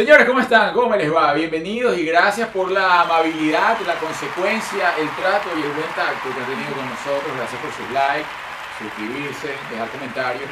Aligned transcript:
Señores, 0.00 0.26
¿cómo 0.26 0.40
están? 0.40 0.72
¿Cómo 0.72 0.96
les 0.96 1.14
va? 1.14 1.34
Bienvenidos 1.34 1.94
y 1.98 2.06
gracias 2.06 2.48
por 2.48 2.70
la 2.70 3.02
amabilidad, 3.02 3.76
la 3.86 3.96
consecuencia, 3.96 4.96
el 4.98 5.06
trato 5.10 5.50
y 5.54 5.60
el 5.60 5.72
buen 5.72 5.88
tacto 5.94 6.30
que 6.34 6.40
han 6.40 6.46
tenido 6.46 6.72
con 6.74 6.88
nosotros. 6.88 7.36
Gracias 7.36 7.60
por 7.60 7.70
sus 7.70 7.90
likes, 7.92 8.26
suscribirse, 8.78 9.48
dejar 9.70 9.88
comentarios. 9.90 10.48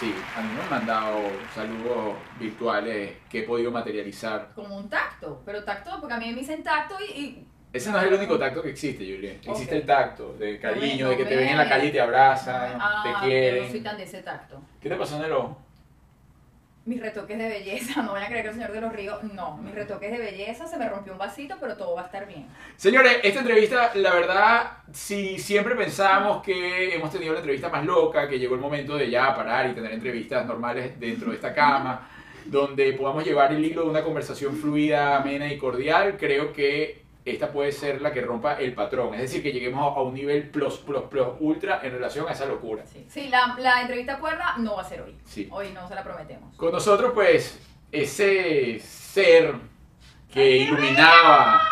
Sí, 0.00 0.14
a 0.34 0.40
mí 0.40 0.48
me 0.56 0.62
han 0.62 0.70
mandado 0.70 1.18
saludos 1.54 2.14
virtuales 2.40 3.12
que 3.28 3.40
he 3.40 3.42
podido 3.42 3.70
materializar. 3.70 4.52
Como 4.54 4.74
un 4.78 4.88
tacto, 4.88 5.42
pero 5.44 5.62
tacto, 5.62 5.98
porque 6.00 6.14
a 6.14 6.18
mí 6.18 6.30
me 6.32 6.40
dicen 6.40 6.62
tacto 6.62 6.94
y, 7.06 7.12
y 7.20 7.46
Ese 7.74 7.90
no 7.90 7.98
es 7.98 8.04
el 8.06 8.14
único 8.14 8.38
tacto 8.38 8.62
que 8.62 8.70
existe, 8.70 9.04
Julia. 9.04 9.32
Existe 9.32 9.74
Ok. 9.74 9.80
el 9.82 9.84
tacto 9.86 10.32
de 10.38 10.58
cariño, 10.58 11.04
No 11.04 11.10
de 11.10 11.16
que 11.18 11.24
me- 11.24 11.28
te 11.28 11.36
ven 11.36 11.48
en 11.48 11.58
la 11.58 11.68
calle 11.68 11.88
y 11.88 11.92
te 11.92 12.00
abrazan, 12.00 12.78
Ah, 12.80 13.02
te 13.02 13.10
yo 13.10 13.12
no 13.12 13.20
soy 13.20 13.28
quieren. 13.28 13.84
tan 13.84 13.96
de 13.98 14.02
ese 14.04 14.22
tacto. 14.22 14.62
¿Qué 14.80 14.88
te 14.88 14.96
pasó 14.96 15.16
en 15.18 15.24
el 15.24 15.32
ojo? 15.32 15.60
Mis 16.86 17.00
retoques 17.00 17.38
de 17.38 17.48
belleza, 17.48 18.02
no 18.02 18.12
vayan 18.12 18.26
a 18.26 18.30
creer 18.30 18.42
que 18.42 18.48
el 18.50 18.54
señor 18.54 18.72
de 18.72 18.80
los 18.80 18.92
ríos, 18.92 19.22
no, 19.22 19.56
mis 19.56 19.74
retoques 19.74 20.10
de 20.10 20.18
belleza, 20.18 20.66
se 20.66 20.76
me 20.76 20.88
rompió 20.88 21.12
un 21.14 21.18
vasito, 21.18 21.56
pero 21.58 21.76
todo 21.76 21.94
va 21.94 22.02
a 22.02 22.06
estar 22.06 22.26
bien. 22.26 22.46
Señores, 22.76 23.18
esta 23.22 23.40
entrevista, 23.40 23.92
la 23.94 24.12
verdad, 24.12 24.72
si 24.92 25.38
siempre 25.38 25.74
pensamos 25.76 26.42
que 26.42 26.94
hemos 26.94 27.10
tenido 27.10 27.32
la 27.32 27.38
entrevista 27.38 27.70
más 27.70 27.86
loca, 27.86 28.28
que 28.28 28.38
llegó 28.38 28.54
el 28.54 28.60
momento 28.60 28.96
de 28.96 29.10
ya 29.10 29.34
parar 29.34 29.70
y 29.70 29.74
tener 29.74 29.92
entrevistas 29.92 30.44
normales 30.44 30.98
dentro 31.00 31.30
de 31.30 31.36
esta 31.36 31.54
cama, 31.54 32.08
donde 32.44 32.92
podamos 32.92 33.24
llevar 33.24 33.52
el 33.52 33.64
hilo 33.64 33.84
de 33.84 33.90
una 33.90 34.02
conversación 34.02 34.54
fluida, 34.56 35.16
amena 35.16 35.50
y 35.50 35.56
cordial, 35.56 36.16
creo 36.18 36.52
que 36.52 37.03
esta 37.24 37.50
puede 37.50 37.72
ser 37.72 38.02
la 38.02 38.12
que 38.12 38.20
rompa 38.20 38.54
el 38.60 38.74
patrón. 38.74 39.14
Es 39.14 39.20
decir, 39.22 39.42
que 39.42 39.50
lleguemos 39.52 39.96
a 39.96 40.02
un 40.02 40.12
nivel 40.14 40.50
plus, 40.50 40.76
plus, 40.78 41.02
plus, 41.04 41.26
ultra 41.40 41.80
en 41.82 41.92
relación 41.92 42.28
a 42.28 42.32
esa 42.32 42.44
locura. 42.46 42.84
Sí, 42.86 43.06
Sí, 43.08 43.28
la, 43.28 43.56
la 43.58 43.80
entrevista 43.80 44.18
cuerda 44.18 44.54
no 44.58 44.76
va 44.76 44.82
a 44.82 44.84
ser 44.84 45.00
hoy. 45.02 45.16
Sí. 45.24 45.48
Hoy 45.50 45.70
no 45.72 45.88
se 45.88 45.94
la 45.94 46.02
prometemos. 46.04 46.54
Con 46.56 46.72
nosotros, 46.72 47.12
pues, 47.14 47.58
ese 47.90 48.78
ser 48.80 49.54
que 50.32 50.56
iluminaba 50.58 51.62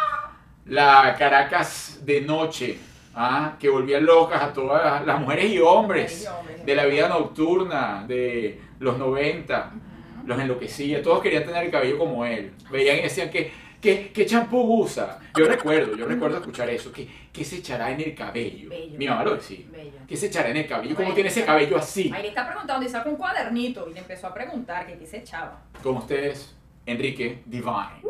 la 0.67 1.15
Caracas 1.19 2.01
de 2.05 2.21
noche, 2.21 2.79
¿ah? 3.15 3.57
que 3.59 3.69
volvía 3.69 4.01
locas 4.01 4.43
a 4.43 4.53
todas 4.53 5.05
las 5.05 5.21
mujeres 5.21 5.47
y 5.51 5.59
hombres 5.59 6.13
Mujeres 6.13 6.23
y 6.23 6.27
hombres. 6.29 6.67
de 6.67 6.75
la 6.77 6.85
vida 6.87 7.09
nocturna 7.09 8.05
de 8.07 8.61
los 8.79 8.97
90, 8.99 9.73
Ujú. 9.75 10.27
los 10.29 10.39
enloquecía, 10.41 11.03
todos 11.03 11.21
querían 11.23 11.45
tener 11.45 11.65
el 11.65 11.71
cabello 11.71 11.99
como 11.99 12.25
él. 12.25 12.53
Veían 12.71 12.99
y 12.99 13.03
decían 13.03 13.29
que, 13.31 13.53
¿qué, 13.83 14.13
qué 14.15 14.25
champú 14.25 14.81
usa? 14.83 15.19
Yo 15.37 15.45
recuerdo, 15.47 15.97
yo 15.97 16.07
recuerdo 16.07 16.39
escuchar 16.39 16.71
eso, 16.71 16.91
¿qué 16.93 17.45
se 17.45 17.57
echará 17.57 17.91
en 17.91 18.01
el 18.01 18.15
cabello? 18.15 18.71
Bello. 18.71 18.97
Mi 18.99 19.07
mamá 19.09 19.25
lo 19.25 19.35
decía. 19.35 19.67
Bello. 19.71 19.99
¿Qué 20.09 20.17
se 20.17 20.27
echará 20.27 20.49
en 20.51 20.57
el 20.59 20.67
cabello? 20.69 20.95
¿Cómo 20.95 21.09
Ay, 21.09 21.15
tiene 21.15 21.29
ese 21.29 21.45
cabello 21.45 21.77
así? 21.77 22.11
Ahí 22.15 22.23
le 22.23 22.29
está 22.29 22.47
preguntando 22.47 22.87
y 22.87 22.89
saca 22.89 23.09
un 23.11 23.17
cuadernito 23.17 23.89
y 23.91 23.95
le 23.95 24.01
empezó 24.01 24.29
a 24.29 24.35
preguntar 24.35 24.87
que 24.87 24.97
qué 24.97 25.07
se 25.07 25.19
echaba. 25.19 25.61
con 25.83 25.97
ustedes, 25.99 26.55
Enrique 26.87 27.43
Divine. 27.45 28.01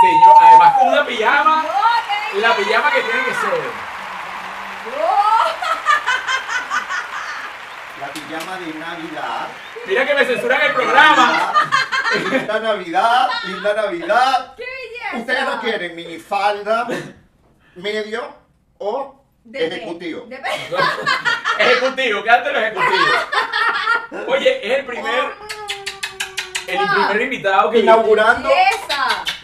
Señor, 0.00 0.36
además 0.40 0.78
con 0.80 0.88
una 0.88 1.06
pijama, 1.06 1.64
la 2.40 2.56
pijama 2.56 2.90
que 2.90 3.00
tiene 3.02 3.24
que 3.24 3.34
ser. 3.34 3.92
La 8.00 8.08
pijama 8.12 8.58
de 8.58 8.74
Navidad. 8.78 9.48
Mira 9.86 10.06
que 10.06 10.14
me 10.14 10.24
censuran 10.24 10.60
el 10.62 10.72
programa. 10.72 11.52
Linda 12.14 12.60
Navidad, 12.60 13.28
linda 13.46 13.74
Navidad. 13.74 14.54
¡Qué 14.56 14.64
belleza! 14.64 15.16
Ustedes 15.18 15.44
no 15.44 15.60
quieren 15.60 15.96
minifalda, 15.96 16.88
medio 17.76 18.34
o 18.78 19.24
ejecutivo. 19.52 20.26
Depende. 20.26 20.76
Ejecutivo, 21.58 22.22
quédate 22.22 22.52
los 22.52 22.62
ejecutivos. 22.62 24.28
Oye, 24.28 24.66
es 24.66 24.78
el 24.78 24.84
primer, 24.84 25.24
el 26.66 26.78
primer 26.78 27.22
invitado 27.22 27.70
que, 27.70 27.78
Inaugurando 27.80 28.48
¡Belleza! 28.48 28.91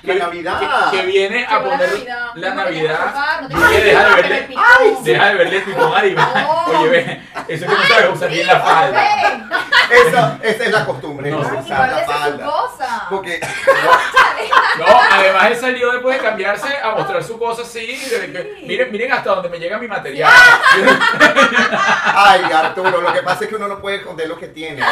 Que- 0.03 0.14
la 0.14 0.25
Navidad. 0.26 0.91
que, 0.91 0.97
que 0.98 1.06
viene 1.06 1.47
a 1.48 1.60
poner 1.62 1.88
Navidad. 1.91 2.31
la 2.34 2.54
Navidad. 2.54 3.41
no 3.48 3.69
quieres 3.69 3.84
deja 3.84 4.04
de 4.09 4.14
verle, 4.22 4.42
picón. 4.42 5.04
deja 5.04 5.26
de 5.28 5.34
verle 5.34 5.60
Divine. 5.60 6.14
No. 6.14 6.64
Oye, 6.66 6.88
ve, 6.91 7.22
eso 7.48 7.66
que 7.66 7.72
no 7.72 7.82
sabes 7.88 8.10
usar 8.14 8.28
bien 8.31 8.47
la 8.47 8.60
falda. 8.60 9.03
Esa, 9.91 10.38
esa 10.42 10.64
es 10.64 10.70
la 10.70 10.84
costumbre, 10.84 11.31
No, 11.31 11.38
no, 11.38 11.48
sí. 11.48 11.56
usar 11.72 11.91
la 11.91 12.04
su 12.04 12.12
falda. 12.12 12.44
cosa. 12.44 13.06
Porque 13.08 13.41
No, 14.78 14.84
además 15.10 15.47
él 15.47 15.56
salió 15.56 15.92
después 15.92 16.19
de 16.19 16.22
cambiarse 16.28 16.69
a 16.82 16.91
mostrar 16.92 17.25
su 17.25 17.38
cosa 17.38 17.62
así. 17.62 17.87
de 17.97 18.32
que, 18.32 18.62
miren, 18.66 18.92
miren 18.92 19.12
hasta 19.12 19.31
donde 19.31 19.48
me 19.48 19.58
llega 19.58 19.78
mi 19.78 19.88
material. 19.88 20.31
Ay, 22.14 22.42
Arturo, 22.53 23.00
lo 23.00 23.12
que 23.12 23.22
pasa 23.22 23.44
es 23.44 23.50
que 23.50 23.56
uno 23.56 23.66
no 23.69 23.81
puede 23.81 23.97
esconder 23.97 24.28
lo 24.28 24.38
que 24.38 24.48
tiene. 24.48 24.82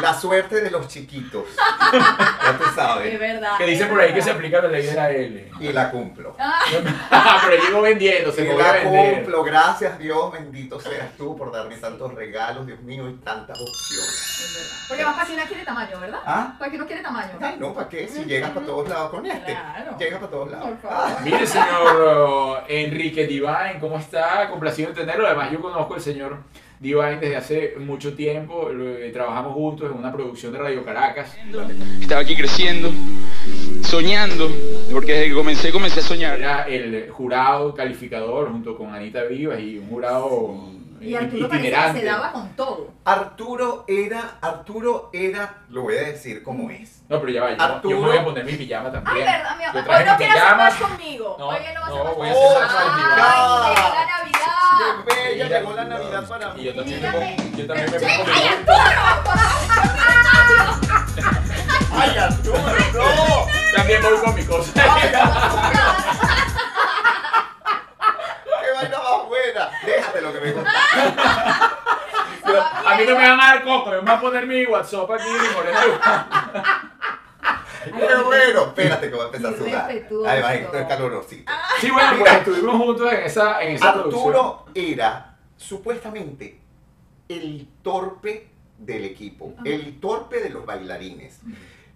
La 0.00 0.12
suerte 0.18 0.60
de 0.60 0.70
los 0.70 0.88
chiquitos. 0.88 1.44
Ya 1.92 2.56
tú 2.58 2.64
Es 2.68 2.74
sabes. 2.74 3.18
verdad. 3.18 3.56
Que 3.58 3.64
dice 3.64 3.84
es 3.84 3.88
por 3.88 4.00
ahí 4.00 4.12
que 4.12 4.22
se 4.34 4.48
la 4.62 4.68
ley 4.68 4.86
de 4.86 4.94
la 4.94 5.10
L. 5.10 5.50
Y 5.60 5.72
la 5.72 5.90
cumplo. 5.90 6.36
Pero 7.48 7.62
llegó 7.64 7.80
vendiendo, 7.80 8.32
se 8.32 8.44
Y 8.44 8.50
a 8.50 8.54
la 8.54 8.72
vender. 8.72 9.14
cumplo. 9.16 9.44
Gracias, 9.44 9.98
Dios. 9.98 10.32
Bendito 10.32 10.80
seas 10.80 11.16
tú 11.16 11.36
por 11.36 11.52
darme 11.52 11.76
tantos 11.76 12.14
regalos, 12.14 12.66
Dios 12.66 12.80
mío, 12.80 13.08
y 13.08 13.14
tantas 13.14 13.60
opciones. 13.60 14.84
Porque 14.88 15.04
más 15.04 15.14
para 15.14 15.26
que 15.26 15.34
uno 15.34 15.42
quiere 15.46 15.64
tamaño, 15.64 16.00
¿verdad? 16.00 16.20
¿Ah? 16.24 16.56
Para 16.58 16.70
que 16.70 16.76
uno 16.76 16.86
quiere 16.86 17.02
tamaño. 17.02 17.32
Ay, 17.40 17.56
no, 17.58 17.74
¿para 17.74 17.88
qué? 17.88 18.08
Si 18.08 18.24
llegas 18.24 18.50
para 18.50 18.66
todos 18.66 18.88
lados 18.88 19.10
con 19.10 19.26
este. 19.26 19.52
Claro. 19.52 19.98
Llegas 19.98 20.18
para 20.20 20.30
todos 20.30 20.50
lados. 20.50 20.68
Por 20.68 20.90
favor. 20.90 21.22
Mire, 21.22 21.46
señor 21.46 21.96
uh, 21.96 22.54
Enrique 22.68 23.26
Divine, 23.26 23.78
¿cómo 23.80 23.98
está? 23.98 24.48
Complacido 24.48 24.90
en 24.90 24.94
tenerlo. 24.94 25.26
Además, 25.26 25.50
yo 25.50 25.60
conozco 25.60 25.94
al 25.94 26.00
señor 26.00 26.38
Divine 26.78 27.16
desde 27.16 27.36
hace 27.36 27.74
mucho 27.78 28.14
tiempo. 28.14 28.70
Eh, 28.70 29.10
Trabajamos 29.12 29.54
juntos 29.54 29.90
en 29.90 29.96
una 29.98 30.12
producción 30.12 30.52
de 30.52 30.58
Radio 30.58 30.84
Caracas. 30.84 31.34
Estaba 32.00 32.20
aquí 32.20 32.36
creciendo, 32.36 32.90
soñando, 33.82 34.50
porque 34.92 35.12
desde 35.12 35.28
que 35.28 35.34
comencé, 35.34 35.72
comencé 35.72 36.00
a 36.00 36.02
soñar. 36.02 36.38
Era 36.38 36.62
el 36.68 37.10
jurado 37.10 37.74
calificador 37.74 38.50
junto 38.50 38.76
con 38.76 38.94
Anita 38.94 39.22
Vivas 39.24 39.60
y 39.60 39.78
un 39.78 39.88
jurado 39.88 40.54
Y 41.00 41.14
eh, 41.14 41.18
Arturo 41.18 41.46
itinerante. 41.46 42.00
se 42.00 42.06
daba 42.06 42.32
con 42.32 42.48
todo. 42.56 42.90
Arturo 43.04 43.84
era, 43.86 44.38
Arturo 44.40 45.10
era, 45.12 45.58
lo 45.70 45.82
voy 45.82 45.96
a 45.96 46.00
decir 46.02 46.42
como 46.42 46.70
es. 46.70 47.02
No, 47.08 47.20
pero 47.20 47.32
ya 47.32 47.42
va, 47.42 47.56
yo, 47.56 47.62
Arturo. 47.62 47.96
yo 47.96 48.02
me 48.02 48.08
voy 48.08 48.18
a 48.18 48.24
poner 48.24 48.44
mi 48.44 48.52
pijama 48.54 48.88
Ay, 48.88 48.92
también. 48.94 49.26
verdad, 49.26 49.56
mi 49.56 49.62
Yo 49.62 49.68
amor. 49.70 49.84
no 49.84 50.12
mi 50.12 50.16
quieres 50.16 50.36
hacer 50.42 50.56
más 50.56 50.74
conmigo. 50.74 51.36
No, 51.38 51.48
Hoy 51.48 51.56
no 51.74 51.80
vas 51.80 51.90
a 51.90 51.94
no, 51.94 52.02
hacer 52.02 52.16
voy 52.16 52.28
a 52.28 52.32
más 52.32 52.38
hacer 52.42 52.56
conmigo. 52.56 52.66
más 52.66 52.74
contigo. 52.82 53.08
Ay, 53.16 53.74
llegó 53.76 53.94
la 53.94 54.06
¡Qué 54.06 54.10
Navidad. 54.10 55.04
bella! 55.06 55.44
Mira. 55.44 55.58
Llegó 55.60 55.72
la 55.74 55.84
Navidad 55.84 56.28
para 56.28 56.46
Y 56.54 56.58
mí. 56.58 56.64
yo 56.64 56.74
también 56.74 57.00
me 57.02 57.06
Dígame. 57.08 57.36
pongo, 57.36 57.56
yo 57.56 57.66
también 57.66 57.90
me 57.92 57.98
Sí, 57.98 58.04
pongo 58.06 58.30
ay, 58.34 58.42
mi- 58.58 58.66
¡Ay, 61.96 62.16
Arturo, 62.18 62.58
no! 62.94 63.46
También 63.74 64.02
voy 64.02 64.18
con 64.18 64.34
mi 64.34 64.44
cosa. 64.44 64.72
¡Qué 64.72 64.80
vaina 68.74 68.98
más 68.98 69.26
buena! 69.26 69.70
Déjate 69.84 70.20
lo 70.20 70.32
que 70.32 70.40
me 70.40 70.52
gusta. 70.52 70.70
A 72.86 72.96
mí 72.96 73.04
no 73.04 73.16
me 73.16 73.28
van 73.28 73.40
a 73.40 73.46
dar 73.46 73.64
coco, 73.64 73.90
me 73.90 73.96
van 73.98 74.08
a 74.08 74.20
poner 74.20 74.46
mi 74.46 74.64
WhatsApp 74.66 75.10
aquí 75.10 75.24
y 75.28 75.54
moreno. 75.54 75.80
¡Qué 77.84 78.14
bueno! 78.24 78.62
Espérate 78.66 79.08
que 79.08 79.14
voy 79.14 79.24
a 79.24 79.26
empezar 79.26 79.54
a 79.54 79.56
sudar. 79.56 79.90
Además, 80.26 80.54
esto 80.54 80.78
es 80.78 80.86
calorosito. 80.86 81.52
Sí, 81.80 81.90
bueno, 81.90 82.12
pues 82.18 82.32
estuvimos 82.32 82.76
juntos 82.76 83.12
en 83.12 83.22
esa, 83.24 83.62
en 83.62 83.74
esa 83.76 83.92
producción. 83.92 84.26
Arturo 84.28 84.66
era 84.74 85.36
supuestamente 85.56 86.60
el 87.28 87.68
torpe 87.82 88.50
del 88.78 89.04
equipo, 89.04 89.54
el 89.64 89.98
torpe 90.00 90.40
de 90.40 90.50
los 90.50 90.66
bailarines. 90.66 91.40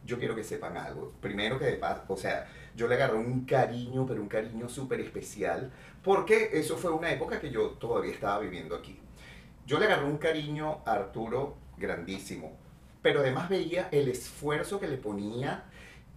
Yo 0.04 0.18
quiero 0.18 0.34
que 0.34 0.42
sepan 0.44 0.76
algo. 0.76 1.12
Primero 1.20 1.58
que 1.58 1.66
de 1.66 1.74
paz, 1.74 2.00
o 2.08 2.16
sea, 2.16 2.46
yo 2.74 2.88
le 2.88 2.94
agarré 2.94 3.16
un 3.16 3.44
cariño, 3.44 4.06
pero 4.06 4.20
un 4.22 4.28
cariño 4.28 4.68
súper 4.68 5.00
especial, 5.00 5.70
porque 6.02 6.50
eso 6.54 6.76
fue 6.76 6.90
una 6.90 7.10
época 7.12 7.40
que 7.40 7.50
yo 7.50 7.70
todavía 7.72 8.12
estaba 8.12 8.38
viviendo 8.40 8.74
aquí. 8.74 8.98
Yo 9.66 9.78
le 9.78 9.86
agarré 9.86 10.04
un 10.06 10.18
cariño 10.18 10.78
a 10.86 10.92
Arturo 10.92 11.56
grandísimo, 11.76 12.52
pero 13.02 13.20
además 13.20 13.48
veía 13.48 13.88
el 13.92 14.08
esfuerzo 14.08 14.80
que 14.80 14.88
le 14.88 14.96
ponía 14.96 15.64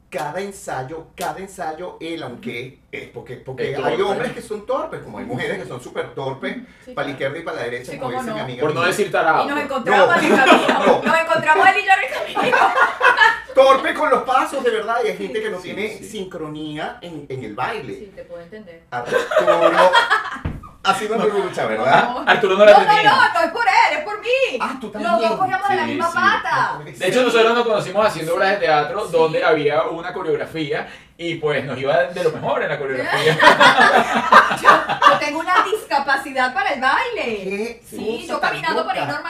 cada 0.10 0.42
ensayo, 0.42 1.08
cada 1.16 1.40
ensayo, 1.40 1.98
él, 2.00 2.22
aunque 2.22 2.80
es 2.92 3.10
porque, 3.10 3.38
porque 3.38 3.72
Es 3.72 3.80
hay 3.80 4.00
hombres 4.00 4.32
que 4.34 4.42
son 4.44 4.64
torpes, 4.66 5.02
como 5.02 5.18
hay 5.18 5.26
mujeres 5.26 5.58
que 5.64 5.68
son 5.68 5.82
súper 5.82 6.14
torpes, 6.14 6.56
Sí, 6.86 6.94
para 6.94 7.08
la 7.08 7.12
izquierda 7.14 7.40
y 7.40 7.42
para 7.42 7.58
la 7.58 7.64
derecha, 7.64 7.92
Sí, 7.94 7.98
como 7.98 8.12
dice 8.12 8.32
mi 8.32 8.38
no. 8.38 8.44
amiga. 8.44 8.62
Por 8.62 8.76
no 8.76 8.82
decir 8.84 9.12
tarado. 9.12 9.44
Y 9.44 9.48
nos 9.48 9.60
encontramos 9.60 10.08
No. 10.08 10.16
en 10.16 10.24
el 10.26 10.36
camino. 10.38 10.68
No. 10.86 11.02
Nos 11.04 11.20
encontramos 11.20 11.68
él 11.68 11.76
y 11.82 11.86
yo 11.86 11.92
en 11.94 12.32
el 12.32 12.36
camino. 12.44 12.58
Torpe 13.54 13.94
con 13.94 14.10
los 14.10 14.24
pasos, 14.24 14.64
de 14.64 14.70
verdad, 14.72 14.98
y 15.04 15.08
hay 15.10 15.18
gente 15.18 15.42
que 15.42 15.50
no 15.50 15.58
Sí, 15.58 15.64
tiene 15.74 15.98
sí. 15.98 16.06
sincronía 16.10 16.98
en, 17.02 17.26
en 17.30 17.44
el 17.44 17.56
baile. 17.56 17.94
Sí, 17.94 18.12
te 18.16 18.24
puedo 18.24 18.42
entender. 18.42 18.84
Arturo, 18.92 19.20
así 20.84 21.08
no 21.10 21.18
me 21.18 21.26
gusta, 21.28 21.66
¿verdad? 21.66 22.10
No, 22.10 22.24
Arturo 22.28 22.54
no 22.58 22.66
no, 22.66 22.72
la 22.72 22.80
no, 22.80 22.86
tenía. 22.88 23.12
no, 23.12 23.34
no 23.34 23.40
es 23.42 23.52
por 23.52 23.66
él, 23.66 23.98
es 23.98 24.04
por 24.04 24.20
mí. 24.22 24.28
Ah, 24.60 24.78
tú 24.82 24.88
Los 24.88 24.94
también. 24.94 25.30
dos 25.30 25.40
cogíamos 25.40 25.70
de 25.70 25.76
la 25.76 25.86
misma 25.86 26.08
sí. 26.08 26.14
pata. 26.18 26.80
De 26.86 27.08
hecho, 27.08 27.24
nosotros 27.24 27.54
nos 27.56 27.66
conocimos 27.68 28.06
haciendo 28.08 28.36
obras 28.36 28.50
de 28.52 28.58
teatro 28.58 29.06
Sí. 29.06 29.12
donde 29.14 29.44
había 29.44 29.84
una 29.84 30.14
coreografía 30.14 30.88
y 31.18 31.36
pues 31.36 31.64
nos 31.64 31.78
iba 31.78 31.96
de 32.06 32.24
lo 32.24 32.32
mejor 32.32 32.64
en 32.64 32.70
la 32.70 32.78
coreografía. 32.80 33.38
Yo, 34.62 34.70
yo 34.70 35.20
tengo 35.20 35.40
una 35.40 35.56
discapacidad 35.64 36.54
para 36.54 36.72
el 36.72 36.82
baile. 36.82 37.24
¿Qué 37.44 37.82
Sí, 37.86 38.26
yo 38.28 38.40
caminando 38.40 38.84
por 38.84 38.94
ahí 38.94 39.02
loca? 39.06 39.22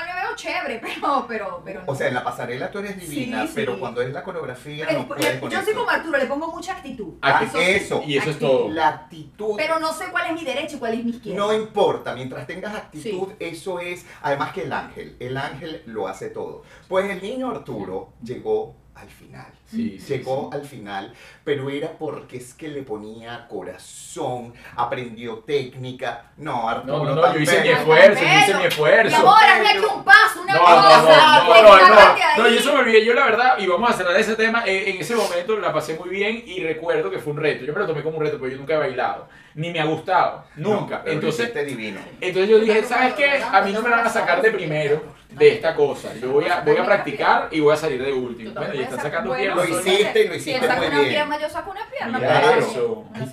Chévere, 0.66 0.80
pero, 0.84 1.26
pero, 1.28 1.62
pero 1.64 1.82
no. 1.86 1.92
O 1.92 1.96
sea, 1.96 2.08
en 2.08 2.14
la 2.14 2.24
pasarela 2.24 2.72
tú 2.72 2.80
eres 2.80 3.00
divina, 3.00 3.42
Sí, 3.44 3.48
sí. 3.48 3.54
pero 3.56 3.80
cuando 3.80 4.02
es 4.02 4.12
la 4.14 4.24
coreografía 4.24 4.86
no 4.92 5.00
le- 5.00 5.06
puedes 5.06 5.40
con 5.40 5.50
yo 5.50 5.62
soy 5.64 5.74
como 5.74 5.90
Arturo, 5.90 6.18
le 6.18 6.26
pongo 6.26 6.48
mucha 6.52 6.74
actitud. 6.74 7.14
Ah, 7.22 7.44
Eso. 7.60 8.04
Y 8.06 8.18
eso 8.18 8.30
es 8.30 8.40
todo. 8.40 8.70
La 8.70 8.88
actitud. 8.90 9.56
Pero 9.58 9.80
no 9.80 9.94
sé 9.94 10.06
cuál 10.12 10.28
es 10.28 10.34
mi 10.34 10.44
derecha 10.44 10.76
y 10.76 10.80
cuál 10.80 10.94
es 10.94 11.04
mi 11.04 11.12
izquierda. 11.12 11.40
No 11.40 11.54
importa, 11.54 12.14
mientras 12.16 12.48
tengas 12.48 12.76
actitud, 12.76 13.30
eso 13.40 13.80
es, 13.80 14.06
además 14.22 14.54
que 14.54 14.64
el 14.64 14.74
ángel, 14.74 15.16
el 15.20 15.38
ángel 15.38 15.82
lo 15.86 16.08
hace 16.08 16.30
todo. 16.30 16.64
Pues 16.88 17.10
el 17.10 17.22
niño 17.22 17.52
Arturo 17.52 18.14
llegó 18.24 18.76
al 18.96 19.10
final. 19.10 19.48
Sí, 19.66 19.98
Llegó 20.08 20.50
sí. 20.52 20.58
al 20.58 20.66
final, 20.66 21.14
pero 21.44 21.70
era 21.70 21.92
porque 21.98 22.38
es 22.38 22.54
que 22.54 22.68
le 22.68 22.84
ponía 22.84 23.48
corazón, 23.48 24.54
aprendió 24.76 25.38
técnica. 25.40 26.32
No, 26.38 26.70
Arturo. 26.70 27.00
No, 27.00 27.06
no, 27.06 27.16
no, 27.16 27.34
yo 27.34 27.40
hice 27.40 27.62
mi 27.62 27.70
esfuerzo, 27.70 28.22
yo 28.22 28.28
hice 28.40 28.54
mi 28.54 28.60
Mi 28.62 28.66
esfuerzo. 28.68 29.16
amor, 29.18 29.34
hazle 29.44 29.68
aquí 29.70 29.86
un 29.98 30.04
paso, 30.04 30.42
una 30.44 30.54
No, 30.54 30.60
cosa. 30.60 31.44
no, 31.48 31.62
no, 31.64 31.64
no, 31.64 31.88
no, 31.88 32.44
no, 32.44 32.50
yo 32.50 32.60
se 32.62 32.72
me 32.72 32.80
olvidé, 32.80 33.04
yo 33.06 33.14
la 33.14 33.26
verdad, 33.26 33.58
y 33.58 33.68
vamos 33.68 33.90
a 33.90 33.94
cerrar 33.94 34.16
ese 34.16 34.36
tema, 34.36 34.64
eh, 34.66 34.92
en 34.92 35.02
ese 35.02 35.16
momento 35.16 35.58
la 35.60 35.74
pasé 35.74 35.98
muy 35.98 36.10
bien 36.10 36.44
y 36.46 36.62
recuerdo 36.64 37.10
que 37.10 37.20
fue 37.20 37.34
un 37.34 37.40
reto, 37.40 37.66
yo 37.66 37.74
me 37.74 37.80
lo 37.80 37.88
tomé 37.88 38.04
como 38.04 38.18
un 38.18 38.24
reto, 38.24 38.38
porque 38.38 38.54
yo 38.54 38.60
nunca 38.60 38.76
he 38.76 38.78
bailado, 38.78 39.28
ni 39.56 39.72
me 39.72 39.80
ha 39.80 39.86
gustado, 39.86 40.46
nunca, 40.56 41.02
No, 41.06 41.12
entonces, 41.12 41.54
divino. 41.66 42.00
entonces 42.22 42.50
yo 42.50 42.60
dije, 42.60 42.84
¿sabes 42.84 43.14
qué? 43.16 43.42
A 43.52 43.62
mí 43.62 43.72
no 43.72 43.82
me 43.82 43.90
van 43.90 44.06
a 44.06 44.10
sacar 44.10 44.42
de 44.42 44.52
primero 44.52 45.02
de 45.34 45.54
esta 45.54 45.76
cosa, 45.76 46.14
yo 46.16 46.32
voy 46.32 46.46
a, 46.46 46.62
voy 46.62 46.78
a 46.78 46.86
practicar 46.86 47.48
y 47.52 47.60
voy 47.60 47.74
a 47.74 47.78
salir 47.78 48.04
de 48.04 48.14
último, 48.14 48.52
bueno, 48.54 48.74
y 48.76 48.82
están 48.82 49.02
sacando 49.02 49.36
piernas, 49.36 49.70
Lo 49.70 49.80
hiciste 49.80 50.24
y 50.24 50.28
lo 50.28 50.34
Si 50.34 50.40
hiciste 50.40 50.60
él 50.60 50.62
saca 50.62 50.76
muy 50.76 50.88
una 50.88 51.00
bien. 51.00 51.10
pierna, 51.10 51.40
yo 51.40 51.50
saco 51.50 51.72
una 51.72 51.90
pierna. 51.90 52.20
Mira 52.20 52.40
claro. 52.42 52.60
eso. 52.60 53.06
No 53.14 53.26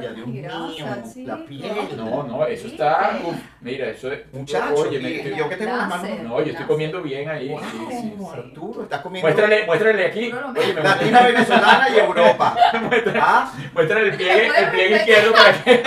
Dios 0.00 0.26
mío, 0.26 0.86
la 1.24 1.36
piel. 1.44 1.72
no, 1.96 2.22
no, 2.24 2.46
eso 2.46 2.66
está, 2.66 3.18
uf, 3.24 3.36
mira, 3.60 3.88
eso 3.88 4.10
es, 4.12 4.20
Muchacho, 4.32 4.74
oye, 4.74 5.34
yo 5.36 5.48
que 5.48 5.56
tengo 5.56 5.76
las 5.76 5.88
manos. 5.88 6.08
No, 6.22 6.42
yo 6.42 6.50
estoy 6.50 6.66
comiendo 6.66 7.02
bien 7.02 7.28
ahí, 7.28 7.48
Wow, 7.48 7.60
sí, 7.60 7.78
sí, 7.90 8.14
sí. 8.18 8.26
Arturo, 8.32 8.82
estás 8.82 9.00
comiendo. 9.00 9.26
Muéstrale, 9.26 9.66
muéstrale 9.66 10.06
aquí, 10.06 10.30
No, 10.30 10.52
no, 10.52 10.82
Latina, 10.82 11.20
venezolana 11.22 11.88
y 11.90 11.98
Europa. 11.98 12.56
¿Ah? 13.20 13.52
Muéstrale 13.72 14.08
el 14.08 14.16
pliegue, 14.16 14.42
¿me 14.42 14.46
puedes 14.48 14.62
el 14.62 14.70
pliegue 14.70 14.98
respetar? 14.98 15.24
izquierdo 15.24 15.32
para 15.32 15.64
que... 15.64 15.82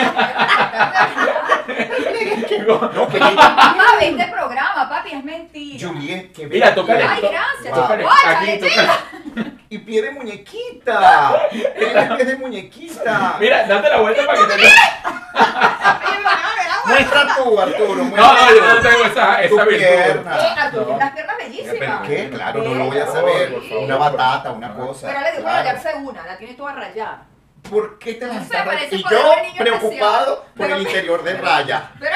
No, 2.69 3.07
que 3.07 3.19
ve 3.19 4.09
este 4.09 4.27
programa, 4.31 4.89
papi, 4.89 5.11
es 5.11 5.23
mentira. 5.23 5.48
Juliet, 5.53 6.31
que 6.33 6.47
Mira, 6.47 6.73
tócale. 6.75 7.03
Ay, 7.03 7.21
gracias. 7.21 7.73
Tócale, 7.73 8.03
Guáchale, 8.03 8.51
aquí, 8.53 8.69
chica. 8.69 8.81
tócale. 8.85 9.51
Y 9.69 9.77
pie 9.79 10.01
de 10.01 10.11
muñequita. 10.11 11.41
Tiene 11.51 12.25
de 12.25 12.35
muñequita. 12.35 13.35
Mira, 13.39 13.67
date 13.67 13.89
la 13.89 13.97
vuelta 14.01 14.25
para 14.25 14.39
que 14.39 14.45
te... 14.55 14.69
Muestra 16.87 17.35
tú, 17.35 17.59
Arturo. 17.59 17.95
No, 17.95 18.03
muestra 18.05 18.33
no, 18.33 18.55
yo 18.55 18.73
no 18.73 18.81
tengo 18.81 19.05
esa, 19.05 19.41
esa 19.43 19.65
virtud. 19.65 19.67
pierna. 19.77 20.37
Eh, 20.37 20.55
Arturo, 20.57 20.81
No. 20.81 20.85
tiene 20.87 20.95
unas 20.95 21.11
piernas 21.13 21.37
bellísimas. 21.37 21.77
¿Pero 21.79 22.01
qué? 22.03 22.29
Claro, 22.29 22.63
no 22.63 22.73
lo 22.75 22.85
voy 22.85 22.97
a 22.97 23.05
saber. 23.07 23.59
Una 23.79 23.95
batata, 23.97 24.51
una 24.51 24.73
cosa. 24.73 25.07
Pero 25.07 25.19
le 25.21 25.31
digo 25.31 25.43
claro. 25.43 25.57
rayarse 25.67 25.93
una, 25.95 26.25
la 26.25 26.37
tiene 26.37 26.53
toda 26.55 26.73
rayada. 26.73 27.25
¿Por 27.69 27.99
qué 27.99 28.13
te 28.15 28.25
la 28.25 28.33
No 28.35 28.43
sé, 28.45 28.55
Y 28.91 29.03
yo 29.03 29.33
preocupado 29.57 30.45
por 30.55 30.65
Pero- 30.65 30.75
el 30.77 30.81
interior 30.81 31.23
de 31.23 31.33
raya. 31.37 31.91
Pero 31.99 32.15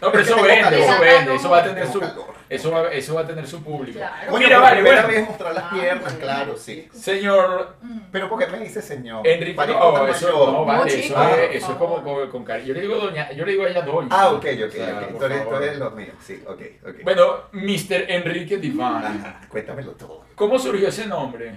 No, 0.00 0.10
pero 0.12 0.22
eso 0.22 0.42
vende, 0.42 0.82
eso 0.84 1.00
vende, 1.00 1.34
eso 1.34 1.50
va 1.50 1.58
a 1.58 1.64
tener 1.64 1.86
su... 1.88 2.02
Eso 2.48 2.70
va, 2.70 2.92
eso 2.92 3.14
va 3.14 3.22
a 3.22 3.26
tener 3.26 3.44
su 3.46 3.60
público. 3.64 3.98
Claro. 3.98 4.38
Mira, 4.38 4.58
vale, 4.60 4.80
bueno. 4.80 5.08
vez 5.08 5.26
mostrar 5.26 5.52
las 5.52 5.64
Ah, 5.64 5.70
piernas, 5.72 6.12
muy 6.12 6.22
claro, 6.22 6.56
sí. 6.56 6.88
Señor 6.92 7.76
Mm. 7.82 7.98
Pero 8.12 8.28
¿por 8.28 8.38
qué 8.38 8.46
me 8.46 8.60
dice 8.60 8.80
señor? 8.80 9.26
Enrique, 9.26 9.56
no, 9.66 10.06
eso 10.06 10.52
no, 10.52 10.64
vale, 10.64 10.78
No, 10.78 10.86
eso, 10.86 10.96
chico, 10.96 11.22
es, 11.22 11.28
por 11.28 11.56
eso 11.56 11.72
es 11.72 11.78
como 11.78 12.02
con, 12.04 12.30
con 12.30 12.44
cari- 12.46 12.64
Yo 12.64 12.72
le 12.74 12.82
digo 12.82 12.96
doña, 12.96 13.32
yo 13.32 13.44
le 13.44 13.52
digo 13.52 13.64
a 13.64 13.68
ella 13.70 13.82
doña. 13.82 14.08
Ah, 14.12 14.28
ok, 14.30 14.44
ok, 14.44 14.68
O 14.68 14.70
sea, 14.70 15.08
ok. 15.10 15.18
Tú 15.18 15.24
eres, 15.24 15.48
tú 15.48 15.54
eres 15.56 15.78
los 15.78 15.94
míos, 15.94 16.14
sí, 16.20 16.40
ok, 16.46 16.60
ok. 16.88 16.94
Bueno, 17.02 17.36
Mr. 17.52 18.04
Enrique 18.10 18.58
Divine. 18.58 18.84
Ajá, 18.84 19.40
cuéntamelo 19.48 19.92
todo. 19.92 20.24
¿Cómo 20.36 20.58
surgió 20.58 20.88
ese 20.88 21.06
nombre? 21.06 21.56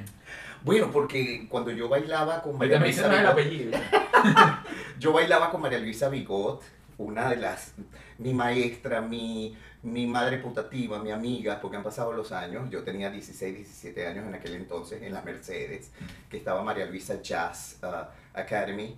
Bueno, 0.63 0.89
porque 0.91 1.47
cuando 1.49 1.69
yo 1.71 1.87
bailaba 1.87 2.41
con 2.41 2.57
María 2.57 2.77
Ahorita 2.77 2.79
me 2.79 2.87
dicen 2.87 3.09
Luisa 3.11 3.23
más 3.31 3.37
el 3.37 3.45
Bigot, 3.45 3.75
apellido. 3.75 4.59
yo 4.99 5.13
bailaba 5.13 5.51
con 5.51 5.61
María 5.61 5.79
Luisa 5.79 6.09
Bigot, 6.09 6.63
una 6.97 7.29
de 7.29 7.35
las, 7.37 7.73
mi 8.19 8.33
maestra, 8.33 9.01
mi, 9.01 9.57
mi 9.83 10.05
madre 10.07 10.37
putativa, 10.39 10.99
mi 11.01 11.11
amiga, 11.11 11.59
porque 11.61 11.77
han 11.77 11.83
pasado 11.83 12.13
los 12.13 12.31
años, 12.31 12.69
yo 12.69 12.83
tenía 12.83 13.09
16, 13.09 13.55
17 13.55 14.07
años 14.07 14.27
en 14.27 14.35
aquel 14.35 14.55
entonces 14.55 15.01
en 15.01 15.13
la 15.13 15.21
Mercedes, 15.23 15.91
que 16.29 16.37
estaba 16.37 16.61
María 16.63 16.85
Luisa 16.85 17.21
Jazz 17.21 17.79
uh, 17.83 18.37
Academy, 18.39 18.97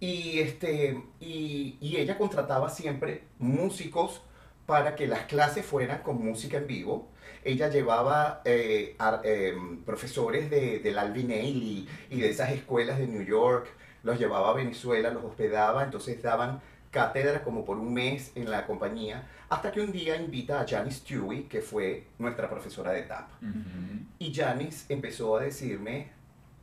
y, 0.00 0.40
este, 0.40 1.00
y, 1.20 1.76
y 1.80 1.96
ella 1.98 2.18
contrataba 2.18 2.68
siempre 2.70 3.24
músicos 3.38 4.22
para 4.66 4.96
que 4.96 5.06
las 5.06 5.26
clases 5.26 5.64
fueran 5.64 6.02
con 6.02 6.24
música 6.24 6.56
en 6.58 6.66
vivo. 6.66 7.08
Ella 7.44 7.68
llevaba 7.68 8.40
eh, 8.44 8.94
ar- 8.98 9.20
em, 9.24 9.82
profesores 9.84 10.50
de, 10.50 10.78
del 10.80 10.98
Alvin 10.98 11.30
Ailey 11.32 11.88
y 12.10 12.20
de 12.20 12.30
esas 12.30 12.50
escuelas 12.52 12.98
de 12.98 13.06
New 13.06 13.22
York, 13.24 13.68
los 14.02 14.18
llevaba 14.18 14.50
a 14.50 14.54
Venezuela, 14.54 15.10
los 15.10 15.24
hospedaba, 15.24 15.84
entonces 15.84 16.20
daban 16.22 16.60
cátedra 16.92 17.42
como 17.42 17.64
por 17.64 17.78
un 17.78 17.92
mes 17.92 18.30
en 18.36 18.50
la 18.50 18.66
compañía, 18.66 19.26
hasta 19.48 19.72
que 19.72 19.80
un 19.80 19.90
día 19.90 20.14
invita 20.14 20.60
a 20.60 20.68
Janice 20.68 20.98
Stewie, 20.98 21.48
que 21.48 21.62
fue 21.62 22.06
nuestra 22.18 22.48
profesora 22.48 22.92
de 22.92 23.02
tap. 23.02 23.30
Y 24.18 24.32
Janice 24.32 24.92
empezó 24.92 25.38
a 25.38 25.42
decirme, 25.42 26.12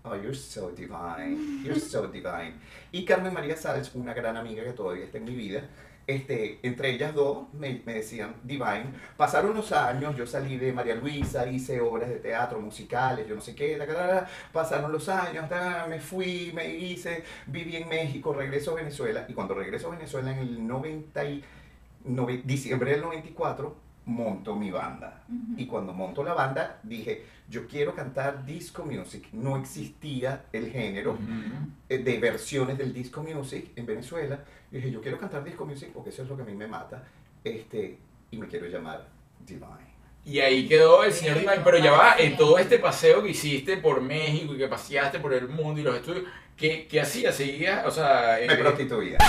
oh, 0.03 0.15
you're 0.15 0.36
so 0.36 0.69
divine, 0.69 1.63
you're 1.63 1.79
so 1.79 2.07
divine. 2.07 2.53
Y 2.91 3.03
Carmen 3.05 3.33
María 3.33 3.57
Sáenz, 3.57 3.93
una 3.95 4.13
gran 4.13 4.38
amiga 4.38 4.63
que 4.63 4.74
todavía 4.74 5.05
está 5.05 5.17
en 5.17 5.25
mi 5.25 5.36
vida, 5.36 5.63
este, 6.10 6.60
entre 6.63 6.89
ellas 6.89 7.13
dos 7.13 7.54
me, 7.54 7.80
decían 7.86 8.36
divine. 8.44 8.86
Pasaron 9.16 9.54
los 9.54 9.72
años, 9.72 10.16
yo 10.18 10.25
salí 10.25 10.58
de 10.58 10.74
María 10.74 10.96
Luisa, 10.96 11.48
hice 11.48 11.80
obras 11.82 12.10
de 12.10 12.16
teatro, 12.16 12.60
musicales, 12.60 13.28
yo 13.28 13.36
no 13.36 13.42
sé 13.42 13.54
qué, 13.54 13.78
la, 13.78 13.86
la, 13.86 14.28
pasaron 14.51 14.92
los 14.92 15.08
años, 15.08 15.46
me 15.88 16.00
fui, 16.00 16.51
me 16.56 16.68
hice, 16.68 17.24
viví 17.46 17.75
en 17.75 17.88
México, 17.88 18.34
regreso 18.34 18.72
a 18.72 18.75
Venezuela. 18.75 19.25
Y 19.28 19.34
cuando 19.34 19.54
regreso 19.54 19.88
a 19.88 19.92
Venezuela 19.92 20.32
en 20.32 20.39
el 20.39 20.68
90 20.68 21.24
y, 21.25 21.44
diciembre 22.44 22.92
del 22.92 23.01
94, 23.01 23.75
monto 24.10 24.56
mi 24.56 24.72
banda. 24.72 25.24
Y 25.58 25.66
cuando 25.66 25.94
monto 25.94 26.24
la 26.24 26.34
banda, 26.34 26.80
dije, 26.84 27.25
yo 27.48 27.68
quiero 27.68 27.94
cantar 27.96 28.46
disco 28.46 28.84
music. 28.86 29.28
No 29.32 29.58
existía 29.58 30.46
el 30.51 30.72
género 30.72 31.13
Ujú. 31.13 31.22
eh, 31.88 31.98
de 32.00 32.20
versiones 32.20 32.78
del 32.78 32.94
disco 32.94 33.24
music 33.24 33.72
en 33.75 33.86
Venezuela. 33.86 34.39
Y 34.72 34.78
dije, 34.78 34.92
yo 34.92 35.01
quiero 35.01 35.18
cantar 35.20 35.44
disco 35.44 35.66
music 35.66 35.89
porque 35.94 36.10
eso 36.10 36.24
es 36.24 36.30
lo 36.30 36.36
que 36.36 36.44
a 36.44 36.46
mí 36.46 36.54
me 36.54 36.68
mata. 36.68 37.04
Este, 37.44 37.98
y 38.32 38.38
me 38.38 38.48
quiero 38.48 38.68
llamar 38.68 39.08
Divine. 39.46 39.89
Y 40.25 40.39
ahí 40.39 40.68
quedó 40.68 41.04
el 41.04 41.13
señor 41.13 41.36
Divine, 41.39 41.62
pero 41.63 41.78
ya 41.78 41.92
va, 41.92 42.16
en 42.18 42.36
todo 42.36 42.58
este 42.58 42.78
paseo 42.78 43.24
que 43.24 43.30
hiciste 43.30 43.78
por 43.78 44.01
México 44.01 44.54
y 44.54 44.58
que 44.58 44.68
paseaste 44.68 45.20
por 45.20 45.34
el 45.34 45.48
mundo 45.48 45.80
y 45.80 45.84
los 45.84 45.96
estudios, 45.96 46.25
¿qué, 46.58 46.88
qué 46.88 47.01
hacías? 47.01 47.34
¿Seguías? 47.36 47.86
O 47.86 47.92
sea, 47.92 48.38
Me 48.46 48.54
eh, 48.54 48.58
prostituía. 48.58 49.18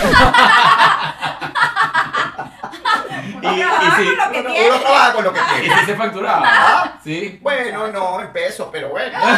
y, 3.43 3.47
y, 3.47 3.63
Con 3.63 4.17
lo 4.17 4.33
que 4.33 4.41
Uno, 4.41 4.51
tiene. 4.53 4.69
uno 4.71 4.81
trabaja 4.81 5.13
con 5.13 5.25
lo 5.25 5.33
que 5.33 5.41
y 5.65 5.87
se 5.87 5.95
facturaba. 5.97 6.43
Ah, 6.45 6.99
¿Sí? 7.03 7.39
Bueno, 7.43 7.89
no, 7.89 8.21
en 8.21 8.33
pesos, 8.33 8.69
pero 8.71 8.91
bueno. 8.91 9.19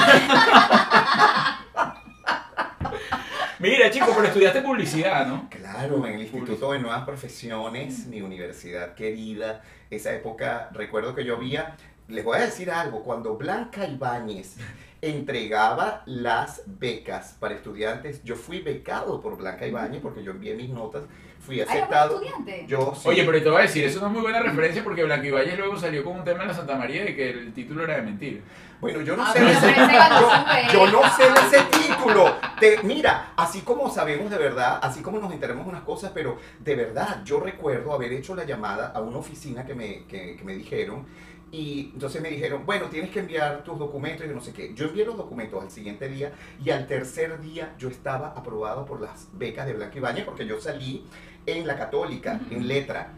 Mira, 3.59 3.91
chico, 3.91 4.07
pero 4.15 4.27
estudiaste 4.27 4.61
publicidad, 4.63 5.27
¿no? 5.27 5.49
Claro, 5.49 6.05
en 6.07 6.15
el 6.15 6.23
Instituto 6.23 6.73
de 6.73 6.81
Nuevas 6.81 7.05
Profesiones, 7.05 8.07
mi 8.09 8.21
universidad 8.21 8.95
querida, 8.95 9.63
esa 9.89 10.13
época, 10.13 10.69
recuerdo 10.73 11.15
que 11.15 11.25
yo 11.25 11.37
había, 11.37 11.77
les 12.09 12.25
voy 12.25 12.39
a 12.39 12.41
decir 12.41 12.71
algo, 12.73 13.05
cuando 13.05 13.37
Blanca 13.37 13.87
Ibáñez 13.87 14.57
entregaba 15.03 16.03
las 16.07 16.63
becas 16.67 17.37
para 17.41 17.55
estudiantes, 17.55 18.23
yo 18.23 18.37
fui 18.37 18.61
becado 18.61 19.21
por 19.21 19.37
Blanca 19.37 19.67
Ibáñez 19.67 20.01
porque 20.01 20.23
yo 20.23 20.31
envié 20.31 20.55
mis 20.55 20.71
notas, 20.71 21.03
fui 21.41 21.57
Ay, 21.57 21.63
¿eres 21.63 21.75
aceptado. 21.75 22.15
estudiante? 22.23 22.65
Yo 22.69 22.95
sí. 22.95 23.09
Oye, 23.09 23.25
pero 23.25 23.43
te 23.43 23.51
voy 23.51 23.59
a 23.59 23.63
decir, 23.63 23.85
eso 23.85 24.01
no 24.01 24.07
es 24.07 24.13
muy 24.13 24.23
buena 24.23 24.41
referencia 24.41 24.85
porque 24.85 25.03
Blanquivalles 25.03 25.59
luego 25.59 25.77
salió 25.77 26.05
con 26.05 26.17
un 26.19 26.25
tema 26.25 26.43
en 26.43 26.49
la 26.49 26.55
Santa 26.55 26.77
María 26.77 27.05
de 27.05 27.17
que 27.17 27.31
el 27.31 27.53
título 27.53 27.83
era 27.83 27.97
de 27.97 28.03
mentira. 28.03 28.41
Bueno, 28.81 29.01
yo 29.01 29.17
no 29.17 29.25
Ah, 29.25 29.33
sé 29.33 29.39
pero 29.41 29.51
ese, 29.51 30.73
yo 30.73 30.87
no 30.87 31.03
sé 31.17 31.25
ese 31.57 31.65
título. 31.71 32.35
Te- 32.59 32.83
mira, 32.83 33.33
así 33.37 33.61
como 33.63 33.91
sabemos 33.91 34.31
de 34.31 34.39
verdad, 34.39 34.79
así 34.83 35.03
como 35.03 35.19
nos 35.19 35.33
enteramos 35.33 35.67
unas 35.67 35.83
cosas, 35.83 36.13
pero 36.15 36.39
de 36.61 36.75
verdad, 36.77 37.23
yo 37.25 37.41
recuerdo 37.41 37.93
haber 37.93 38.13
hecho 38.13 38.35
la 38.35 38.45
llamada 38.45 38.93
a 38.95 39.01
una 39.01 39.19
oficina 39.19 39.65
que 39.65 39.75
me, 39.75 40.05
que, 40.07 40.37
que 40.37 40.45
me 40.45 40.55
dijeron. 40.55 41.07
Y 41.53 41.91
entonces 41.93 42.23
me 42.23 42.31
dijeron, 42.31 42.65
bueno, 42.65 42.87
tienes 42.87 43.11
que 43.11 43.21
enviar 43.21 43.63
tus 43.63 43.79
documentos 43.79 44.25
y 44.25 44.29
yo 44.31 44.35
no 44.35 44.41
sé 44.41 44.55
qué. 44.55 44.73
Yo 44.75 44.87
envié 44.87 45.05
los 45.05 45.19
documentos 45.19 45.63
al 45.63 45.71
siguiente 45.71 46.09
día 46.09 46.33
y 46.65 46.71
al 46.71 46.87
tercer 46.87 47.39
día 47.43 47.75
yo 47.79 47.91
estaba 47.91 48.29
aprobado 48.29 48.87
por 48.87 49.03
las 49.03 49.29
becas 49.35 49.67
de 49.67 49.75
Blanca 49.75 49.99
Ibáñez 49.99 50.25
porque 50.25 50.47
yo 50.47 50.59
salí 50.59 51.05
en 51.45 51.67
la 51.67 51.77
católica, 51.77 52.41
en 52.51 52.67
letra. 52.67 53.13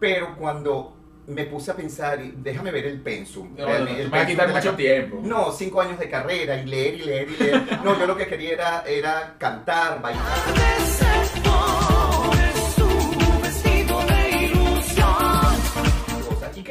Pero 0.00 0.36
cuando 0.36 0.96
me 1.28 1.44
puse 1.44 1.70
a 1.70 1.76
pensar, 1.76 2.18
déjame 2.20 2.72
ver 2.72 2.86
el 2.86 3.00
pensum. 3.00 3.54
No, 3.56 3.66
no, 3.66 3.74
el 3.74 3.86
te 3.86 4.08
va 4.08 4.22
a 4.22 4.26
quitar 4.26 4.52
mucho 4.52 4.74
tiempo. 4.74 5.20
no, 5.22 5.52
cinco 5.52 5.80
años 5.80 6.00
de 6.00 6.10
carrera 6.10 6.60
y 6.60 6.66
leer 6.66 6.94
y 6.94 7.02
leer 7.04 7.28
y 7.30 7.36
leer. 7.36 7.62
No, 7.84 7.96
yo 7.96 8.06
lo 8.08 8.16
que 8.16 8.26
quería 8.26 8.52
era, 8.54 8.82
era 8.86 9.36
cantar, 9.38 10.02
bailar. 10.02 10.24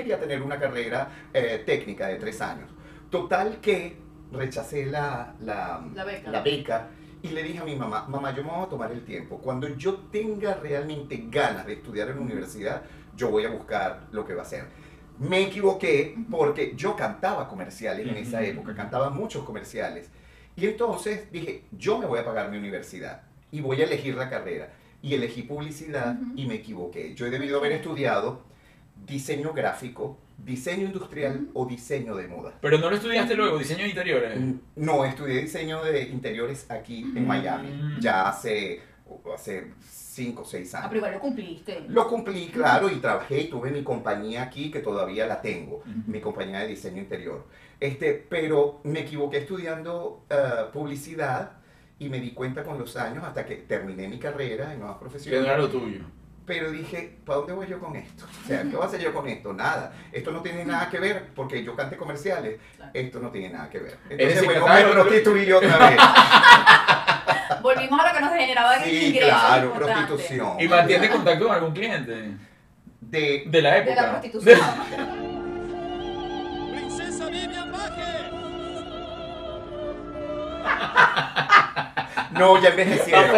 Quería 0.08 0.20
tener 0.20 0.42
una 0.42 0.58
carrera 0.58 1.10
eh, 1.34 1.64
técnica 1.66 2.08
de 2.08 2.16
tres 2.16 2.40
años. 2.42 2.70
Total 3.10 3.60
que 3.60 3.98
rechacé 4.32 4.86
la, 4.86 5.36
la, 5.42 5.86
La 5.94 6.04
beca. 6.06 6.32
la 6.32 6.42
beca 6.42 6.88
y 7.22 7.30
le 7.30 7.44
dije 7.44 7.60
a 7.60 7.64
mi 7.66 7.76
mamá, 7.76 8.06
mamá, 8.08 8.34
yo 8.34 8.44
me 8.44 8.52
voy 8.52 8.64
a 8.66 8.70
tomar 8.70 8.92
el 8.92 9.04
tiempo. 9.04 9.38
Cuando 9.40 9.68
yo 9.76 9.96
tenga 10.12 10.54
realmente 10.56 11.26
ganas 11.30 11.66
de 11.66 11.74
estudiar 11.74 12.10
en 12.10 12.16
la 12.16 12.22
universidad, 12.22 12.84
yo 13.16 13.30
voy 13.30 13.44
a 13.46 13.50
buscar 13.50 14.08
lo 14.12 14.26
que 14.26 14.34
va 14.34 14.44
a 14.44 14.46
hacer. 14.46 14.66
Me 15.20 15.42
equivoqué 15.42 16.16
porque 16.32 16.74
yo 16.76 16.96
cantaba 16.96 17.50
comerciales 17.50 18.08
en 18.08 18.16
esa 18.16 18.42
época, 18.44 18.74
cantaba 18.76 19.10
muchos 19.10 19.44
comerciales. 19.44 20.10
Y 20.56 20.68
entonces 20.68 21.30
dije, 21.32 21.66
yo 21.72 21.98
me 21.98 22.06
voy 22.06 22.20
a 22.20 22.26
pagar 22.26 22.50
mi 22.50 22.58
universidad 22.58 23.24
y 23.52 23.60
voy 23.62 23.82
a 23.82 23.86
elegir 23.86 24.16
la 24.16 24.30
carrera. 24.30 24.72
Y 25.02 25.14
elegí 25.16 25.44
publicidad 25.44 26.16
Ujú. 26.16 26.32
y 26.36 26.46
me 26.48 26.56
equivoqué. 26.56 27.14
Yo 27.16 27.26
he 27.26 27.30
debido 27.30 27.58
haber 27.60 27.72
estudiado 27.74 28.42
diseño 29.06 29.54
gráfico, 29.54 30.18
diseño 30.38 30.86
industrial 30.88 31.50
o 31.54 31.66
diseño 31.66 32.16
de 32.16 32.28
moda. 32.28 32.54
Pero 32.62 32.78
no 32.78 32.90
lo 32.90 32.96
estudiaste 32.96 33.36
luego, 33.36 33.58
diseño 33.58 33.84
de 33.84 33.90
interiores. 33.90 34.40
Mm, 34.40 34.54
No, 34.78 35.06
estudié 35.06 35.42
diseño 35.42 35.84
de 35.84 36.04
interiores 36.04 36.66
aquí 36.70 37.02
en 37.16 37.26
Miami, 37.28 37.70
Mm. 37.70 38.00
ya 38.00 38.30
hace, 38.30 38.82
hace 39.34 39.72
cinco 39.90 40.42
o 40.42 40.46
seis 40.46 40.74
Ah, 40.76 40.80
años. 40.80 40.90
pero 40.90 40.98
igual 41.00 41.14
lo 41.14 41.20
cumpliste. 41.20 41.86
Lo 41.88 42.08
cumplí, 42.08 42.48
claro, 42.48 42.90
y 42.90 42.96
trabajé 42.98 43.42
y 43.42 43.48
tuve 43.50 43.72
mi 43.72 43.84
compañía 43.84 44.44
aquí 44.44 44.70
que 44.72 44.80
todavía 44.80 45.26
la 45.28 45.42
tengo, 45.42 45.84
mi 46.08 46.20
compañía 46.20 46.60
de 46.60 46.68
diseño 46.68 47.00
interior. 47.02 47.46
Este, 47.80 48.14
pero 48.14 48.82
me 48.84 49.02
equivoqué 49.02 49.38
estudiando 49.38 50.24
eh, 50.30 50.36
publicidad 50.74 51.52
y 52.00 52.10
me 52.10 52.20
di 52.20 52.32
cuenta 52.32 52.64
con 52.64 52.78
los 52.80 52.96
años 52.98 53.24
hasta 53.24 53.46
que 53.46 53.56
terminé 53.58 54.08
mi 54.08 54.18
carrera 54.20 54.74
en 54.74 54.80
nuevas 54.80 54.98
Que 54.98 55.04
no 55.06 55.10
profesiones. 55.10 55.44
era 55.46 55.58
lo 55.58 55.70
tuyo. 55.70 56.02
Pero 56.48 56.72
dije, 56.72 57.18
¿para 57.26 57.40
dónde 57.40 57.52
voy 57.54 57.68
yo 57.68 57.78
con 57.78 57.94
esto? 57.98 58.24
O 58.26 58.48
sea, 58.48 58.62
¿qué 58.64 58.70
voy 58.70 58.82
a 58.82 58.86
hacer 58.88 59.02
yo 59.02 59.14
con 59.14 59.28
esto? 59.28 59.52
Nada. 59.52 59.92
Esto 60.14 60.32
no 60.32 60.42
tiene 60.42 60.64
nada 60.64 60.90
que 60.90 60.98
ver 60.98 61.28
porque 61.36 61.62
yo 61.62 61.76
cante 61.76 61.98
comerciales. 61.98 62.58
Esto 62.94 63.20
no 63.20 63.30
tiene 63.32 63.50
nada 63.50 63.70
que 63.70 63.80
ver. 63.80 63.98
Es 64.10 64.18
Entonces, 64.40 64.62
bueno, 64.62 64.88
me 64.88 64.92
prostituí 64.94 65.52
otra 65.52 65.78
vez. 65.90 66.00
Volvimos 67.62 68.00
a 68.00 68.08
lo 68.08 68.14
que 68.14 68.22
nos 68.22 68.32
generaba 68.34 68.80
Sí, 68.82 69.08
ingresos 69.08 69.30
claro, 69.42 69.66
importantes. 69.68 70.06
prostitución. 70.06 70.60
¿Y 70.62 70.68
mantiene 70.70 71.10
contacto 71.10 71.46
con 71.48 71.56
algún 71.56 71.74
cliente? 71.74 72.32
De, 73.02 73.44
De 73.46 73.62
la 73.62 73.72
De 73.74 73.80
época. 73.80 74.02
la 74.02 74.10
prostitución. 74.12 74.60
no, 82.32 82.62
ya 82.62 82.70
envejecieron. 82.70 83.32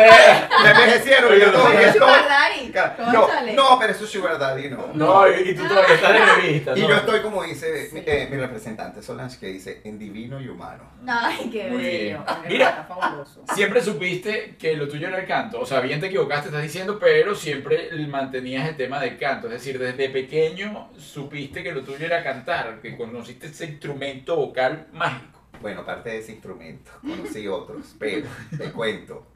Ya 0.63 0.71
envejecieron. 0.71 1.31
Oye, 1.31 1.39
yo 1.41 1.51
todavía 1.51 1.87
estoy-. 1.89 2.73
No, 3.13 3.27
no, 3.53 3.79
pero 3.79 3.93
eso 3.93 4.03
es 4.03 4.09
Sugar 4.09 4.37
Daddy, 4.37 4.69
no. 4.69 4.87
No, 4.93 5.27
y 5.27 5.49
y 5.49 5.55
tú 5.55 5.67
todavía 5.67 5.95
estás 5.95 6.13
de 6.13 6.25
revista. 6.25 6.73
Y 6.77 6.81
¿no? 6.81 6.89
yo 6.89 6.95
estoy 6.95 7.21
como 7.21 7.43
dice 7.43 7.89
Sí. 7.89 8.03
eh, 8.05 8.27
mi 8.29 8.37
representante 8.37 9.01
Solange, 9.01 9.39
que 9.39 9.47
dice 9.47 9.81
en 9.83 9.97
divino 9.97 10.39
y 10.41 10.47
humano. 10.49 10.83
Ay, 11.07 11.49
qué 11.51 11.69
Muy 11.69 11.81
bello. 11.83 12.23
Mira. 12.47 12.85
fabuloso. 12.87 13.43
Siempre 13.53 13.81
supiste 13.81 14.55
que 14.59 14.75
lo 14.75 14.87
tuyo 14.87 15.07
era 15.07 15.19
el 15.19 15.27
canto. 15.27 15.59
O 15.61 15.65
sea, 15.65 15.79
bien 15.79 15.99
te 15.99 16.07
equivocaste, 16.07 16.49
estás 16.49 16.61
diciendo, 16.63 16.99
pero 16.99 17.35
siempre 17.35 17.89
mantenías 18.07 18.67
el 18.67 18.75
tema 18.75 18.99
del 18.99 19.17
canto. 19.17 19.47
Es 19.47 19.53
decir, 19.53 19.79
desde 19.79 20.09
pequeño 20.09 20.89
supiste 20.97 21.63
que 21.63 21.71
lo 21.71 21.81
tuyo 21.83 22.05
era 22.05 22.23
cantar, 22.23 22.79
que 22.81 22.97
conociste 22.97 23.47
ese 23.47 23.65
instrumento 23.65 24.35
vocal 24.35 24.87
mágico. 24.91 25.38
Bueno, 25.61 25.81
aparte 25.81 26.09
de 26.09 26.19
ese 26.19 26.31
instrumento, 26.33 26.91
conocí 27.01 27.47
otros, 27.47 27.95
pero 27.99 28.27
te 28.57 28.71
cuento. 28.71 29.27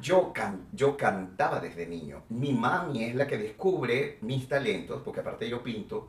Yo, 0.00 0.32
can- 0.32 0.68
yo 0.72 0.96
cantaba 0.96 1.58
desde 1.60 1.86
niño. 1.86 2.22
Mi 2.28 2.52
mami 2.52 3.04
es 3.04 3.14
la 3.16 3.26
que 3.26 3.38
descubre 3.38 4.18
mis 4.20 4.46
talentos, 4.48 5.02
porque 5.04 5.20
aparte 5.20 5.48
yo 5.48 5.62
pinto. 5.62 6.08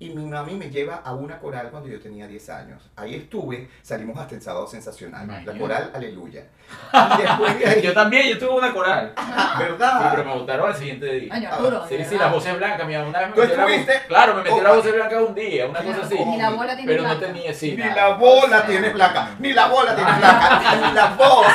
Y 0.00 0.10
mi 0.10 0.24
mami 0.26 0.54
me 0.54 0.70
lleva 0.70 1.02
a 1.04 1.12
una 1.12 1.40
coral 1.40 1.70
cuando 1.72 1.88
yo 1.88 1.98
tenía 2.00 2.28
10 2.28 2.50
años. 2.50 2.80
Ahí 2.94 3.16
estuve, 3.16 3.68
salimos 3.82 4.16
hasta 4.16 4.36
en 4.36 4.40
Sábado 4.42 4.68
Sensacional. 4.68 5.26
La 5.26 5.32
Imagínate. 5.34 5.58
coral 5.58 5.90
Aleluya. 5.92 6.44
Y 7.18 7.22
después 7.22 7.58
de 7.58 7.66
ahí, 7.66 7.82
Yo 7.82 7.92
también, 7.94 8.28
yo 8.28 8.38
tuve 8.38 8.50
una 8.58 8.72
coral. 8.72 9.12
Sí, 9.16 9.24
¿verdad? 9.58 10.08
pero 10.12 10.24
me 10.24 10.34
votaron 10.34 10.68
al 10.68 10.76
siguiente 10.76 11.06
día. 11.06 11.34
Año 11.34 11.48
Arturo, 11.50 11.84
Sí, 11.88 11.96
sí, 12.08 12.16
las 12.16 12.30
voces 12.30 12.56
blancas, 12.56 12.86
mira, 12.86 13.04
una 13.04 13.18
vez 13.18 13.28
me 13.30 13.34
¿Tú 13.34 13.40
metí 13.40 13.56
la 13.56 13.62
voz- 13.64 13.70
estuviste? 13.72 14.06
Claro, 14.06 14.34
me 14.34 14.42
metí 14.42 14.54
Oh, 14.56 14.62
la 14.62 14.72
voz 14.72 14.92
blanca 14.92 15.16
un 15.22 15.34
día, 15.34 15.66
una 15.66 15.78
cosa 15.82 15.96
la- 15.98 16.04
así. 16.06 16.14
Ni 16.24 16.36
la 16.36 16.50
bola 16.50 16.76
tiene 16.76 16.92
Pero 16.92 17.02
no 17.02 17.08
blanca. 17.08 17.26
tenía, 17.26 17.54
sí. 17.54 17.70
Ni 17.72 17.76
nada. 17.78 17.94
la 17.96 18.08
bola 18.14 18.66
tiene 18.66 18.90
placa, 18.90 19.30
ni 19.40 19.52
la 19.52 19.66
bola 19.66 19.96
tiene 19.96 20.12
placa, 20.12 20.76
ni 20.86 20.92
la 20.94 21.06
voz, 21.08 21.46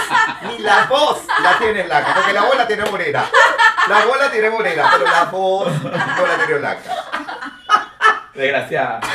ni 0.49 0.57
la 0.59 0.85
voz 0.87 1.21
la 1.43 1.57
tiene 1.59 1.83
blanca, 1.83 2.13
porque 2.15 2.33
la 2.33 2.43
bola 2.43 2.67
tiene 2.67 2.85
morena. 2.91 3.23
La 3.87 4.05
bola 4.05 4.31
tiene 4.31 4.49
morena, 4.49 4.89
pero 4.97 5.09
la 5.11 5.23
voz 5.25 5.81
no 5.83 5.89
la 5.91 6.37
tiene 6.45 6.59
blanca. 6.59 7.05
Desgraciada. 8.35 8.99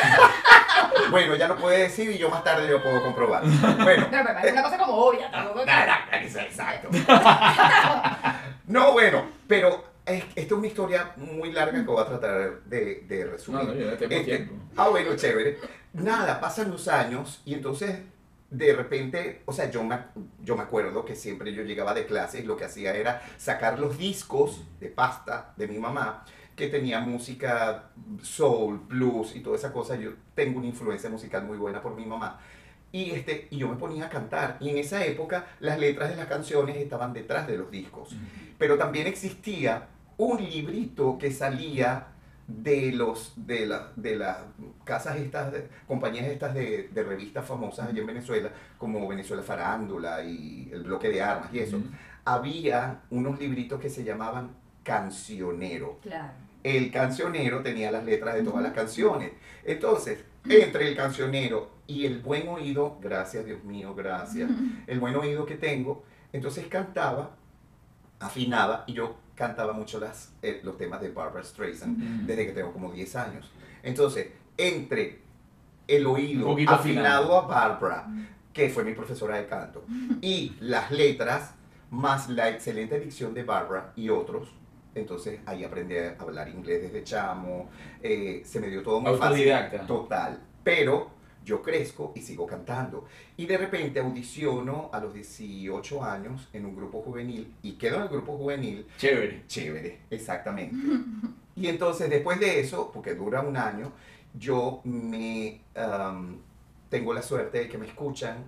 Bueno, 1.11 1.35
ya 1.37 1.49
lo 1.49 1.57
puede 1.57 1.79
decir 1.85 2.11
y 2.11 2.19
yo 2.19 2.29
más 2.29 2.45
tarde 2.45 2.69
lo 2.69 2.83
puedo 2.83 3.03
comprobar. 3.03 3.43
Bueno, 3.43 3.77
Pero, 3.85 4.07
pero 4.11 4.39
es 4.45 4.53
una 4.53 4.63
cosa 4.63 4.77
como 4.79 4.93
obvia. 4.95 5.31
tampoco 5.31 5.63
exacto. 5.63 6.89
No, 8.67 8.93
bueno, 8.93 9.25
pero 9.47 9.85
es- 10.05 10.25
esta 10.35 10.41
es 10.41 10.53
una 10.53 10.67
historia 10.67 11.13
muy 11.17 11.53
larga 11.53 11.73
que 11.81 11.87
voy 11.87 12.03
a 12.03 12.07
tratar 12.07 12.61
de, 12.65 13.05
de 13.09 13.25
resumir. 13.27 13.65
No, 13.65 13.73
no, 13.73 13.81
yo 13.81 13.91
no 13.91 13.97
tengo 13.97 14.15
Este, 14.15 14.25
tiempo. 14.25 14.55
Ah, 14.77 14.89
bueno, 14.89 15.17
chévere. 15.17 15.59
Nada, 15.95 16.39
pasan 16.41 16.71
los 16.71 16.87
años 16.89 17.41
y 17.47 17.55
entonces 17.55 17.99
de 18.51 18.73
repente, 18.75 19.43
o 19.47 19.53
sea, 19.53 19.71
yo 19.71 19.83
me, 19.85 19.99
yo 20.43 20.57
me 20.57 20.63
acuerdo 20.63 21.05
que 21.05 21.15
siempre 21.17 21.53
yo 21.55 21.63
llegaba 21.63 21.95
de 21.95 22.07
clases, 22.07 22.45
lo 22.45 22.57
que 22.57 22.65
hacía 22.67 22.95
era 22.95 23.23
sacar 23.39 23.79
los 23.79 23.97
discos 23.99 24.63
de 24.81 24.89
pasta 24.89 25.53
de 25.57 25.69
mi 25.69 25.79
mamá, 25.79 26.25
que 26.59 26.67
tenía 26.69 27.00
música 27.00 27.91
soul, 28.21 28.81
blues 28.88 29.35
y 29.37 29.41
toda 29.41 29.57
esa 29.57 29.73
cosa. 29.73 29.95
Yo 29.97 30.11
tengo 30.35 30.59
una 30.59 30.67
influencia 30.67 31.09
musical 31.09 31.45
muy 31.45 31.57
buena 31.57 31.81
por 31.81 31.95
mi 31.95 32.05
mamá. 32.05 32.41
Y, 32.91 33.11
este, 33.12 33.47
y 33.50 33.59
yo 33.59 33.69
me 33.69 33.77
ponía 33.77 34.07
a 34.07 34.09
cantar. 34.09 34.57
Y 34.61 34.71
en 34.71 34.79
esa 34.79 35.05
época 35.05 35.47
las 35.61 35.79
letras 35.79 36.11
de 36.11 36.17
las 36.17 36.27
canciones 36.27 36.77
estaban 36.77 37.12
detrás 37.12 37.47
de 37.47 37.57
los 37.57 37.71
discos. 37.71 38.15
Pero 38.59 38.77
también 38.77 39.07
existía 39.07 39.87
un 40.17 40.38
librito 40.43 41.17
que 41.17 41.31
salía 41.31 42.09
de 42.49 42.93
los 42.93 43.35
de 43.37 43.67
la- 43.67 43.93
de 43.95 44.17
las 44.17 44.38
casas 44.85 45.17
estas 45.19 45.53
de- 45.53 45.69
compañías 45.87 46.27
estas 46.27 46.55
de, 46.55 46.88
de 46.88 47.03
revistas 47.05 47.45
famosas 47.45 47.88
allá 47.88 48.00
en 48.00 48.07
Venezuela 48.07 48.50
como 48.79 49.07
Venezuela 49.07 49.43
Farándula 49.43 50.25
y 50.25 50.71
el 50.73 50.83
bloque 50.85 51.11
de 51.11 51.21
armas 51.21 51.50
y 51.53 51.59
eso 51.59 51.79
había 52.25 53.03
unos 53.11 53.38
libritos 53.38 53.79
que 53.79 53.91
se 53.91 54.03
llamaban 54.03 54.49
cancionero 54.83 55.99
Claro. 56.03 56.33
El 56.77 56.91
cancionero 56.91 57.63
tenía 57.63 57.91
las 57.91 58.05
letras 58.05 58.35
de 58.35 58.43
todas 58.43 58.63
las 58.63 58.73
canciones. 58.73 59.33
Entonces, 59.65 60.25
entre 60.49 60.89
el 60.89 60.97
cancionero 60.97 61.71
y 61.87 62.07
el 62.07 62.21
buen 62.21 62.49
oído, 62.49 62.99
gracias 63.01 63.45
Dios 63.45 63.65
mío, 63.65 63.95
gracias, 63.95 64.51
el 64.87 65.01
buen 65.01 65.17
oído 65.17 65.47
que 65.47 65.57
tengo, 65.57 66.05
entonces 66.33 66.67
cantaba, 66.67 67.37
afinaba 68.21 68.85
y 68.87 68.95
yo 68.95 69.17
cantaba 69.35 69.73
mucho 69.73 70.01
las, 70.01 70.35
eh, 70.43 70.61
los 70.65 70.77
temas 70.77 71.01
de 71.01 71.11
Barbara 71.11 71.45
Streisand 71.45 72.27
desde 72.27 72.47
que 72.47 72.53
tengo 72.53 72.73
como 72.73 72.93
10 72.93 73.17
años. 73.17 73.51
Entonces, 73.83 74.29
entre 74.57 75.21
el 75.87 76.07
oído 76.07 76.55
afinado. 76.67 77.39
a 77.39 77.47
Barbara, 77.47 78.09
que 78.53 78.69
fue 78.69 78.85
mi 78.85 78.93
profesora 78.93 79.37
de 79.37 79.47
canto, 79.47 79.85
y 80.21 80.57
las 80.61 80.91
letras, 80.91 81.55
más 81.91 82.29
la 82.29 82.51
excelente 82.51 83.01
dicción 83.01 83.33
de 83.33 83.45
Barbara 83.45 83.93
y 83.97 84.11
otros. 84.11 84.49
Entonces 84.95 85.40
ahí 85.47 85.64
aprendí 85.64 85.97
a 85.97 86.16
hablar 86.18 86.49
inglés 86.49 86.83
desde 86.83 87.04
chamo, 87.04 87.68
eh, 88.02 88.42
se 88.45 88.61
me 88.61 88.68
dio 88.68 88.83
todo 88.83 89.00
muy 89.00 89.11
Autodidacta. 89.12 89.78
fácil. 89.78 89.87
Total. 89.87 90.40
Pero 90.64 91.11
yo 91.45 91.62
crezco 91.62 92.12
y 92.14 92.21
sigo 92.21 92.47
cantando. 92.47 93.07
Y 93.37 93.47
de 93.47 93.57
repente 93.57 94.00
audiciono 94.00 94.90
a 94.92 95.00
los 95.00 95.14
18 95.14 96.04
años 96.04 96.49
en 96.52 96.66
un 96.66 96.76
grupo 96.76 97.00
juvenil 97.00 97.54
y 97.62 97.73
quedo 97.73 97.97
en 97.97 98.02
el 98.02 98.09
grupo 98.09 98.37
juvenil 98.37 98.87
Chévere. 98.99 99.45
Chévere, 99.47 100.00
exactamente. 100.11 100.76
Y 101.57 101.68
entonces 101.68 102.11
después 102.11 102.38
de 102.38 102.61
eso, 102.61 102.90
porque 102.92 103.14
dura 103.14 103.40
un 103.40 103.57
año, 103.57 103.92
yo 104.35 104.80
me 104.85 105.62
am, 105.75 106.38
tengo 106.90 107.14
la 107.14 107.23
suerte 107.23 107.59
de 107.61 107.68
que 107.68 107.78
me 107.78 107.87
escuchan 107.87 108.45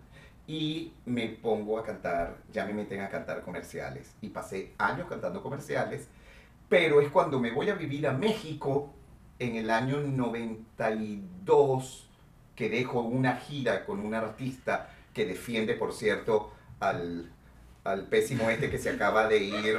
y 0.46 0.92
me 1.06 1.28
pongo 1.28 1.78
a 1.78 1.84
cantar, 1.84 2.38
ya 2.52 2.66
me 2.66 2.74
meten 2.74 3.00
a 3.00 3.08
cantar 3.08 3.40
comerciales. 3.42 4.14
Y 4.20 4.28
pasé 4.28 4.72
años 4.78 5.06
cantando 5.08 5.42
comerciales, 5.42 6.08
pero 6.70 7.02
es 7.02 7.10
cuando 7.10 7.38
me 7.38 7.50
voy 7.50 7.68
a 7.68 7.74
vivir 7.74 8.06
a 8.06 8.12
México 8.12 8.94
en 9.38 9.56
el 9.56 9.68
año 9.70 9.98
92 10.00 12.06
que 12.54 12.68
dejo 12.68 13.00
una 13.00 13.36
gira 13.36 13.84
con 13.84 14.00
un 14.00 14.14
artista 14.14 14.90
que 15.14 15.24
defiende, 15.26 15.74
por 15.74 15.92
cierto, 15.92 16.52
al, 16.78 17.30
al 17.84 18.06
pésimo 18.06 18.48
este 18.50 18.70
que 18.70 18.78
se 18.78 18.90
acaba 18.90 19.26
de 19.28 19.38
ir 19.38 19.78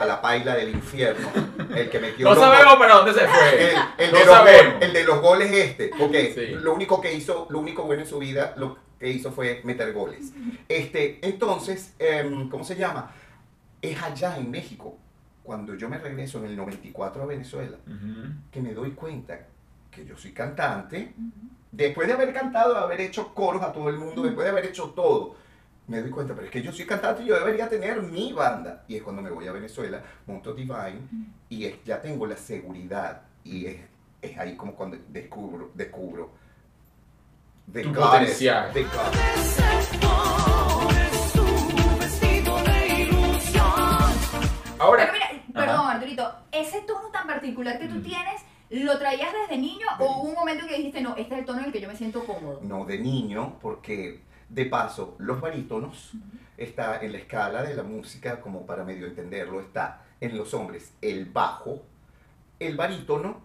a 0.00 0.04
la 0.04 0.20
paila 0.20 0.54
del 0.54 0.70
infierno, 0.70 1.28
el 1.74 1.88
que 1.90 1.98
metió 1.98 2.28
No 2.28 2.34
sabemos 2.36 2.74
para 2.76 2.94
dónde 2.96 3.14
se 3.14 3.26
fue. 3.26 3.70
el, 3.72 3.76
el 3.98 4.12
No 4.12 4.18
de 4.18 4.24
los 4.26 4.34
sabemos. 4.34 4.74
gol- 4.74 4.82
el 4.82 4.92
de 4.92 5.04
los 5.04 5.20
goles 5.20 5.52
este, 5.52 5.90
porque 5.98 6.32
Sí. 6.34 6.46
lo 6.62 6.74
único 6.74 7.00
que 7.00 7.12
hizo, 7.14 7.46
lo 7.50 7.58
único 7.60 7.82
bueno 7.84 8.02
en 8.02 8.08
su 8.08 8.18
vida, 8.18 8.54
lo 8.56 8.76
que 9.00 9.08
hizo 9.10 9.32
fue 9.32 9.60
meter 9.64 9.92
goles. 9.92 10.32
Este, 10.68 11.18
entonces, 11.26 11.94
em, 11.98 12.48
¿cómo 12.48 12.64
se 12.64 12.76
llama? 12.76 13.12
Es 13.80 14.00
allá 14.02 14.36
en 14.36 14.50
México, 14.50 14.96
cuando 15.42 15.74
yo 15.74 15.88
me 15.88 15.98
regreso 15.98 16.38
en 16.38 16.46
el 16.46 16.56
94 16.56 17.22
a 17.22 17.26
Venezuela, 17.26 17.76
que 18.50 18.60
me 18.60 18.72
doy 18.74 18.92
cuenta 18.92 19.40
que 19.90 20.04
yo 20.06 20.16
soy 20.16 20.32
cantante, 20.32 21.14
después 21.70 22.06
de 22.08 22.14
haber 22.14 22.32
cantado, 22.32 22.74
de 22.74 22.80
haber 22.80 23.00
hecho 23.00 23.34
coros 23.34 23.62
a 23.62 23.72
todo 23.72 23.88
el 23.88 23.98
mundo, 23.98 24.22
después 24.22 24.44
de 24.44 24.50
haber 24.50 24.66
hecho 24.66 24.90
todo, 24.90 25.36
me 25.88 26.00
doy 26.00 26.10
cuenta, 26.10 26.32
pero 26.34 26.46
es 26.46 26.52
que 26.52 26.62
yo 26.62 26.72
soy 26.72 26.86
cantante 26.86 27.24
y 27.24 27.26
yo 27.26 27.34
debería 27.38 27.68
tener 27.68 28.00
mi 28.02 28.32
banda. 28.32 28.84
Y 28.88 28.96
es 28.96 29.02
cuando 29.02 29.20
me 29.20 29.30
voy 29.30 29.46
a 29.48 29.52
Venezuela, 29.52 30.00
monto 30.26 30.54
Divine 30.54 31.00
y 31.48 31.64
es- 31.64 31.82
ya 31.84 32.00
tengo 32.00 32.24
la 32.26 32.36
seguridad 32.36 33.22
y 33.44 33.66
es, 33.66 33.80
es 34.22 34.38
ahí 34.38 34.56
como 34.56 34.74
cuando 34.74 34.96
descubro, 35.08 35.70
descubro. 35.74 36.30
The 37.72 37.82
Tu 37.82 37.88
goddess, 37.92 38.10
potencial. 38.20 38.72
the 38.72 38.84
ese 46.50 46.80
tono 46.82 47.08
tan 47.12 47.26
particular 47.26 47.78
que 47.78 47.88
tú 47.88 47.96
Mm. 47.96 48.02
tienes, 48.02 48.42
¿lo 48.70 48.98
traías 48.98 49.28
desde 49.32 49.60
niño 49.60 49.86
o 49.98 50.04
hubo 50.20 50.28
un 50.30 50.34
momento 50.34 50.64
en 50.64 50.68
que 50.70 50.76
dijiste, 50.78 51.00
no, 51.00 51.16
este 51.16 51.34
es 51.34 51.40
el 51.40 51.46
tono 51.46 51.60
en 51.60 51.66
el 51.66 51.72
que 51.72 51.80
yo 51.80 51.88
me 51.88 51.96
siento 51.96 52.24
cómodo? 52.24 52.60
no 52.62 52.84
de 52.84 52.98
niño, 52.98 53.58
porque 53.60 54.20
de 54.48 54.66
paso, 54.66 55.16
los 55.18 55.40
barítonos 55.40 56.12
está 56.56 57.00
en 57.02 57.12
la 57.12 57.18
escala 57.18 57.62
de 57.62 57.74
la 57.74 57.82
música, 57.82 58.40
como 58.40 58.66
para 58.66 58.84
medio 58.84 59.06
entenderlo, 59.06 59.60
está 59.60 60.02
en 60.20 60.36
los 60.36 60.52
hombres 60.54 60.92
el 61.00 61.24
bajo, 61.26 61.82
el 62.58 62.76
barítono, 62.76 63.40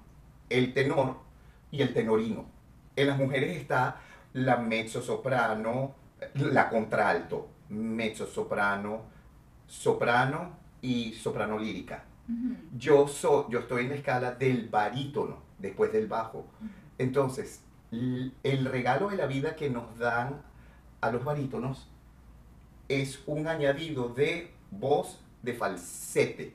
el 0.50 0.74
tenor 0.74 1.18
y 1.72 1.82
el 1.82 1.94
tenorino. 1.94 2.46
En 2.96 3.08
las 3.08 3.18
mujeres 3.18 3.56
está 3.58 3.98
la 4.34 4.58
mezzo 4.58 5.02
soprano, 5.02 5.96
la 6.36 6.70
contralto, 6.70 7.48
mezzo 7.70 8.28
soprano, 8.28 9.02
soprano 9.68 10.58
y 10.82 11.14
soprano 11.14 11.58
lírica. 11.58 12.04
Yo, 12.78 13.08
soy, 13.08 13.46
yo 13.50 13.60
estoy 13.60 13.84
en 13.84 13.90
la 13.90 13.96
escala 13.96 14.32
del 14.32 14.68
barítono, 14.70 15.38
después 15.60 15.92
del 15.94 16.08
bajo. 16.08 16.46
Entonces, 16.98 17.62
el 18.44 18.66
regalo 18.66 19.10
de 19.10 19.18
la 19.18 19.28
vida 19.28 19.56
que 19.56 19.70
nos 19.70 19.98
dan 19.98 20.42
a 21.02 21.12
los 21.12 21.24
barítonos 21.24 21.90
es 22.90 23.22
un 23.28 23.48
añadido 23.48 24.10
de 24.10 24.52
voz 24.72 25.22
de 25.42 25.54
falsete. 25.54 26.54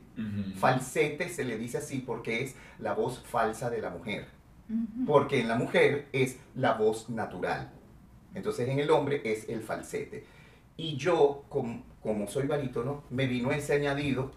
Falsete 0.57 1.29
se 1.29 1.45
le 1.45 1.57
dice 1.59 1.79
así 1.79 1.99
porque 1.99 2.43
es 2.43 2.55
la 2.79 2.93
voz 2.95 3.21
falsa 3.21 3.71
de 3.71 3.81
la 3.81 3.91
mujer. 3.91 4.27
Porque 5.07 5.41
en 5.41 5.49
la 5.49 5.57
mujer 5.57 6.09
es 6.13 6.39
la 6.55 6.75
voz 6.75 7.09
natural. 7.11 7.71
Entonces 8.35 8.69
en 8.69 8.79
el 8.79 8.91
hombre 8.91 9.21
es 9.25 9.49
el 9.49 9.63
falsete. 9.63 10.25
Y 10.77 10.97
yo, 10.97 11.45
com- 11.49 11.83
como 12.03 12.27
soy 12.27 12.47
barítono, 12.47 13.05
me 13.11 13.27
vino 13.27 13.53
ese 13.53 13.75
añadido. 13.75 14.33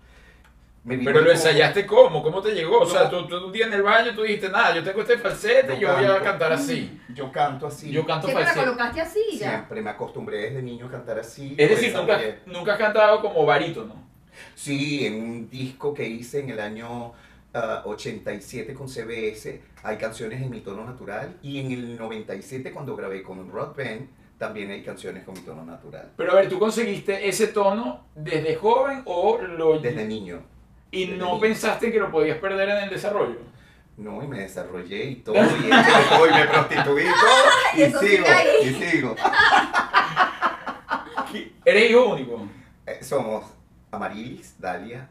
Me 0.85 0.99
Pero 0.99 1.13
lo 1.13 1.19
como- 1.21 1.31
ensayaste 1.31 1.85
cómo, 1.87 2.21
¿cómo 2.21 2.41
te 2.43 2.53
llegó? 2.53 2.81
O 2.81 2.85
sea, 2.85 3.05
No. 3.05 3.09
tú, 3.09 3.27
tú 3.27 3.47
un 3.47 3.51
día 3.51 3.65
en 3.65 3.73
el 3.73 3.81
baño 3.81 4.13
tú 4.13 4.21
dijiste, 4.21 4.49
nada, 4.49 4.75
yo 4.75 4.83
tengo 4.83 5.01
este 5.01 5.17
falsete, 5.17 5.79
yo 5.79 5.91
voy 5.91 6.05
a 6.05 6.19
cantar 6.21 6.53
así. 6.53 7.01
Yo 7.13 7.31
canto 7.31 7.65
así. 7.67 7.89
Yo 7.91 8.05
canto 8.05 8.27
Siempre 8.27 8.43
la 8.45 8.51
falsete. 8.53 8.65
colocaste 8.75 9.01
así 9.01 9.19
ya. 9.39 9.49
Siempre 9.49 9.81
me 9.81 9.89
acostumbré 9.89 10.37
desde 10.41 10.61
niño 10.61 10.85
a 10.85 10.91
cantar 10.91 11.17
así. 11.17 11.55
Es 11.57 11.69
decir, 11.71 11.89
esa 11.89 12.01
nunca, 12.01 12.13
manera. 12.13 12.37
nunca 12.45 12.73
has 12.73 12.77
cantado 12.79 13.19
como 13.21 13.45
barítono. 13.45 13.95
Sí, 14.53 15.05
en 15.07 15.15
un 15.23 15.49
disco 15.49 15.91
que 15.93 16.07
hice 16.07 16.41
en 16.41 16.51
el 16.51 16.59
año 16.59 17.13
ah, 17.55 17.81
87 17.85 18.73
con 18.75 18.87
CBS, 18.87 19.61
hay 19.81 19.97
canciones 19.97 20.41
en 20.41 20.49
mi 20.51 20.59
tono 20.61 20.85
natural. 20.85 21.35
Y 21.41 21.61
en 21.61 21.71
el 21.71 21.97
97, 21.97 22.71
cuando 22.71 22.95
grabé 22.95 23.23
con 23.23 23.49
Rod 23.49 23.75
Band, 23.75 24.07
también 24.37 24.69
hay 24.69 24.83
canciones 24.83 25.23
con 25.23 25.33
mi 25.33 25.39
tono 25.39 25.63
natural. 25.65 26.11
Pero 26.17 26.31
a 26.33 26.35
ver, 26.35 26.49
¿tú 26.49 26.59
conseguiste 26.59 27.27
ese 27.27 27.47
tono 27.47 28.05
desde 28.13 28.55
joven 28.55 29.01
o 29.05 29.39
lo... 29.41 29.79
Desde 29.79 30.05
niño. 30.05 30.43
Y 30.95 31.07
no 31.07 31.25
niño. 31.25 31.39
pensaste 31.39 31.91
que 31.91 31.99
lo 31.99 32.11
podías 32.11 32.37
perder 32.37 32.69
en 32.69 32.77
el 32.85 32.89
desarrollo? 32.89 33.39
No, 33.97 34.21
y 34.23 34.27
me 34.27 34.39
desarrollé 34.41 35.05
y 35.05 35.15
todo, 35.17 35.35
y, 35.35 35.39
todo, 35.39 36.25
me 36.31 36.45
prostituí 36.47 37.03
y 37.03 37.05
todo, 37.05 37.45
y 38.03 38.07
sigo, 38.07 38.25
y 38.63 38.73
sigo. 38.73 39.15
¿Eres 41.65 41.89
hijo 41.91 42.05
único? 42.13 42.47
Eh, 42.85 42.99
somos 43.03 43.45
Amarilis, 43.91 44.55
Dalia, 44.59 45.09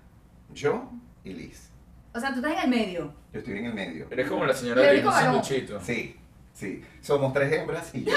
yo 0.53 0.91
y 1.25 1.33
Liz. 1.33 1.71
O 2.15 2.21
sea, 2.21 2.31
tú 2.31 2.37
estás 2.37 2.53
en 2.53 2.59
el 2.61 2.69
medio. 2.71 3.13
Yo 3.33 3.41
estoy 3.41 3.59
en 3.59 3.67
el 3.67 3.75
medio. 3.75 4.07
Eres 4.11 4.29
como 4.29 4.45
la 4.45 4.55
señora 4.55 4.83
de 4.83 5.03
varón. 5.03 5.13
sanduchito. 5.43 5.81
Sí, 5.81 6.17
sí. 6.53 6.85
Somos 7.01 7.33
tres 7.33 7.53
hembras 7.53 7.93
y 7.95 8.05
yo. 8.05 8.13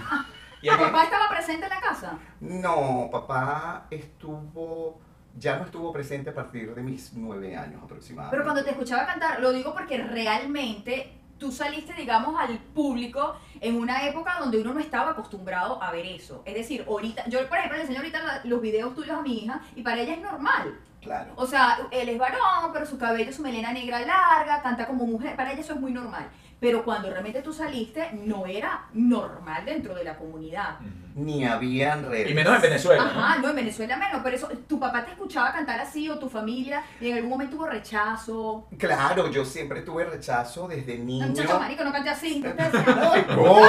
¿Y 0.62 0.68
¿Tu 0.68 0.72
a 0.72 0.78
qué- 0.78 0.84
papá 0.84 1.04
estaba 1.04 1.28
presente 1.28 1.64
en 1.66 1.70
la 1.70 1.80
casa? 1.80 2.18
No, 2.40 3.08
papá 3.10 3.86
estuvo, 3.90 5.00
ya 5.38 5.56
no 5.56 5.64
estuvo 5.64 5.92
presente 5.92 6.30
a 6.30 6.34
partir 6.34 6.74
de 6.74 6.82
mis 6.82 7.12
nueve 7.14 7.56
años 7.56 7.82
aproximadamente. 7.82 8.36
Pero 8.36 8.44
cuando 8.44 8.64
te 8.64 8.70
escuchaba 8.70 9.06
cantar, 9.06 9.40
lo 9.40 9.52
digo 9.52 9.72
porque 9.72 9.98
realmente 9.98 11.12
tú 11.38 11.50
saliste, 11.50 11.92
digamos, 11.94 12.38
al 12.40 12.56
público 12.58 13.34
en 13.60 13.76
una 13.76 14.06
época 14.06 14.36
donde 14.38 14.60
uno 14.60 14.74
no 14.74 14.80
estaba 14.80 15.10
acostumbrado 15.10 15.82
a 15.82 15.90
ver 15.90 16.06
eso. 16.06 16.42
Es 16.44 16.54
decir, 16.54 16.84
ahorita, 16.86 17.28
yo 17.28 17.46
por 17.48 17.58
ejemplo 17.58 17.78
le 17.78 17.82
enseño 17.82 17.98
ahorita 17.98 18.42
los 18.44 18.60
videos 18.60 18.94
tuyos 18.94 19.18
a 19.18 19.22
mi 19.22 19.38
hija 19.38 19.60
y 19.74 19.82
para 19.82 20.00
ella 20.00 20.14
es 20.14 20.20
normal. 20.20 20.78
Claro. 21.00 21.32
O 21.34 21.46
sea, 21.46 21.78
él 21.90 22.08
es 22.10 22.18
varón, 22.18 22.70
pero 22.72 22.86
su 22.86 22.96
cabello, 22.96 23.32
su 23.32 23.42
melena 23.42 23.72
negra 23.72 24.00
larga, 24.06 24.62
canta 24.62 24.86
como 24.86 25.04
mujer, 25.04 25.34
para 25.34 25.50
ella 25.50 25.60
eso 25.60 25.72
es 25.72 25.80
muy 25.80 25.92
normal. 25.92 26.28
Pero 26.62 26.84
cuando 26.84 27.10
realmente 27.10 27.42
tú 27.42 27.52
saliste, 27.52 28.10
no 28.12 28.46
era 28.46 28.84
normal 28.92 29.64
dentro 29.64 29.96
de 29.96 30.04
la 30.04 30.16
comunidad. 30.16 30.76
Ni 31.16 31.44
habían 31.44 32.08
redes. 32.08 32.30
Y 32.30 32.34
menos 32.34 32.54
en 32.54 32.62
Venezuela, 32.62 33.02
Ajá, 33.02 33.34
¿no? 33.34 33.42
no, 33.42 33.48
en 33.48 33.56
Venezuela 33.56 33.96
menos, 33.96 34.20
pero 34.22 34.36
eso, 34.36 34.48
tu 34.68 34.78
papá 34.78 35.04
te 35.04 35.10
escuchaba 35.10 35.52
cantar 35.52 35.80
así 35.80 36.08
o 36.08 36.20
tu 36.20 36.28
familia 36.28 36.84
y 37.00 37.10
en 37.10 37.16
algún 37.16 37.30
momento 37.30 37.56
hubo 37.56 37.66
rechazo. 37.66 38.68
Claro, 38.78 39.28
yo 39.28 39.44
siempre 39.44 39.82
tuve 39.82 40.04
rechazo 40.04 40.68
desde 40.68 40.98
niño. 40.98 41.26
Muchacho 41.26 41.58
marico, 41.58 41.82
no 41.82 41.90
cante 41.92 42.10
así. 42.10 42.38
no 42.38 42.54
No, 43.34 43.60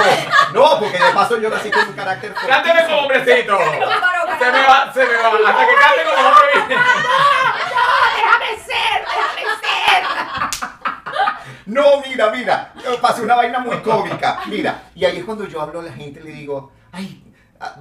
no, 0.54 0.78
porque 0.78 0.96
de 0.96 1.12
paso 1.12 1.40
yo 1.40 1.50
nací 1.50 1.72
con 1.72 1.88
un 1.88 1.94
carácter 1.94 2.32
fuerte. 2.32 2.48
¡Cánteme 2.48 2.84
como 2.84 2.98
hombrecito! 2.98 3.58
Se 3.58 4.52
me 4.52 4.62
va, 4.62 4.92
se 4.94 5.00
me 5.04 5.16
va. 5.16 5.50
Hasta 5.50 5.66
que 5.66 5.74
cante 5.74 6.04
como 6.14 6.28
hombre. 6.28 6.76
déjame 8.16 8.50
ser, 8.64 9.04
déjame 9.04 9.42
ser. 9.60 10.23
No, 11.66 12.02
mira, 12.06 12.30
mira, 12.30 12.74
yo 12.84 13.00
pasé 13.00 13.22
una 13.22 13.36
vaina 13.36 13.58
muy 13.58 13.76
cómica. 13.78 14.40
Mira, 14.48 14.90
y 14.94 15.04
ahí 15.04 15.18
es 15.18 15.24
cuando 15.24 15.46
yo 15.48 15.60
hablo 15.60 15.80
a 15.80 15.84
la 15.84 15.92
gente 15.92 16.20
y 16.20 16.24
le 16.24 16.32
digo, 16.32 16.72
ay, 16.92 17.22
ah, 17.60 17.76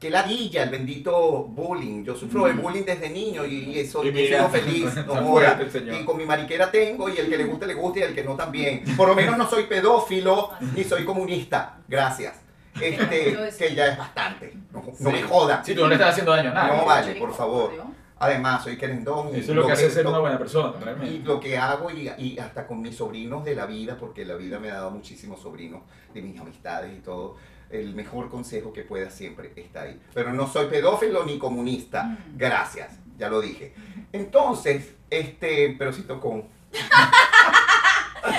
qué 0.00 0.10
ladilla 0.10 0.62
el 0.62 0.70
bendito 0.70 1.44
bullying. 1.44 2.04
Yo 2.04 2.16
sufro 2.16 2.46
de 2.46 2.52
bullying 2.54 2.84
desde 2.84 3.10
niño 3.10 3.44
y, 3.44 3.70
y 3.70 3.78
eso 3.80 4.04
Y 4.04 4.12
mira, 4.12 4.48
feliz. 4.48 4.94
No 5.06 5.16
joda. 5.16 5.58
Y 6.00 6.04
con 6.04 6.16
mi 6.16 6.24
mariquera 6.24 6.70
tengo, 6.70 7.08
y 7.08 7.18
el 7.18 7.28
que 7.28 7.36
le 7.36 7.44
guste, 7.44 7.66
le 7.66 7.74
guste, 7.74 8.00
y 8.00 8.02
el 8.04 8.14
que 8.14 8.24
no 8.24 8.34
también. 8.34 8.84
Por 8.96 9.08
lo 9.08 9.14
menos 9.14 9.36
no 9.36 9.48
soy 9.48 9.64
pedófilo 9.64 10.50
ni 10.74 10.84
soy 10.84 11.04
comunista. 11.04 11.78
Gracias. 11.86 12.34
Este, 12.80 13.36
que 13.58 13.74
ya 13.74 13.86
es 13.88 13.98
bastante. 13.98 14.54
No, 14.72 14.84
no 15.00 15.10
me 15.10 15.22
jodan. 15.22 15.64
Si 15.64 15.74
tú 15.74 15.82
no 15.82 15.88
le 15.88 15.94
estás 15.94 16.10
haciendo 16.10 16.32
daño 16.32 16.50
a 16.50 16.54
nadie. 16.54 16.76
No 16.76 16.84
vale, 16.84 17.14
por 17.16 17.34
favor. 17.34 17.72
Además, 18.20 18.64
soy 18.64 18.76
querendón. 18.76 19.28
y 19.34 19.40
Eso 19.40 19.52
es 19.52 19.56
lo 19.56 19.66
que 19.66 19.72
hace 19.72 19.90
ser 19.90 20.04
lo- 20.04 20.10
una 20.10 20.18
buena 20.18 20.38
persona, 20.38 20.74
y 20.80 20.84
realmente. 20.84 21.26
lo 21.26 21.38
que 21.40 21.56
hago, 21.56 21.90
y, 21.90 22.10
y 22.18 22.38
hasta 22.38 22.66
con 22.66 22.80
mis 22.82 22.96
sobrinos 22.96 23.44
de 23.44 23.54
la 23.54 23.66
vida, 23.66 23.96
porque 23.98 24.24
la 24.24 24.34
vida 24.34 24.58
me 24.58 24.70
ha 24.70 24.74
dado 24.74 24.90
muchísimos 24.90 25.40
sobrinos 25.40 25.82
de 26.12 26.22
mis 26.22 26.40
amistades 26.40 26.92
y 26.96 27.00
todo, 27.00 27.36
el 27.70 27.94
mejor 27.94 28.28
consejo 28.30 28.72
que 28.72 28.82
pueda 28.82 29.10
siempre 29.10 29.52
está 29.56 29.82
ahí. 29.82 30.00
Pero 30.14 30.32
no 30.32 30.46
soy 30.48 30.66
pedófilo 30.66 31.24
ni 31.24 31.38
comunista. 31.38 32.02
Mm. 32.04 32.16
Gracias, 32.36 32.98
ya 33.18 33.28
lo 33.28 33.40
dije. 33.40 33.74
Entonces, 34.12 34.94
este, 35.10 35.76
pero 35.78 35.92
sí 35.92 36.02
tocó. 36.02 36.44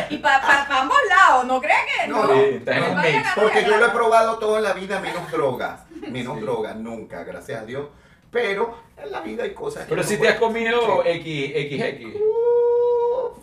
Y 0.10 0.18
para 0.18 0.66
ambos 0.82 0.98
lados, 1.08 1.46
¿no 1.46 1.60
crees 1.62 1.78
que 2.02 2.08
No, 2.10 2.28
no? 2.28 2.34
Sí, 2.34 2.60
mix. 2.64 3.28
a 3.28 3.36
Porque 3.36 3.64
yo 3.66 3.78
lo 3.78 3.88
he 3.88 3.90
probado 3.90 4.38
toda 4.38 4.58
en 4.58 4.64
la 4.66 4.74
vida, 4.74 5.00
menos 5.00 5.32
drogas. 5.32 5.82
Menos 6.12 6.36
Sí. 6.38 6.42
drogas, 6.42 6.76
nunca, 6.76 7.24
gracias 7.24 7.62
a 7.62 7.66
Dios. 7.66 7.88
Pero 8.32 8.76
en 8.98 9.12
la 9.12 9.22
vida 9.22 9.44
hay 9.44 9.54
cosas 9.54 9.84
que 9.86 9.90
Pero 9.90 10.02
no 10.04 10.08
si 10.08 10.18
te 10.18 10.28
has 10.28 10.36
comido. 10.40 11.02
XXX. 11.04 12.14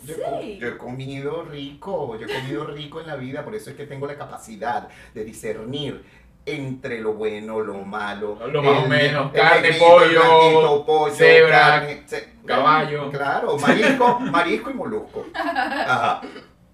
Yo, 0.05 0.17
Sí. 0.41 0.59
yo 0.61 0.69
he 0.69 0.77
comido 0.77 1.43
rico, 1.45 2.17
yo 2.17 2.27
he 2.27 2.33
comido 2.41 2.65
rico 2.67 3.01
en 3.01 3.09
la 3.09 3.17
vida, 3.17 3.45
por 3.45 3.55
eso 3.57 3.71
es 3.71 3.77
que 3.77 3.87
tengo 3.87 4.07
la 4.07 4.17
capacidad 4.17 4.89
de 5.15 5.25
discernir 5.25 6.05
entre 6.45 7.01
lo 7.01 7.15
bueno, 7.15 7.59
lo 7.61 7.75
malo. 7.79 8.39
Lo 8.53 8.63
más 8.63 8.85
o 8.85 8.89
menos, 8.89 9.35
el 9.35 9.41
carne, 9.41 9.73
pollo, 9.73 10.85
pollo, 10.87 11.13
cebra, 11.13 11.59
carne, 11.59 12.03
ce- 12.07 12.35
caballo. 12.47 13.11
Claro, 13.11 13.59
marisco, 13.59 14.21
marisco 14.31 14.71
y 14.71 14.75
molusco. 14.75 15.27
Ajá. 15.35 16.21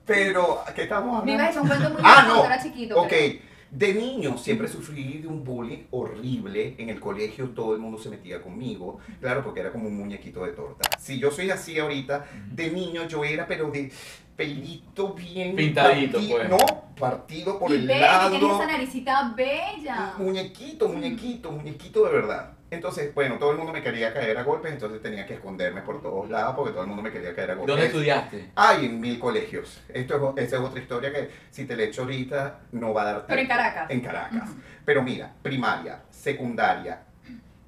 Pero, 0.05 0.63
¿qué 0.75 0.83
estamos 0.83 1.25
Me 1.25 1.33
iba 1.33 1.45
a 1.45 1.47
hablando? 1.49 1.51
echar 1.51 1.63
un 1.63 1.69
cuento 1.69 2.03
muy 2.03 2.03
Ah, 2.05 2.25
no. 2.29 2.35
cuando 2.35 2.53
era 2.55 2.63
chiquito. 2.63 3.01
Ok, 3.01 3.09
pero- 3.09 3.52
de 3.73 3.95
niño 3.95 4.37
siempre 4.39 4.69
sufrí 4.69 5.19
de 5.19 5.27
un 5.29 5.43
bullying 5.43 5.85
horrible. 5.91 6.75
En 6.79 6.91
el 6.91 7.01
colegio 7.01 7.49
todo 7.51 7.75
el 7.75 7.81
mundo 7.81 7.99
se 7.99 8.11
metía 8.11 8.41
conmigo. 8.43 8.99
Claro, 9.21 9.43
porque 9.43 9.61
era 9.61 9.73
como 9.73 9.89
un 9.89 9.97
muñequito 9.97 10.45
de 10.45 10.53
torta. 10.53 10.89
Si 10.99 11.19
yo 11.19 11.31
soy 11.31 11.51
así 11.51 11.79
ahorita, 11.79 12.27
de 12.53 12.71
niño 12.71 13.09
yo 13.09 13.25
era, 13.25 13.47
pero 13.47 13.71
de 13.71 13.91
pelito 14.37 15.15
bien. 15.15 15.57
Pintadito, 15.57 16.19
parti- 16.19 16.31
pues. 16.31 16.49
No, 16.51 16.59
partido 16.99 17.59
por 17.59 17.71
y 17.71 17.75
el 17.75 17.87
que 17.87 17.99
lado. 17.99 18.37
esa 18.37 18.67
naricita 18.67 19.33
bella. 19.35 20.15
Muñequito, 20.19 20.89
muñequito, 20.89 21.51
muñequito 21.53 22.05
de 22.07 22.13
verdad. 22.13 22.53
Entonces, 22.73 23.15
bueno, 23.15 23.37
todo 23.39 23.51
el 23.51 23.59
mundo 23.59 23.71
me 23.71 23.83
quería 23.83 24.15
caer 24.15 24.39
a 24.39 24.45
golpes, 24.45 24.73
entonces 24.73 25.03
tenía 25.03 25.27
que 25.27 25.35
esconderme 25.35 25.83
por 25.83 26.01
todos 26.01 26.31
lados 26.31 26.55
porque 26.57 26.73
todo 26.73 26.81
el 26.81 26.89
mundo 26.89 27.03
me 27.03 27.13
quería 27.13 27.35
caer 27.35 27.51
a 27.51 27.55
golpes. 27.55 27.71
¿Dónde 27.71 27.87
estudiaste? 27.87 28.51
Hay 28.55 28.87
en 28.87 28.99
mil 28.99 29.19
colegios. 29.19 29.83
Esto 29.91 30.33
es, 30.35 30.45
esa 30.45 30.57
es 30.57 30.63
otra 30.63 30.81
historia 30.81 31.13
que 31.13 31.29
si 31.51 31.67
te 31.67 31.77
la 31.77 31.83
echo 31.83 32.01
ahorita 32.01 32.61
no 32.73 32.95
va 32.95 33.03
a 33.03 33.05
dar 33.05 33.27
Pero 33.27 33.41
en 33.43 33.47
tiempo. 33.47 33.63
Caracas. 33.63 33.91
En 33.91 34.01
Caracas. 34.01 34.51
Pero 34.87 35.03
mira, 35.03 35.35
primaria, 35.43 36.01
secundaria, 36.09 37.03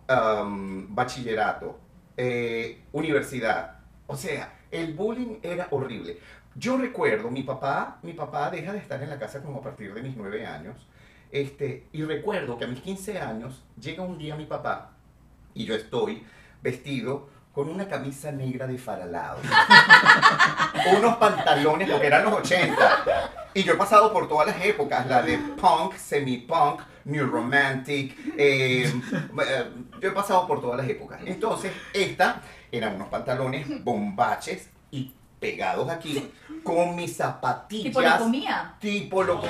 am, 0.08 0.94
bachillerato, 0.94 1.78
eh, 2.16 2.84
universidad. 2.92 3.80
O 4.06 4.16
sea, 4.16 4.54
el 4.70 4.94
bullying 4.94 5.36
era 5.42 5.68
horrible. 5.70 6.18
Yo 6.54 6.78
recuerdo, 6.78 7.30
mi 7.30 7.42
papá, 7.42 7.98
mi 8.00 8.14
papá 8.14 8.48
deja 8.48 8.72
de 8.72 8.78
estar 8.78 9.02
en 9.02 9.10
la 9.10 9.18
casa 9.18 9.42
como 9.42 9.58
a 9.58 9.62
partir 9.62 9.92
de 9.92 10.02
mis 10.02 10.16
nueve 10.16 10.46
años. 10.46 10.88
Este, 11.30 11.88
y 11.92 12.04
recuerdo 12.04 12.56
que 12.56 12.64
a 12.64 12.68
mis 12.68 12.80
15 12.80 13.18
años 13.18 13.62
llega 13.78 14.02
un 14.02 14.16
día 14.16 14.34
mi 14.36 14.46
papá 14.46 14.93
y 15.54 15.64
yo 15.64 15.74
estoy 15.74 16.24
vestido 16.62 17.28
con 17.54 17.68
una 17.68 17.86
camisa 17.86 18.32
negra 18.32 18.66
de 18.66 18.76
faralado, 18.76 19.38
unos 20.98 21.16
pantalones, 21.16 21.88
porque 21.88 22.08
eran 22.08 22.24
los 22.24 22.34
80. 22.34 22.76
Y 23.54 23.62
yo 23.62 23.74
he 23.74 23.76
pasado 23.76 24.12
por 24.12 24.28
todas 24.28 24.48
las 24.48 24.64
épocas, 24.64 25.06
la 25.06 25.22
de 25.22 25.38
punk, 25.38 25.94
semi-punk, 25.94 26.80
new 27.04 27.24
romantic, 27.26 28.18
eh, 28.36 28.92
eh, 29.46 29.70
yo 30.00 30.08
he 30.08 30.12
pasado 30.12 30.48
por 30.48 30.60
todas 30.60 30.78
las 30.78 30.88
épocas. 30.88 31.20
Entonces, 31.24 31.72
esta 31.92 32.42
eran 32.72 32.96
unos 32.96 33.06
pantalones 33.06 33.84
bombaches 33.84 34.68
y 34.90 35.12
pegados 35.38 35.88
aquí, 35.88 36.28
con 36.64 36.96
mis 36.96 37.16
zapatillas. 37.16 37.84
Tipo 37.84 38.00
lo 38.00 38.18
comía. 38.18 38.74
Tipo 38.80 39.22
lo 39.22 39.40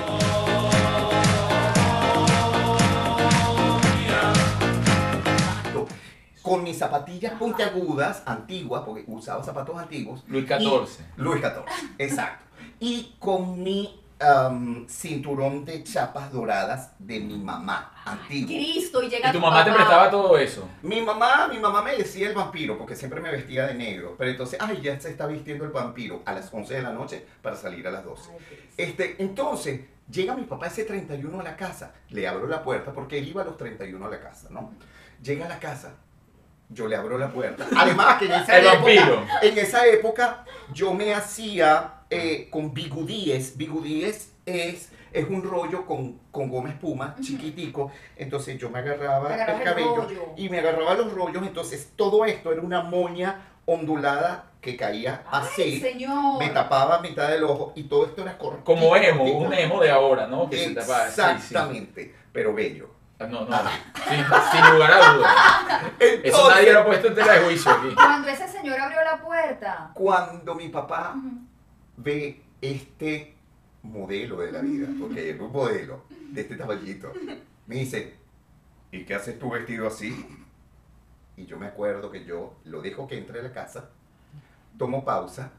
Con 6.45 6.63
mis 6.63 6.77
zapatillas 6.77 7.33
puntiagudas, 7.33 8.21
antiguas, 8.25 8.83
porque 8.85 9.03
usaba 9.07 9.43
zapatos 9.43 9.75
antiguos. 9.77 10.23
Luis 10.27 10.45
XIV. 10.47 11.05
Luis 11.17 11.41
XIV, 11.41 11.63
exacto. 11.97 12.45
Y 12.79 13.15
con 13.19 13.63
mi 13.63 13.99
am, 14.19 14.87
cinturón 14.87 15.65
de 15.65 15.83
chapas 15.83 16.31
doradas 16.31 16.91
de 16.99 17.19
mi 17.19 17.37
mamá, 17.37 17.91
antiguo. 18.05 18.47
Cristo, 18.47 19.01
y 19.01 19.09
llega 19.09 19.29
¿Y 19.29 19.31
tu 19.33 19.39
mamá 19.39 19.65
te 19.65 19.71
prestaba 19.71 20.09
todo 20.11 20.37
eso? 20.37 20.69
Mi 20.83 21.01
mamá, 21.01 21.47
mi 21.47 21.57
mamá 21.59 21.81
me 21.81 21.95
decía 21.95 22.29
el 22.29 22.35
vampiro, 22.35 22.77
porque 22.77 22.95
siempre 22.95 23.19
me 23.19 23.31
vestía 23.31 23.65
de 23.65 23.73
negro. 23.73 24.15
Pero 24.17 24.29
entonces, 24.29 24.59
ay, 24.61 24.81
ya 24.81 24.99
se 24.99 25.09
está 25.09 25.25
vistiendo 25.27 25.65
el 25.65 25.71
vampiro 25.71 26.21
a 26.25 26.33
las 26.33 26.53
11 26.53 26.75
de 26.75 26.81
la 26.81 26.91
noche 26.91 27.25
para 27.41 27.55
salir 27.55 27.87
a 27.87 27.91
las 27.91 28.05
12. 28.05 28.29
Ay, 28.31 28.37
Cristo. 28.47 28.73
Este, 28.77 29.15
entonces, 29.19 29.81
llega 30.09 30.35
mi 30.35 30.43
papá 30.43 30.67
ese 30.67 30.83
31 30.83 31.39
a 31.39 31.43
la 31.43 31.55
casa, 31.55 31.93
le 32.09 32.27
abro 32.27 32.47
la 32.47 32.63
puerta, 32.63 32.93
porque 32.93 33.17
él 33.17 33.27
iba 33.27 33.41
a 33.41 33.45
los 33.45 33.57
31 33.57 34.05
a 34.05 34.09
la 34.09 34.19
casa, 34.19 34.47
¿no? 34.51 34.73
Llega 35.21 35.45
a 35.45 35.49
la 35.49 35.59
casa, 35.59 35.95
yo 36.69 36.87
le 36.87 36.95
abro 36.95 37.17
la 37.17 37.29
puerta. 37.31 37.65
Además 37.75 38.17
que 38.17 38.25
en 38.25 38.31
esa, 38.33 38.57
El 38.57 38.65
época, 38.67 39.39
en 39.41 39.57
esa 39.57 39.87
época 39.87 40.45
yo 40.73 40.93
me 40.93 41.13
hacía 41.13 42.01
eh, 42.09 42.47
con 42.49 42.73
bigudíes. 42.73 43.57
Bigudíes 43.57 44.33
es, 44.45 44.89
es 45.11 45.27
un 45.29 45.43
rollo 45.43 45.85
con, 45.85 46.19
con 46.31 46.49
goma 46.49 46.69
espuma, 46.69 47.15
chiquitico. 47.21 47.91
Entonces 48.15 48.57
yo 48.57 48.69
me 48.69 48.79
agarraba 48.79 49.35
el 49.35 49.63
cabello 49.63 50.07
y 50.35 50.49
me 50.49 50.59
agarraba 50.59 50.95
los 50.95 51.13
rollos. 51.13 51.45
Entonces 51.45 51.91
todo 51.95 52.25
esto 52.25 52.51
era 52.51 52.61
una 52.61 52.81
moña 52.81 53.51
ondulada 53.65 54.51
que 54.61 54.75
caía 54.77 55.23
Ay, 55.29 55.43
así 55.43 55.79
señor. 55.79 56.39
me 56.39 56.49
tapaba 56.49 56.99
mitad 56.99 57.29
del 57.29 57.43
ojo 57.43 57.73
y 57.75 57.83
todo 57.83 58.05
esto 58.05 58.21
era 58.23 58.37
corto. 58.37 58.63
Como 58.63 58.95
emo, 58.95 59.23
un 59.23 59.53
emo 59.53 59.79
de 59.81 59.91
ahora, 59.91 60.27
¿no? 60.27 60.49
Que 60.49 60.57
se 60.57 60.69
tapa. 60.75 61.07
sí, 61.07 61.21
sí. 61.21 61.21
Exactamente, 61.35 62.15
pero 62.31 62.53
bello. 62.53 62.94
Ah, 63.17 63.27
No, 63.27 63.45
no, 63.45 63.57
sin, 64.09 64.25
sin 64.51 64.73
lugar 64.73 64.91
a 64.91 65.13
dudas. 65.13 65.35
Eso 65.99 66.15
Entonces, 66.25 66.49
nadie 66.55 66.73
lo 66.73 66.79
ha 66.81 66.85
puesto 66.85 67.07
en 67.07 67.15
tela 67.15 67.33
de 67.33 67.45
juicio 67.45 67.71
aquí. 67.71 67.95
Cuando 67.95 68.27
ese 68.27 68.47
señor 68.47 68.79
abrió 68.79 69.03
la 69.03 69.21
puerta. 69.21 69.91
Cuando 69.93 70.55
mi 70.55 70.69
papá 70.69 71.15
ve 71.97 72.43
este 72.61 73.35
modelo 73.83 74.37
de 74.37 74.51
la 74.51 74.59
vida, 74.59 74.87
porque 74.99 75.29
es 75.29 75.39
un 75.39 75.51
modelo 75.51 76.03
de 76.09 76.41
este 76.41 76.55
tamañito, 76.55 77.13
me 77.67 77.75
dice, 77.75 78.17
¿y 78.91 79.05
qué 79.05 79.15
haces 79.15 79.39
tú 79.39 79.51
vestido 79.51 79.87
así? 79.87 80.13
Y 81.37 81.45
yo 81.45 81.57
me 81.57 81.67
acuerdo 81.67 82.11
que 82.11 82.25
yo 82.25 82.55
lo 82.65 82.81
dejo 82.81 83.07
que 83.07 83.17
entre 83.17 83.39
a 83.39 83.43
la 83.43 83.53
casa, 83.53 83.89
tomo 84.77 85.05
pausa 85.05 85.51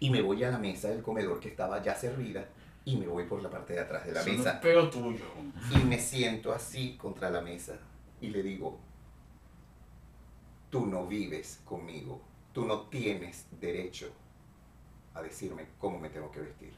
y 0.00 0.10
me 0.10 0.22
voy 0.22 0.42
a 0.44 0.50
la 0.50 0.58
mesa 0.58 0.88
del 0.88 1.02
comedor 1.02 1.40
que 1.40 1.48
estaba 1.48 1.82
ya 1.82 1.94
servida 1.94 2.46
y 2.86 2.96
me 2.96 3.06
voy 3.06 3.24
por 3.24 3.42
la 3.42 3.50
parte 3.50 3.74
de 3.74 3.80
atrás 3.80 4.06
de 4.06 4.12
la 4.12 4.20
Eso 4.22 4.30
mesa. 4.30 4.52
es 4.52 4.56
peo 4.60 4.88
tuyo. 4.88 5.24
y 5.74 5.78
me 5.84 5.98
siento 5.98 6.52
así 6.52 6.96
contra 6.96 7.28
la 7.30 7.40
mesa 7.42 7.76
y 8.20 8.28
le 8.28 8.42
digo, 8.42 8.78
tú 10.70 10.86
no 10.86 11.06
vives 11.06 11.60
conmigo, 11.64 12.20
tú 12.52 12.64
no 12.64 12.82
tienes 12.82 13.46
derecho 13.60 14.10
a 15.14 15.20
decirme 15.20 15.66
cómo 15.78 15.98
me 15.98 16.10
tengo 16.10 16.30
que 16.30 16.40
vestir. 16.40 16.72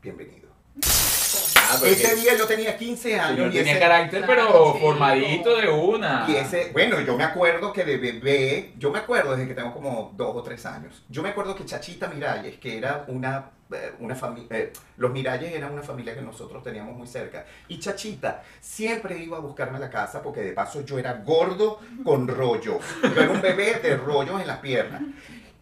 Bienvenido. 0.00 0.48
Ah, 0.74 1.78
Ese 1.84 2.16
día 2.16 2.36
yo 2.36 2.46
tenía 2.46 2.76
15 2.76 3.14
el 3.14 3.20
años 3.20 3.36
señor 3.36 3.48
y 3.54 3.56
tenía 3.58 3.72
ese, 3.72 3.80
carácter, 3.80 4.24
Claro, 4.24 4.32
pero 4.34 4.72
chico. 4.74 4.78
formadito 4.80 5.56
de 5.56 5.68
una. 5.68 6.26
y 6.28 6.36
ese, 6.36 6.70
bueno, 6.72 7.00
yo 7.00 7.16
me 7.16 7.24
acuerdo 7.24 7.72
que 7.72 7.84
de 7.84 7.96
bebé, 7.98 8.72
yo 8.78 8.90
me 8.90 8.98
acuerdo 8.98 9.32
desde 9.32 9.48
que 9.48 9.54
tengo 9.54 9.72
como 9.72 10.12
dos 10.16 10.36
o 10.36 10.42
tres 10.42 10.66
años, 10.66 11.02
yo 11.08 11.22
me 11.22 11.30
acuerdo 11.30 11.54
que 11.54 11.64
Chachita 11.64 12.08
Miralles, 12.08 12.58
que 12.58 12.76
era 12.76 13.04
una, 13.08 13.50
eh, 13.72 13.92
una 14.00 14.14
familia, 14.14 14.70
los 14.98 15.12
Miralles 15.12 15.52
eran 15.54 15.72
una 15.72 15.82
familia 15.82 16.14
que 16.14 16.20
nosotros 16.22 16.62
teníamos 16.62 16.94
muy 16.96 17.06
cerca, 17.06 17.46
y 17.68 17.78
Chachita 17.78 18.42
siempre 18.60 19.18
iba 19.18 19.38
a 19.38 19.40
buscarme 19.40 19.78
a 19.78 19.80
la 19.80 19.90
casa 19.90 20.20
porque 20.22 20.40
de 20.42 20.52
paso 20.52 20.82
yo 20.84 20.98
era 20.98 21.14
gordo 21.24 21.80
con 22.04 22.28
rollos, 22.28 22.82
yo 23.02 23.22
era 23.22 23.30
un 23.30 23.40
bebé 23.40 23.74
de 23.82 23.96
rollos 23.96 24.40
en 24.40 24.46
las 24.46 24.58
piernas. 24.58 25.00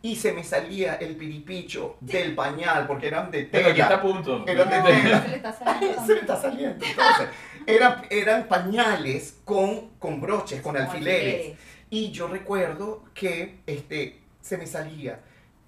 Y 0.02 0.16
se 0.16 0.32
me 0.32 0.42
salía 0.42 0.94
el 0.94 1.14
piripicho 1.16 1.96
del 2.00 2.34
pañal 2.34 2.86
porque 2.86 3.08
eran 3.08 3.30
de 3.30 3.44
Pero 3.44 3.68
aquí 3.68 3.80
está 3.82 3.96
a 3.96 4.00
tela. 4.00 4.12
punto. 4.14 4.44
Era 4.46 4.64
de 4.64 4.92
tela. 4.92 5.22
se 5.22 5.28
le 5.28 5.36
está 5.36 5.52
saliendo. 5.52 6.02
Se 6.06 6.14
me 6.14 6.20
está 6.20 6.40
saliendo. 6.40 6.84
Entonces, 6.86 7.28
era- 7.66 8.02
eran 8.08 8.48
pañales 8.48 9.40
con, 9.44 9.90
con 9.98 10.20
broches, 10.20 10.62
con 10.62 10.76
alfileres. 10.76 11.34
alfileres. 11.34 11.58
Y 11.90 12.10
yo 12.12 12.28
recuerdo 12.28 13.04
que 13.12 13.58
este, 13.66 14.20
se 14.40 14.56
me 14.56 14.66
salía. 14.66 15.20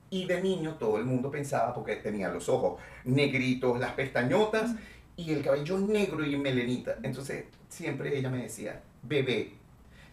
Y 0.09 0.25
de 0.27 0.41
niño 0.43 0.75
todo 0.79 0.99
el 0.99 1.05
mundo 1.05 1.31
pensaba, 1.31 1.75
porque 1.75 1.97
tenía 1.97 2.29
los 2.29 2.49
ojos 2.49 2.81
negritos, 3.05 3.79
las 3.79 3.93
pestañotas 3.93 4.73
y 5.17 5.33
el 5.33 5.43
cabello 5.43 5.79
negro 5.79 6.25
y 6.25 6.37
melenita. 6.37 6.97
Entonces 7.03 7.45
siempre 7.69 8.17
ella 8.19 8.31
me 8.31 8.43
decía, 8.45 8.81
bebé, 9.03 9.55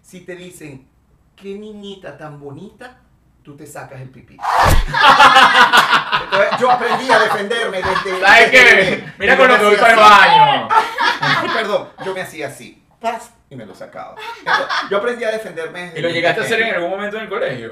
si 0.02 0.22
te 0.22 0.36
dicen, 0.36 0.88
qué 1.36 1.58
niñita 1.58 2.18
tan 2.18 2.40
bonita, 2.40 3.02
tú 3.44 3.56
te 3.56 3.66
sacas 3.66 4.02
el 4.02 4.10
pipí. 4.10 4.38
Entonces 6.24 6.50
yo 6.60 6.72
aprendí 6.72 7.10
a 7.12 7.20
defenderme 7.20 7.78
desde... 7.78 8.20
¿Sabes 8.22 8.52
qué? 8.52 9.04
Mira 9.18 9.38
con 9.38 9.48
lo 9.48 9.58
que 9.58 9.66
voy 9.66 9.76
para 9.76 9.94
el 9.94 10.00
baño. 10.00 10.68
Perdón, 11.54 11.90
yo 12.06 12.14
me 12.14 12.22
hacía 12.22 12.48
así, 12.48 12.84
¡paz! 13.00 13.34
y 13.50 13.56
me 13.56 13.66
lo 13.66 13.74
sacaba. 13.74 14.16
Entonces, 14.40 14.68
yo 14.90 14.98
aprendí 14.98 15.24
a 15.24 15.32
defenderme. 15.32 15.82
desde 15.82 16.00
¿Y 16.00 16.02
lo 16.02 16.10
llegaste 16.10 16.42
a 16.42 16.44
hacer 16.44 16.62
en 16.62 16.76
algún 16.76 16.92
momento 16.92 17.18
en 17.18 17.24
el 17.24 17.30
colegio? 17.30 17.72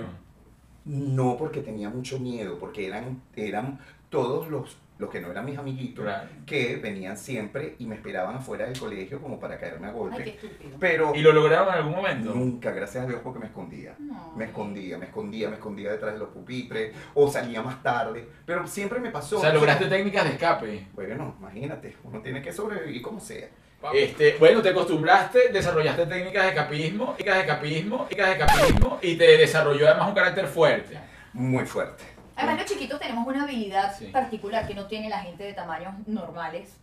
No 0.86 1.38
porque 1.38 1.62
tenía 1.62 1.89
mucho 1.89 2.19
miedo, 2.19 2.58
porque 2.60 2.88
eran, 2.88 3.21
eran 3.36 3.80
todos 4.10 4.47
los, 4.47 4.77
los 4.99 5.10
que 5.10 5.19
no 5.21 5.29
eran 5.31 5.45
mis 5.45 5.57
amiguitos, 5.57 6.03
Claro. 6.05 6.27
que 6.45 6.77
venían 6.77 7.17
siempre 7.17 7.75
y 7.79 7.86
me 7.86 7.95
esperaban 7.95 8.36
afuera 8.36 8.65
del 8.65 8.77
colegio 8.79 9.21
como 9.21 9.39
para 9.39 9.57
caerme 9.60 9.88
a 9.88 9.91
golpe. 9.91 10.17
Ay, 10.17 10.23
qué 10.39 10.47
estúpido. 10.47 10.77
Pero 10.79 11.13
¿Y 11.15 11.21
lo 11.21 11.31
lograron 11.33 11.67
en 11.69 11.73
algún 11.75 11.95
momento? 11.95 12.33
nunca, 12.33 12.71
gracias 12.71 13.03
a 13.03 13.07
Dios, 13.07 13.19
porque 13.23 13.39
me 13.39 13.45
escondía. 13.45 13.95
No. 13.99 14.33
Me 14.36 14.45
escondía, 14.45 14.97
me 14.97 15.05
escondía, 15.05 15.49
me 15.49 15.55
escondía 15.55 15.91
detrás 15.91 16.13
de 16.13 16.19
los 16.19 16.29
pupitres 16.29 16.93
o 17.13 17.29
salía 17.29 17.62
más 17.62 17.81
tarde. 17.83 18.27
Pero 18.45 18.65
siempre 18.67 18.99
me 18.99 19.12
pasó. 19.12 19.38
O 19.38 19.41
sea, 19.41 19.53
lograste 19.53 19.86
técnicas 19.86 20.23
de 20.23 20.31
escape. 20.31 20.88
Bueno, 20.93 21.36
imagínate, 21.39 21.95
uno 22.03 22.19
tiene 22.21 22.41
que 22.41 22.51
sobrevivir 22.51 23.01
como 23.01 23.19
sea. 23.19 23.47
Este, 23.93 24.36
bueno, 24.39 24.60
te 24.63 24.69
acostumbraste, 24.69 25.49
desarrollaste 25.53 26.07
técnicas 26.07 26.43
de 26.43 26.49
escapismo, 26.49 27.13
técnicas 27.15 27.36
de 27.36 27.41
escapismo, 27.41 28.05
técnicas 28.10 28.27
de 28.38 28.43
escapismo 28.43 28.99
y 29.03 29.15
te 29.15 29.38
desarrolló 29.38 29.88
además 29.88 30.07
un 30.10 30.15
carácter 30.15 30.47
fuerte. 30.47 30.97
Muy 31.33 31.63
fuerte. 31.65 32.03
Además, 32.38 32.58
los 32.62 32.65
chiquitos 32.71 33.00
tenemos 33.00 33.28
una 33.28 33.43
habilidad 33.43 33.95
Sí. 33.97 34.06
particular 34.08 34.67
que 34.67 34.73
no 34.76 34.86
tiene 34.86 35.10
la 35.10 35.19
gente 35.19 35.43
de 35.43 35.54
tamaños 35.54 35.93
normales. 36.08 36.78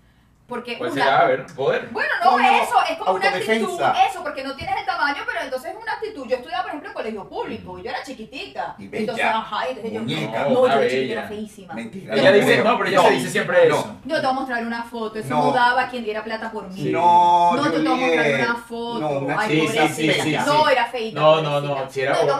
Porque 0.47 0.77
¿Cuál 0.77 0.91
una- 0.93 1.05
será? 1.05 1.21
A 1.21 1.25
ver, 1.25 1.47
poder. 1.57 1.89
Bueno, 1.91 2.11
no, 2.23 2.31
Como 2.33 2.45
eso, 2.47 2.75
es 2.91 2.99
como 2.99 3.13
una 3.15 3.29
actitud, 3.29 3.81
eso, 4.11 4.23
porque 4.23 4.45
no 4.45 4.55
tienes 4.55 4.77
el 4.79 4.85
tamaño, 4.85 5.23
pero 5.27 5.41
entonces 5.43 5.71
es 5.71 5.77
una 5.83 5.93
actitud. 5.93 6.27
Yo 6.29 6.37
estudiaba, 6.37 6.63
por 6.65 6.69
ejemplo, 6.71 6.89
en 6.91 6.95
colegio 6.95 7.29
público, 7.31 7.79
y 7.79 7.83
yo 7.83 7.91
era 7.91 8.03
chiquitita. 8.03 8.75
Y 8.79 8.89
bella. 8.89 9.01
Entonces, 9.01 9.25
ajá, 9.25 9.69
entonces 9.69 9.93
yo, 9.93 10.01
Muñeca. 10.01 10.43
no, 10.43 10.49
No, 10.51 10.55
yo 10.55 10.67
era 10.67 10.77
bella. 10.77 11.29
feísima. 11.29 11.73
Mentira. 11.73 12.15
Ella 12.15 12.33
dice, 12.33 12.63
no, 12.63 12.77
pero 12.77 12.91
ella 12.91 13.03
se 13.03 13.11
dice 13.13 13.31
siempre 13.31 13.69
no. 13.71 13.75
eso. 13.79 13.97
Yo 14.05 14.15
te 14.17 14.21
voy 14.21 14.31
a 14.31 14.33
mostrar 14.35 14.67
una 14.67 14.83
foto, 14.83 15.19
eso 15.19 15.29
No. 15.31 15.43
mudaba 15.45 15.83
a 15.85 15.89
quien 15.89 16.05
diera 16.05 16.23
plata 16.23 16.53
por 16.53 16.69
mí. 16.69 16.75
Sí. 16.83 16.91
No, 16.93 17.55
No, 17.57 17.65
yo 17.65 17.73
te 17.73 17.79
voy 17.79 17.87
a 17.87 18.07
mostrar 18.07 18.35
una 18.35 18.55
foto. 18.57 19.01
No, 19.01 19.09
una 19.21 19.41
Ay, 19.41 19.49
Sí, 19.51 19.61
sí, 19.61 19.77
pobrecita. 19.79 20.45
sí. 20.45 20.51
No, 20.51 20.69
era 20.69 20.87
feita. 20.87 21.21
No, 21.21 21.41
no, 21.41 21.61
no, 21.63 21.91
si 21.91 22.01
era, 22.03 22.21
era 22.21 22.37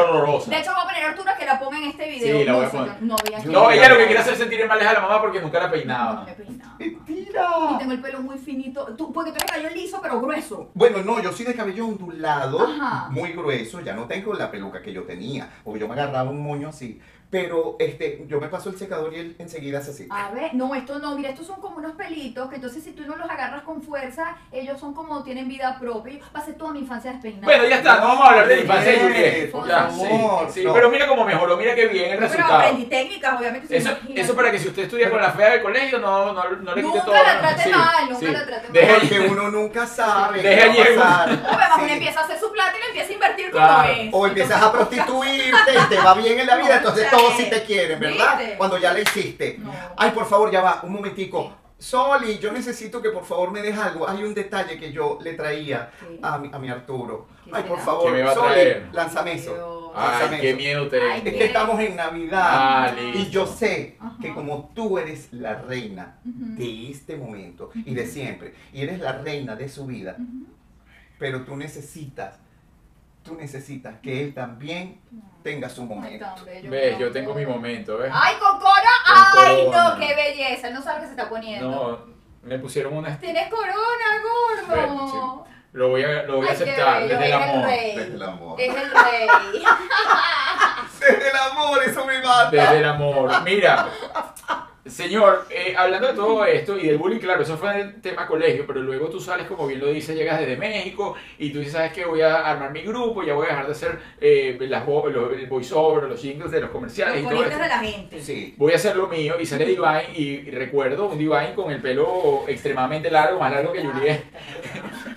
horrorosa. 0.00 0.50
De 0.50 0.58
hecho, 0.58 0.72
voy 0.72 0.80
a 0.82 0.86
poner 0.88 1.04
a 1.04 1.08
Arturo 1.10 1.30
que 1.38 1.44
la 1.46 1.58
ponga 1.60 1.78
en 1.78 1.84
este 1.84 2.08
video. 2.10 2.38
Sí, 2.40 2.44
la 2.44 2.52
voy 2.54 2.62
a 2.64 2.66
no, 2.66 2.72
poner. 2.72 3.02
no, 3.46 3.70
ella 3.70 3.88
lo 3.88 3.98
que 3.98 4.06
quiere 4.06 4.18
hacer 4.20 4.32
es 4.32 4.38
sentir 4.40 4.66
mal 4.66 4.80
es 4.80 4.86
a 4.88 4.92
la 4.94 5.00
mamá 5.00 5.20
porque 5.20 5.40
nunca 5.40 5.58
la 5.60 5.66
No, 5.66 5.72
peinaba. 5.72 6.24
me 6.24 6.32
peinaba. 6.32 6.74
Mentira. 6.78 7.35
Y 7.74 7.78
tengo 7.78 7.92
el 7.92 8.00
pelo 8.00 8.20
muy 8.20 8.38
finito. 8.38 8.86
Tú, 8.96 9.12
porque 9.12 9.30
tú 9.30 9.36
eres 9.36 9.50
cabello 9.50 9.70
liso, 9.70 9.98
pero 10.02 10.20
grueso. 10.20 10.70
Bueno, 10.74 11.02
no, 11.02 11.22
yo 11.22 11.32
soy 11.32 11.46
de 11.46 11.54
cabello 11.54 11.86
ondulado, 11.86 12.60
Ajá. 12.60 13.08
muy 13.10 13.32
grueso, 13.32 13.80
ya 13.80 13.94
no 13.94 14.04
tengo 14.06 14.34
la 14.34 14.50
peluca 14.50 14.82
que 14.82 14.92
yo 14.92 15.04
tenía, 15.04 15.48
porque 15.64 15.80
yo 15.80 15.88
me 15.88 15.94
agarraba 15.94 16.30
un 16.30 16.42
moño 16.42 16.68
así. 16.68 17.00
Pero 17.28 17.74
este, 17.80 18.24
yo 18.28 18.40
me 18.40 18.46
paso 18.48 18.70
el 18.70 18.78
secador 18.78 19.12
y 19.12 19.16
él 19.18 19.36
enseguida 19.40 19.80
hace 19.80 19.90
así. 19.90 20.06
A 20.10 20.30
ver, 20.30 20.54
no, 20.54 20.74
esto 20.76 21.00
no, 21.00 21.16
mira, 21.16 21.30
estos 21.30 21.46
son 21.46 21.60
como 21.60 21.78
unos 21.78 21.92
pelitos 21.96 22.48
que 22.48 22.54
entonces 22.56 22.84
si 22.84 22.92
tú 22.92 23.02
no 23.04 23.16
los 23.16 23.28
agarras 23.28 23.62
con 23.62 23.82
fuerza, 23.82 24.36
ellos 24.52 24.78
son 24.78 24.94
como, 24.94 25.24
tienen 25.24 25.48
vida 25.48 25.76
propia. 25.80 26.14
Yo 26.14 26.24
pasé 26.32 26.52
toda 26.52 26.72
mi 26.72 26.80
infancia 26.80 27.10
despeinada. 27.12 27.44
Bueno, 27.46 27.64
ya 27.68 27.76
está, 27.78 27.96
no 27.96 28.08
vamos 28.08 28.24
a 28.24 28.28
hablar 28.30 28.46
de 28.48 28.56
la 28.56 28.62
infancia 28.62 28.92
de 28.92 28.98
Juliet, 29.00 29.50
por 29.50 29.66
Ya, 29.68 29.88
favor, 29.88 30.46
sí, 30.46 30.60
sí, 30.60 30.64
no. 30.66 30.72
pero 30.72 30.88
mira 30.90 31.08
cómo 31.08 31.24
mejoró, 31.24 31.56
mira 31.56 31.74
qué 31.74 31.86
bien 31.88 32.04
el 32.12 32.18
Pero 32.18 32.28
resultado. 32.28 32.54
aprendí 32.60 32.84
técnicas, 32.84 33.38
obviamente. 33.40 33.66
se 33.68 33.76
Eso, 33.76 33.90
eso 34.14 34.36
para 34.36 34.50
que 34.52 34.58
si 34.60 34.68
usted 34.68 34.82
estudia 34.84 35.10
con 35.10 35.20
la 35.20 35.30
fea 35.32 35.50
del 35.50 35.62
colegio, 35.62 35.98
no, 35.98 36.32
no, 36.32 36.44
no 36.50 36.74
le 36.76 36.82
quite 36.82 36.82
Nunca 36.82 37.04
todo. 37.04 37.14
la 37.14 37.34
¿no? 37.34 37.40
trate 37.40 37.62
Sí, 37.64 37.70
mal, 37.70 38.04
nunca 38.08 38.18
sí. 38.20 38.26
la 38.32 38.46
trate 38.46 38.68
mal. 38.86 38.98
Porque 39.00 39.20
uno 39.20 39.50
nunca 39.50 39.86
sabe 39.86 40.42
Deja 40.42 40.56
qué 40.56 40.62
allí 40.70 40.78
va 40.78 40.84
a 40.84 40.88
el- 40.88 40.96
pasar. 40.96 41.28
No, 41.42 41.48
además 41.48 41.70
uno 41.78 41.86
Sí. 41.86 41.92
empieza 41.92 42.20
a 42.20 42.24
hacer 42.24 42.38
su 42.38 42.52
plata 42.52 42.72
y 42.76 42.80
lo 42.80 42.86
empieza 42.86 43.10
a 43.10 43.14
invertir 43.14 43.50
como 43.50 43.82
es. 43.82 44.08
O 44.12 44.26
empiezas 44.28 44.62
a 44.62 44.72
prostituirte 44.72 45.72
y 45.74 45.88
te 45.88 45.96
va 46.00 46.14
bien 46.14 46.38
en 46.40 46.46
la 46.46 46.56
vida, 46.56 46.76
entonces 46.76 47.10
todos 47.16 47.36
sí 47.36 47.46
te 47.50 47.62
quieren, 47.62 47.98
¿verdad? 48.00 48.38
¿Viste? 48.38 48.56
Cuando 48.56 48.78
ya 48.78 48.92
le 48.92 49.02
hiciste. 49.02 49.56
No. 49.58 49.72
Ay, 49.96 50.10
por 50.10 50.26
favor, 50.26 50.50
ya 50.50 50.60
va, 50.62 50.80
un 50.82 50.92
momentico. 50.92 51.52
Soli, 51.78 52.38
yo 52.38 52.52
necesito 52.52 53.02
que 53.02 53.10
por 53.10 53.24
favor 53.24 53.50
me 53.50 53.60
des 53.60 53.76
algo. 53.76 54.08
Hay 54.08 54.22
un 54.22 54.32
detalle 54.32 54.78
que 54.78 54.92
yo 54.92 55.18
le 55.22 55.34
traía 55.34 55.90
a 56.22 56.38
mi, 56.38 56.48
a 56.50 56.58
mi 56.58 56.70
Arturo. 56.70 57.26
¿Qué 57.44 57.50
Ay, 57.52 57.64
por 57.64 57.78
favor, 57.80 58.06
¿Qué 58.06 58.12
me 58.12 58.22
va 58.22 58.30
a 58.30 58.34
Soli, 58.34 58.70
lánzame 58.92 59.32
eso. 59.34 59.92
Ay, 59.94 60.10
Lánzame 60.10 60.40
qué 60.40 60.48
eso. 60.50 60.56
miedo. 60.56 60.88
Ay, 61.12 61.22
Es 61.24 61.34
que 61.34 61.44
estamos 61.44 61.78
en 61.80 61.96
Navidad. 61.96 62.42
Ah, 62.50 62.92
listo. 62.98 63.18
y 63.18 63.30
yo 63.30 63.46
sé 63.46 63.96
Ajá. 64.00 64.16
que 64.22 64.32
como 64.32 64.70
tú 64.74 64.98
eres 64.98 65.30
la 65.32 65.54
reina 65.54 66.18
de 66.24 66.90
este 66.90 67.16
momento 67.16 67.70
y 67.74 67.94
de 67.94 68.06
siempre, 68.06 68.54
y 68.72 68.80
eres 68.82 68.98
la 68.98 69.12
reina 69.12 69.54
de 69.54 69.68
su 69.68 69.84
vida, 69.86 70.16
pero 71.18 71.44
tú 71.44 71.56
necesitas, 71.56 72.38
tú 73.26 73.34
necesitas 73.34 73.98
que 74.00 74.22
él 74.24 74.34
también 74.34 75.00
tenga 75.42 75.68
su 75.68 75.82
Ay, 75.82 75.88
momento. 75.88 76.24
tan 76.24 76.44
bello, 76.44 76.70
Ves, 76.70 76.98
yo 76.98 77.12
tengo 77.12 77.34
mi 77.34 77.44
momento, 77.46 77.98
¿ves? 77.98 78.10
Ay, 78.14 78.34
con 78.40 78.58
corona. 78.58 78.80
Ay, 79.06 79.64
corona. 79.64 79.88
no, 79.94 79.98
qué 80.00 80.14
belleza. 80.14 80.68
Él 80.68 80.74
no 80.74 80.82
sabe 80.82 80.96
lo 80.96 81.00
que 81.02 81.06
se 81.06 81.12
está 81.20 81.28
poniendo. 81.28 81.70
No, 81.70 82.16
me 82.48 82.58
pusieron 82.58 82.94
una. 82.96 83.18
Tienes 83.18 83.48
corona, 83.48 83.74
gordo. 84.22 84.86
Bueno, 84.96 85.46
Lo 85.72 85.88
voy 85.90 86.02
a, 86.04 86.22
lo 86.22 86.36
voy 86.36 86.46
a 86.46 86.50
Ay, 86.50 86.54
aceptar 86.56 87.02
bello, 87.02 87.14
desde 87.18 87.26
el 87.26 87.32
amor. 87.32 87.66
Desde 87.68 88.14
el 88.14 88.22
amor. 88.22 88.60
Es 88.60 88.68
el 88.74 88.90
rey. 88.90 89.28
Desde 91.00 91.28
el 91.30 91.36
amor, 91.36 91.78
eso 91.84 92.04
me 92.06 92.18
mata. 92.20 92.50
Desde 92.50 92.78
el 92.78 92.84
amor. 92.84 93.30
Mira, 93.44 93.88
señor, 94.86 95.46
eh, 95.50 95.74
hablando 95.76 96.08
de 96.08 96.14
todo 96.14 96.44
esto 96.46 96.78
y 96.78 96.86
del 96.86 96.96
bullying, 96.96 97.18
claro, 97.20 97.42
eso 97.42 97.56
fue 97.58 97.78
el 97.80 98.00
tema 98.00 98.26
colegio, 98.26 98.64
pero 98.66 98.80
luego 98.80 99.08
tú 99.08 99.20
sales, 99.20 99.46
como 99.46 99.66
bien 99.66 99.80
lo 99.80 99.88
dice, 99.88 100.14
llegas 100.14 100.40
desde 100.40 100.56
México 100.56 101.14
y 101.38 101.50
tú 101.50 101.58
dices, 101.58 101.74
¿sabes 101.74 101.92
qué? 101.92 102.04
Voy 102.06 102.22
a 102.22 102.36
armar 102.50 102.70
mi 102.72 102.80
grupo, 102.82 103.22
ya 103.22 103.34
voy 103.34 103.46
a 103.46 103.50
dejar 103.50 103.66
de 103.66 103.72
hacer 103.72 103.98
eh, 104.20 104.56
las 104.60 104.86
vo- 104.86 105.08
los- 105.10 105.32
el 105.34 105.46
voiceover, 105.46 106.04
los 106.04 106.20
jingles 106.20 106.50
de 106.50 106.60
los 106.62 106.70
comerciales 106.70 107.22
Los 107.22 107.32
y 107.32 107.34
todo 107.34 107.44
esto. 107.44 107.58
de 107.62 107.68
la 107.68 107.78
gente. 107.78 108.20
Sí. 108.22 108.54
Voy 108.56 108.72
a 108.72 108.76
hacer 108.76 108.96
lo 108.96 109.06
mío 109.08 109.34
y 109.38 109.44
sale 109.46 109.66
Divine 109.66 110.04
y 110.14 110.50
recuerdo 110.50 111.06
un 111.06 111.18
Divine 111.18 111.54
con 111.54 111.70
el 111.70 111.80
pelo 111.82 112.44
extremadamente 112.48 113.10
largo, 113.10 113.38
más 113.38 113.52
largo 113.52 113.72
que 113.72 113.84
Juliet, 113.84 114.24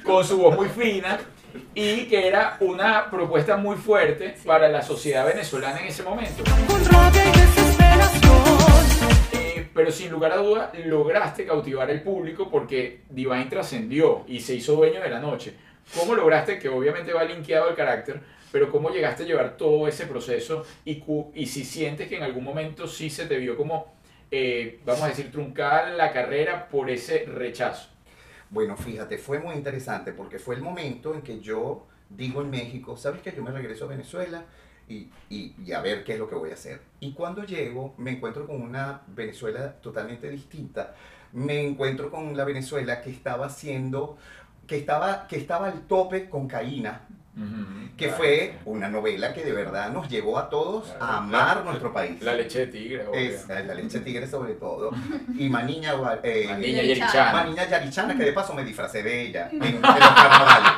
con 0.10 0.26
su 0.26 0.40
voz 0.40 0.56
muy 0.56 0.68
fina 0.70 1.20
y 1.76 2.06
que 2.06 2.28
era 2.28 2.58
una 2.62 3.12
propuesta 3.12 3.58
muy 3.58 3.78
fuerte 3.78 4.36
para 4.44 4.68
la 4.68 4.82
sociedad 4.82 5.24
venezolana 5.24 5.82
en 5.82 5.88
ese 5.88 6.02
momento. 6.02 6.44
Con 6.68 6.84
rabia 6.86 7.22
y 7.28 7.40
desesperación. 7.40 8.34
Eh, 9.34 9.70
pero 9.72 9.92
sin 9.92 10.10
lugar 10.10 10.32
a 10.32 10.38
dudas 10.38 10.72
lograste 10.84 11.46
cautivar 11.46 11.92
al 11.92 12.02
público 12.02 12.50
porque 12.50 13.02
Divine 13.08 13.46
trascendió 13.46 14.24
y 14.28 14.40
se 14.40 14.56
hizo 14.56 14.74
dueño 14.74 15.00
de 15.00 15.12
la 15.12 15.20
noche. 15.20 15.54
¿Cómo 15.96 16.16
lograste, 16.16 16.58
que 16.58 16.70
obviamente 16.70 17.14
va 17.14 17.24
linkeado 17.24 17.70
al 17.70 17.76
carácter, 17.76 18.20
pero 18.52 18.72
cómo 18.72 18.90
llegaste 18.90 19.24
a 19.24 19.26
llevar 19.28 19.58
todo 19.58 19.88
ese 19.88 20.08
proceso 20.08 20.66
y, 20.86 21.04
y 21.36 21.46
si 21.46 21.64
sientes 21.64 22.08
que 22.08 22.18
en 22.18 22.24
algún 22.24 22.44
momento 22.44 22.88
sí 22.88 23.12
se 23.12 23.28
te 23.28 23.38
vio 23.38 23.56
como, 23.56 23.94
eh, 24.32 24.80
vamos 24.86 25.04
a 25.04 25.10
decir, 25.10 25.32
truncada 25.32 25.92
la 25.92 26.12
carrera 26.12 26.68
por 26.68 26.90
ese 26.90 27.26
rechazo? 27.26 27.90
Bueno, 28.50 28.76
fíjate, 28.78 29.18
fue 29.18 29.40
muy 29.40 29.56
interesante 29.56 30.12
porque 30.14 30.40
fue 30.40 30.56
el 30.56 30.62
momento 30.62 31.14
en 31.14 31.22
que 31.22 31.40
yo 31.40 31.86
digo 32.10 32.42
en 32.42 32.50
México, 32.50 32.98
¿sabes 32.98 33.22
qué? 33.22 33.32
Yo 33.36 33.44
me 33.44 33.52
regreso 33.52 33.86
a 33.86 33.88
Venezuela 33.90 34.46
y, 34.88 35.10
y- 35.30 35.56
y 35.64 35.72
a 35.74 35.82
ver 35.82 36.04
qué 36.04 36.14
es 36.14 36.20
lo 36.20 36.28
que 36.28 36.36
voy 36.36 36.50
a 36.50 36.54
hacer. 36.56 36.82
Y 37.00 37.14
cuando 37.14 37.44
llego, 37.44 37.94
me 37.98 38.12
encuentro 38.12 38.48
con 38.48 38.62
una 38.62 39.02
Venezuela 39.08 39.74
totalmente 39.82 40.30
distinta. 40.32 40.96
Me 41.34 41.62
encuentro 41.68 42.10
con 42.10 42.36
la 42.36 42.44
Venezuela 42.44 43.02
que 43.02 43.12
estaba 43.12 43.46
haciendo, 43.46 44.18
que 44.68 44.78
estaba, 44.78 45.28
que 45.28 45.38
estaba 45.38 45.68
al 45.68 45.82
tope 45.88 46.28
con 46.30 46.48
Caína, 46.48 47.08
que 47.96 48.06
Claro. 48.08 48.18
fue 48.18 48.54
una 48.66 48.90
novela 48.90 49.34
que 49.34 49.44
de 49.46 49.52
verdad 49.54 49.90
nos 49.92 50.10
llevó 50.10 50.38
a 50.40 50.50
todos 50.50 50.86
Claro. 50.90 51.06
a 51.06 51.18
amar 51.18 51.64
nuestro 51.66 51.94
país. 51.94 52.22
La 52.22 52.34
leche 52.34 52.60
de 52.60 52.68
tigre. 52.68 53.06
obvio. 53.08 53.20
Es, 53.20 53.50
eh, 53.50 53.64
la 53.66 53.74
leche 53.74 54.00
tigre 54.02 54.28
sobre 54.28 54.54
todo. 54.56 54.92
Y 55.38 55.48
Maniña, 55.50 55.94
eh, 56.24 56.46
Maniña. 56.50 57.32
Maniña 57.34 57.68
Yarichana, 57.68 58.18
que 58.18 58.24
de 58.24 58.34
paso 58.34 58.54
me 58.54 58.64
disfracé 58.64 59.04
de 59.04 59.22
ella 59.22 59.50
en, 59.52 59.64
en 59.64 59.74
los 59.82 59.92
carnavales. 59.96 60.72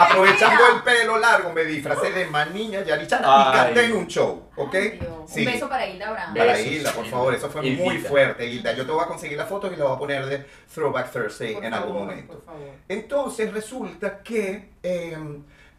Aprovechando 0.00 0.62
el 0.74 0.82
pelo 0.82 1.18
largo, 1.18 1.52
me 1.52 1.64
disfracé 1.64 2.10
de 2.10 2.26
Maniña 2.26 2.82
Yarichana 2.82 3.26
y 3.50 3.52
canté 3.56 3.84
en 3.84 3.92
un 3.96 4.06
show, 4.08 4.48
¿ok? 4.56 4.74
Ay, 4.74 4.98
Dios. 4.98 5.12
Sí. 5.30 5.40
Un 5.46 5.52
beso 5.52 5.68
para 5.68 5.86
Hilda 5.86 6.08
Abraham. 6.08 6.34
Para 6.34 6.52
Besos. 6.52 6.66
Hilda, 6.66 6.92
por 6.92 7.06
favor, 7.06 7.34
eso 7.34 7.48
fue 7.50 7.62
muy 7.62 7.98
fuerte, 7.98 8.46
Hilda. 8.46 8.72
Yo 8.72 8.84
te 8.86 8.92
voy 8.92 9.04
a 9.04 9.06
conseguir 9.06 9.38
las 9.38 9.48
fotos 9.48 9.70
y 9.72 9.76
las 9.76 9.86
voy 9.86 9.96
a 9.96 9.98
poner 9.98 10.26
de 10.26 10.44
Throwback 10.74 11.12
Thursday 11.12 11.54
Por 11.54 11.64
en 11.64 11.74
algún 11.74 11.94
momento. 11.98 12.32
Por 12.34 12.42
favor. 12.44 12.60
Entonces 12.88 13.52
resulta 13.52 14.22
que, 14.22 14.70
eh, 14.82 15.16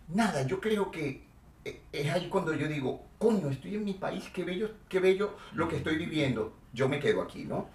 nada, 0.10 0.46
yo 0.46 0.60
creo 0.60 0.92
que 0.92 1.24
eh, 1.66 1.82
es 1.92 2.12
ahí 2.12 2.30
cuando 2.30 2.54
yo 2.54 2.68
digo, 2.68 3.04
coño, 3.18 3.50
estoy 3.50 3.76
en 3.76 3.86
mi 3.86 3.94
país, 3.94 4.30
qué 4.34 4.44
bello, 4.44 4.72
qué 4.90 5.00
bello 5.00 5.38
lo 5.54 5.68
que 5.68 5.78
estoy 5.78 5.98
viviendo. 5.98 6.54
Yo 6.74 6.90
me 6.90 7.00
quedo 7.00 7.22
aquí, 7.22 7.46
¿no? 7.46 7.70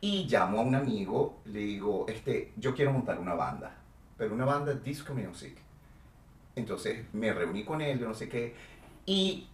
Y 0.00 0.26
llamo 0.26 0.58
a 0.58 0.62
un 0.62 0.74
amigo, 0.74 1.40
le 1.46 1.60
digo, 1.60 2.06
este, 2.08 2.52
yo 2.56 2.74
quiero 2.74 2.92
montar 2.92 3.18
una 3.18 3.34
banda, 3.34 3.74
pero 4.18 4.34
una 4.34 4.44
banda 4.44 4.74
disco 4.74 5.14
music. 5.14 5.56
Entonces 6.56 7.06
me 7.12 7.32
reuní 7.32 7.64
con 7.64 7.80
él, 7.80 7.98
yo 7.98 8.08
no 8.08 8.14
sé 8.14 8.28
qué, 8.28 8.54
y 9.06 9.48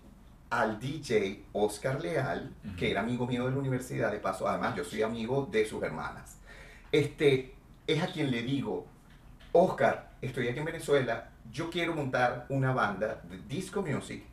al 0.51 0.81
DJ 0.81 1.45
Oscar 1.53 2.01
Leal, 2.01 2.53
que 2.77 2.91
era 2.91 3.01
amigo 3.01 3.27
mío 3.27 3.47
de 3.47 3.53
la 3.53 3.59
universidad, 3.59 4.11
de 4.11 4.19
paso, 4.19 4.49
además 4.49 4.75
yo 4.77 4.85
soy 4.85 5.03
amigo 5.03 5.49
de 5.51 5.65
sus 5.65 5.83
hermanas. 5.83 6.37
Este, 6.91 7.55
es 7.87 8.03
a 8.03 8.09
quien 8.09 8.31
le 8.31 8.43
digo, 8.43 8.87
Oscar, 9.53 10.11
estoy 10.21 10.49
aquí 10.49 10.59
en 10.59 10.65
Venezuela, 10.65 11.30
yo 11.53 11.71
quiero 11.71 11.95
montar 11.95 12.47
una 12.49 12.73
banda 12.73 13.21
de 13.29 13.39
disco 13.49 13.83
music, 13.83 14.25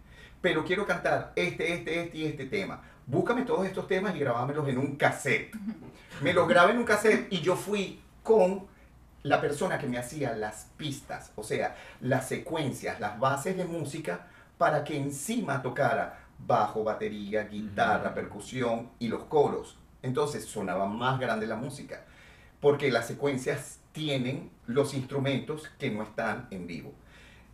pero 0.41 0.63
quiero 0.63 0.85
cantar 0.85 1.31
este, 1.35 1.73
este, 1.73 2.03
este 2.03 2.17
y 2.17 2.25
este 2.25 2.45
tema. 2.45 2.81
Búscame 3.05 3.43
todos 3.43 3.65
estos 3.65 3.87
temas 3.87 4.15
y 4.15 4.19
grabámelos 4.19 4.67
en 4.67 4.77
un 4.77 4.95
cassette. 4.95 5.55
Me 6.21 6.33
los 6.33 6.47
grabé 6.47 6.73
en 6.73 6.79
un 6.79 6.85
cassette 6.85 7.27
y 7.31 7.41
yo 7.41 7.55
fui 7.55 8.01
con 8.23 8.67
la 9.23 9.41
persona 9.41 9.77
que 9.77 9.87
me 9.87 9.97
hacía 9.97 10.35
las 10.35 10.67
pistas, 10.77 11.31
o 11.35 11.43
sea, 11.43 11.75
las 12.01 12.27
secuencias, 12.27 12.99
las 12.99 13.19
bases 13.19 13.57
de 13.57 13.65
música, 13.65 14.27
para 14.57 14.83
que 14.83 14.97
encima 14.97 15.61
tocara 15.61 16.19
bajo, 16.39 16.83
batería, 16.83 17.43
guitarra, 17.43 18.13
percusión 18.13 18.91
y 18.99 19.07
los 19.07 19.23
coros. 19.23 19.77
Entonces 20.01 20.45
sonaba 20.45 20.85
más 20.85 21.19
grande 21.19 21.47
la 21.47 21.55
música, 21.55 22.03
porque 22.59 22.91
las 22.91 23.07
secuencias 23.07 23.79
tienen 23.91 24.51
los 24.65 24.93
instrumentos 24.93 25.69
que 25.79 25.89
no 25.89 26.03
están 26.03 26.47
en 26.51 26.67
vivo. 26.67 26.93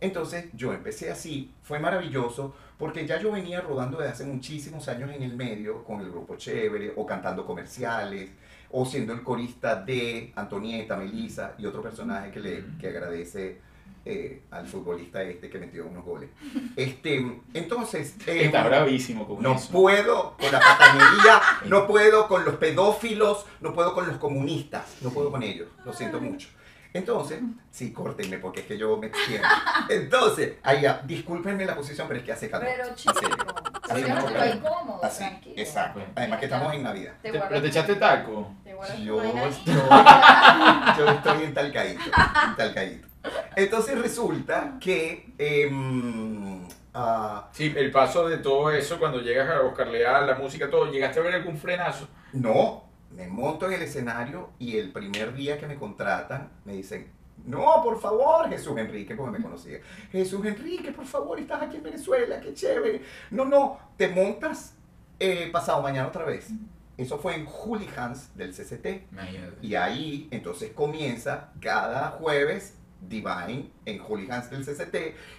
Entonces 0.00 0.46
yo 0.52 0.72
empecé 0.72 1.10
así, 1.10 1.52
fue 1.62 1.78
maravilloso, 1.78 2.54
porque 2.78 3.06
ya 3.06 3.20
yo 3.20 3.32
venía 3.32 3.60
rodando 3.60 3.98
desde 3.98 4.12
hace 4.12 4.24
muchísimos 4.24 4.88
años 4.88 5.10
en 5.10 5.22
el 5.22 5.36
medio 5.36 5.84
con 5.84 6.00
el 6.00 6.10
grupo 6.10 6.36
Chévere, 6.36 6.92
o 6.96 7.06
cantando 7.06 7.46
comerciales, 7.46 8.30
o 8.70 8.84
siendo 8.84 9.12
el 9.12 9.22
corista 9.22 9.76
de 9.76 10.32
Antonieta, 10.34 10.96
Melissa 10.96 11.54
y 11.58 11.66
otro 11.66 11.80
personaje 11.82 12.30
que 12.32 12.40
le 12.40 12.64
que 12.80 12.88
agradece 12.88 13.60
eh, 14.04 14.42
al 14.50 14.66
futbolista 14.66 15.22
este 15.22 15.48
que 15.48 15.58
metió 15.58 15.86
unos 15.86 16.04
goles. 16.04 16.28
Este, 16.76 17.40
entonces, 17.54 18.16
eh, 18.26 18.46
Está 18.46 18.64
bravísimo 18.64 19.26
con 19.26 19.42
no 19.42 19.54
eso. 19.54 19.72
puedo 19.72 20.36
con 20.36 20.52
la 20.52 20.60
patanería, 20.60 21.40
no 21.66 21.86
puedo 21.86 22.28
con 22.28 22.44
los 22.44 22.56
pedófilos, 22.56 23.46
no 23.60 23.72
puedo 23.72 23.94
con 23.94 24.06
los 24.06 24.18
comunistas, 24.18 24.96
no 25.00 25.10
puedo 25.10 25.30
con 25.30 25.42
ellos, 25.42 25.68
lo 25.84 25.92
siento 25.92 26.20
mucho. 26.20 26.48
Entonces, 26.94 27.40
sí, 27.72 27.92
córtenme 27.92 28.38
porque 28.38 28.60
es 28.60 28.66
que 28.66 28.78
yo 28.78 28.96
me 28.96 29.08
extiendo. 29.08 29.48
Entonces, 29.90 30.54
ahí 30.62 30.82
ya, 30.82 31.02
discúlpenme 31.04 31.66
la 31.66 31.74
posición, 31.74 32.06
pero 32.06 32.20
es 32.20 32.24
que 32.24 32.30
hace 32.32 32.48
calor. 32.48 32.68
Pero 32.72 32.94
chico, 32.94 33.12
Así, 33.18 33.26
pero 33.28 33.58
así 33.90 34.00
yo 34.02 34.14
no 34.14 34.46
incómodo, 34.54 35.04
Así, 35.04 35.18
tranquilo. 35.18 35.54
exacto. 35.56 36.00
Además 36.14 36.38
que 36.38 36.44
estamos 36.44 36.72
en 36.72 36.82
Navidad. 36.84 37.14
Te 37.20 37.32
pero 37.32 37.60
te 37.60 37.66
echaste 37.66 37.96
talco. 37.96 38.54
te 38.62 38.70
Yo 39.04 39.20
estoy, 39.20 39.74
yo 40.98 41.08
estoy 41.08 41.42
en 41.42 41.52
Talcaíto, 41.52 42.00
en 42.04 42.56
Talcaíto. 42.56 43.08
Entonces 43.56 43.98
resulta 43.98 44.74
que 44.78 45.34
ah, 46.94 47.48
Sí, 47.50 47.74
el 47.76 47.90
paso 47.90 48.28
de 48.28 48.38
todo 48.38 48.70
eso, 48.70 49.00
cuando 49.00 49.20
llegas 49.20 49.50
a 49.50 49.62
Oscar 49.62 49.88
Leal, 49.88 50.28
la 50.28 50.36
música, 50.36 50.70
todo, 50.70 50.92
¿llegaste 50.92 51.18
a 51.18 51.22
ver 51.24 51.34
algún 51.34 51.58
frenazo? 51.58 52.06
No, 52.32 52.84
me 53.14 53.28
monto 53.28 53.66
en 53.66 53.74
el 53.74 53.82
escenario 53.82 54.50
y 54.58 54.76
el 54.76 54.92
primer 54.92 55.34
día 55.34 55.58
que 55.58 55.66
me 55.66 55.76
contratan 55.76 56.50
me 56.64 56.74
dicen, 56.74 57.10
no, 57.46 57.82
por 57.82 58.00
favor, 58.00 58.48
Jesús 58.48 58.76
Enrique, 58.78 59.14
porque 59.14 59.38
me 59.38 59.42
conocía. 59.42 59.78
Jesús 60.10 60.44
Enrique, 60.46 60.92
por 60.92 61.06
favor, 61.06 61.38
estás 61.38 61.62
aquí 61.62 61.76
en 61.76 61.82
Venezuela, 61.82 62.40
qué 62.40 62.54
chévere. 62.54 63.02
No, 63.30 63.44
no, 63.44 63.78
te 63.96 64.08
montas 64.08 64.74
eh, 65.18 65.50
pasado 65.52 65.82
mañana 65.82 66.08
otra 66.08 66.24
vez. 66.24 66.50
Eso 66.96 67.18
fue 67.18 67.34
en 67.34 67.44
Hooligans 67.44 68.36
del 68.36 68.52
CCT. 68.52 69.12
Imagínate. 69.12 69.66
Y 69.66 69.74
ahí 69.74 70.28
entonces 70.30 70.72
comienza 70.72 71.52
cada 71.60 72.10
jueves 72.10 72.78
Divine 73.08 73.70
en 73.84 73.98
Hooligans 73.98 74.50
del 74.50 74.64
CCT 74.64 74.96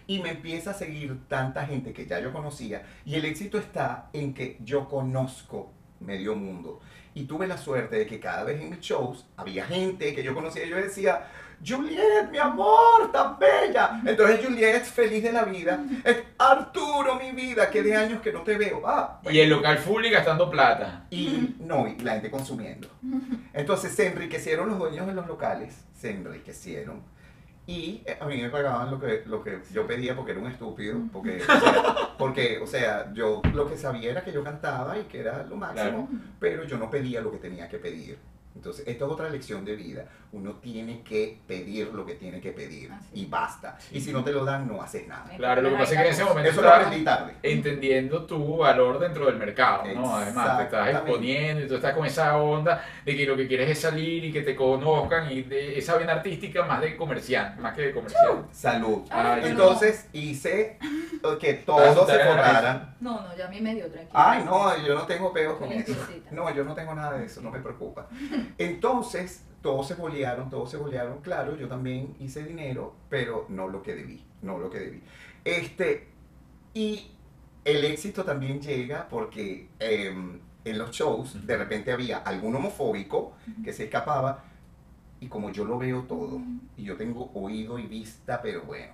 y 0.08 0.20
me 0.20 0.32
empieza 0.32 0.72
a 0.72 0.74
seguir 0.74 1.28
tanta 1.28 1.66
gente 1.66 1.94
que 1.94 2.06
ya 2.06 2.20
yo 2.20 2.32
conocía. 2.32 2.86
Y 3.06 3.16
el 3.16 3.26
éxito 3.26 3.58
está 3.58 4.10
en 4.14 4.34
que 4.34 4.58
yo 4.64 4.88
conozco 4.88 5.72
medio 6.00 6.36
mundo. 6.36 6.82
Y 7.16 7.24
tuve 7.26 7.48
la 7.48 7.58
suerte 7.58 7.96
de 7.96 8.06
que 8.06 8.20
cada 8.20 8.44
vez 8.44 8.62
en 8.62 8.70
mis 8.72 8.80
shows 8.82 9.26
había 9.38 9.66
gente 9.66 10.14
que 10.14 10.22
yo 10.22 10.36
conocía 10.36 10.66
y 10.66 10.70
yo 10.70 10.76
decía, 10.76 11.26
Juliet, 11.66 12.30
mi 12.30 12.38
amor, 12.38 13.12
tan 13.12 13.40
bella. 13.40 14.02
Entonces 14.06 14.46
Juliet, 14.46 14.84
feliz 14.84 15.24
de 15.24 15.32
la 15.32 15.46
vida. 15.46 15.84
Es, 16.04 16.18
Arturo, 16.38 17.16
mi 17.16 17.32
vida, 17.32 17.70
que 17.72 17.82
de 17.82 17.96
años 17.96 18.22
que 18.22 18.34
no 18.34 18.42
te 18.42 18.58
veo. 18.58 18.82
Ah, 18.86 19.22
Y 19.32 19.40
el 19.40 19.50
local 19.50 19.78
full 19.78 20.06
y 20.06 20.10
gastando 20.10 20.50
plata. 20.52 21.06
y 21.10 21.56
no, 21.60 21.88
y 21.88 21.98
la 22.00 22.14
gente 22.14 22.30
consumiendo. 22.30 22.90
Entonces 23.54 23.94
se 23.96 24.08
enriquecieron 24.08 24.68
los 24.70 24.78
dueños 24.78 25.08
de 25.08 25.14
los 25.14 25.26
locales, 25.26 25.86
se 25.98 26.12
enriquecieron. 26.12 27.02
Y 27.68 28.04
eh, 28.06 28.18
a 28.20 28.26
mí 28.28 28.40
me 28.42 28.50
pagaban 28.50 28.92
lo 28.92 29.00
que, 29.00 29.24
lo 29.26 29.44
que 29.44 29.60
yo 29.74 29.88
pedía 29.88 30.16
porque 30.16 30.34
era 30.34 30.42
un 30.42 30.48
estúpido, 30.48 31.00
porque, 31.12 31.42
o 31.42 31.46
sea, 31.46 31.96
porque, 32.18 32.60
o 32.60 32.68
sea, 32.68 33.12
yo 33.14 33.42
lo 33.54 33.68
que 33.68 33.78
sabía 33.78 34.12
era 34.12 34.24
que 34.24 34.32
yo 34.32 34.44
cantaba 34.44 34.98
y 35.00 35.04
que 35.04 35.20
era 35.20 35.44
lo 35.44 35.56
máximo, 35.56 36.08
pero 36.40 36.64
yo 36.66 36.78
no 36.78 36.92
pedía 36.92 37.22
lo 37.22 37.32
que 37.32 37.38
tenía 37.38 37.68
que 37.68 37.80
pedir. 37.80 38.20
Entonces, 38.56 38.88
esta 38.88 39.06
es 39.06 39.12
otra 39.12 39.30
lección 39.30 39.66
de 39.66 39.76
vida. 39.76 40.06
Uno 40.32 40.54
tiene 40.56 41.02
que 41.04 41.40
pedir 41.48 41.94
lo 41.94 42.06
que 42.06 42.16
tiene 42.16 42.42
que 42.42 42.52
pedir 42.52 42.92
Así 42.92 43.10
y 43.14 43.26
basta. 43.26 43.78
Y 43.92 44.02
si 44.02 44.12
no 44.12 44.24
te 44.24 44.32
lo 44.32 44.44
dan, 44.44 44.68
no 44.68 44.82
haces 44.82 45.08
nada. 45.08 45.30
Claro, 45.38 45.62
lo 45.62 45.70
que 45.70 45.76
pasa 45.76 45.94
es 45.94 46.00
que 46.00 46.08
en 46.08 46.14
ese 46.14 46.24
momento 46.24 46.50
Eso 46.52 46.68
aprendí 46.68 47.04
tarde. 47.04 47.34
entendiendo 47.44 48.26
tu 48.26 48.58
valor 48.58 49.00
dentro 49.00 49.26
del 49.28 49.36
mercado, 49.38 49.84
¿no? 49.94 50.16
Además, 50.16 50.58
te 50.58 50.64
estás 50.64 50.90
exponiendo 50.90 51.64
y 51.64 51.68
tú 51.68 51.76
estás 51.76 51.94
con 51.94 52.06
esa 52.06 52.38
onda 52.38 52.84
de 53.06 53.16
que 53.16 53.26
lo 53.26 53.36
que 53.38 53.48
quieres 53.48 53.70
es 53.70 53.80
salir 53.80 54.26
y 54.26 54.32
que 54.32 54.42
te 54.42 54.56
conozcan 54.56 55.32
y 55.32 55.44
de 55.44 55.78
esa 55.78 55.98
vena 55.98 56.14
artística 56.14 56.64
más 56.66 56.82
de 56.82 56.96
comerciante, 56.98 57.62
más 57.62 57.74
que 57.76 57.84
de 57.84 57.92
comerciante. 57.94 58.54
Salud. 58.54 59.04
Ay, 59.10 59.42
no. 59.42 59.48
Entonces 59.48 60.10
hice 60.14 60.78
que 61.40 61.52
Ah, 61.52 61.64
todos 61.66 62.10
se 62.10 62.20
forraran. 62.20 62.96
No, 63.00 63.22
no, 63.22 63.36
ya 63.36 63.46
a 63.48 63.50
mí 63.50 63.60
me 63.62 63.76
dio 63.76 63.88
tranquilo. 63.88 64.12
Ay, 64.14 64.44
no, 64.44 64.86
yo 64.86 64.96
no 64.96 65.02
tengo 65.06 65.32
peo 65.34 65.58
con 65.58 65.72
eso. 65.72 65.94
No, 66.32 66.54
yo 66.54 66.64
no 66.64 66.74
tengo 66.74 66.94
nada 66.96 67.18
de 67.18 67.26
eso, 67.26 67.42
no 67.42 67.52
me 67.52 67.60
preocupa. 67.60 68.08
Entonces, 68.58 69.44
todos 69.62 69.88
se 69.88 69.96
bolearon, 69.96 70.50
todos 70.50 70.70
se 70.70 70.78
bolearon. 70.78 71.22
Claro, 71.22 71.56
yo 71.56 71.68
también 71.68 72.16
hice 72.20 72.44
dinero, 72.44 72.96
pero 73.10 73.46
no 73.50 73.68
lo 73.68 73.82
que 73.82 73.96
debí, 73.96 74.24
no 74.42 74.58
lo 74.58 74.70
que 74.70 74.80
debí. 74.80 75.02
Este, 75.44 76.08
y 76.74 77.12
el 77.64 77.84
éxito 77.84 78.24
también 78.24 78.62
llega 78.62 79.08
porque 79.10 79.70
em, 79.80 80.40
en 80.64 80.78
los 80.78 80.92
shows 80.92 81.46
de 81.46 81.58
repente 81.58 81.92
había 81.92 82.20
algún 82.20 82.56
homofóbico 82.56 83.34
que 83.64 83.74
se 83.74 83.86
escapaba 83.86 84.44
y 85.20 85.28
como 85.28 85.50
yo 85.52 85.66
lo 85.66 85.78
veo 85.78 86.04
todo 86.04 86.42
y 86.78 86.84
yo 86.84 86.96
tengo 86.96 87.32
oído 87.34 87.80
y 87.80 87.88
vista, 87.88 88.42
pero 88.42 88.62
bueno, 88.64 88.94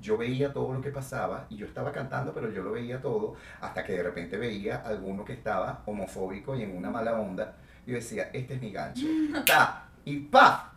yo 0.00 0.18
veía 0.18 0.52
todo 0.52 0.74
lo 0.74 0.80
que 0.80 0.90
pasaba 0.90 1.46
y 1.48 1.56
yo 1.56 1.66
estaba 1.66 1.92
cantando, 1.92 2.32
pero 2.34 2.50
yo 2.50 2.62
lo 2.62 2.72
veía 2.72 3.00
todo 3.00 3.34
hasta 3.60 3.84
que 3.84 3.92
de 3.94 4.02
repente 4.02 4.36
veía 4.36 4.82
alguno 4.82 5.24
que 5.24 5.32
estaba 5.32 5.82
homofóbico 5.86 6.54
y 6.56 6.62
en 6.62 6.76
una 6.76 6.90
mala 6.90 7.18
onda. 7.18 7.56
Yo 7.86 7.94
decía, 7.94 8.30
este 8.32 8.54
es 8.54 8.60
mi 8.60 8.72
gancho. 8.72 9.06
Ta, 9.46 9.84
y 10.04 10.16
pa. 10.18 10.72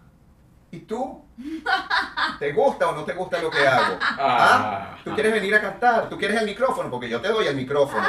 ¿Y 0.71 0.81
tú? 0.81 1.25
¿Te 2.37 2.51
gusta 2.53 2.89
o 2.89 2.95
no 2.95 3.03
te 3.03 3.13
gusta 3.13 3.41
lo 3.41 3.49
que 3.49 3.67
hago? 3.67 3.97
¿Ah? 4.01 4.95
¿Tú 5.03 5.13
quieres 5.15 5.33
venir 5.33 5.55
a 5.55 5.61
cantar? 5.61 6.07
¿Tú 6.09 6.17
quieres 6.17 6.39
el 6.39 6.45
micrófono? 6.45 6.91
Porque 6.91 7.09
yo 7.09 7.19
te 7.19 7.29
doy 7.29 7.47
el 7.47 7.55
micrófono. 7.55 8.03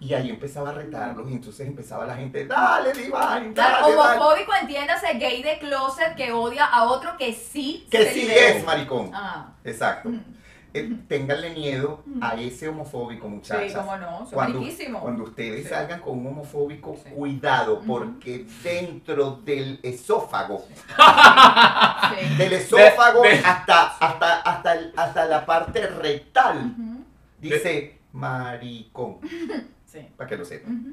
Y 0.00 0.14
ahí 0.14 0.30
empezaba 0.30 0.70
a 0.70 0.72
retarlos 0.72 1.30
y 1.30 1.34
entonces 1.34 1.66
empezaba 1.66 2.06
la 2.06 2.14
gente, 2.16 2.46
dale, 2.46 2.92
Divine, 2.92 3.12
Claro, 3.12 3.52
dale, 3.54 3.94
dale. 3.96 4.18
homofóbico, 4.18 4.52
entiéndase, 4.60 5.14
gay 5.14 5.42
de 5.42 5.58
closet 5.58 6.14
que 6.14 6.32
odia 6.32 6.64
a 6.66 6.84
otro 6.84 7.16
que 7.18 7.32
sí 7.32 7.86
Que 7.90 8.04
se 8.04 8.12
sí 8.12 8.28
es, 8.30 8.64
maricón. 8.64 9.10
Ah, 9.14 9.48
Exacto. 9.64 10.08
mm. 10.08 10.20
Eh, 10.76 10.92
ténganle 11.06 11.50
miedo 11.50 12.02
a 12.20 12.34
ese 12.34 12.68
homofóbico, 12.68 13.28
muchachas. 13.28 13.70
sí, 13.70 13.78
cómo 13.78 13.96
no, 13.96 14.18
son 14.26 14.30
Cuando, 14.32 14.60
cuando 15.00 15.22
ustedes 15.22 15.62
Sí. 15.62 15.68
salgan 15.68 16.00
con 16.00 16.18
un 16.18 16.26
homofóbico, 16.26 16.96
Sí. 16.96 17.10
cuidado, 17.10 17.80
porque 17.86 18.44
dentro 18.64 19.36
del 19.44 19.78
esófago, 19.84 20.64
del 22.38 22.52
esófago 22.54 23.22
de- 23.22 23.38
hasta, 23.38 23.86
hasta, 23.98 24.40
hasta, 24.40 24.76
hasta 24.96 25.24
la 25.26 25.46
parte 25.46 25.86
rectal, 25.86 26.74
dice 27.40 28.00
maricón, 28.12 29.18
sí. 29.86 30.00
para 30.16 30.28
que 30.28 30.36
lo 30.36 30.44
sepan. 30.44 30.92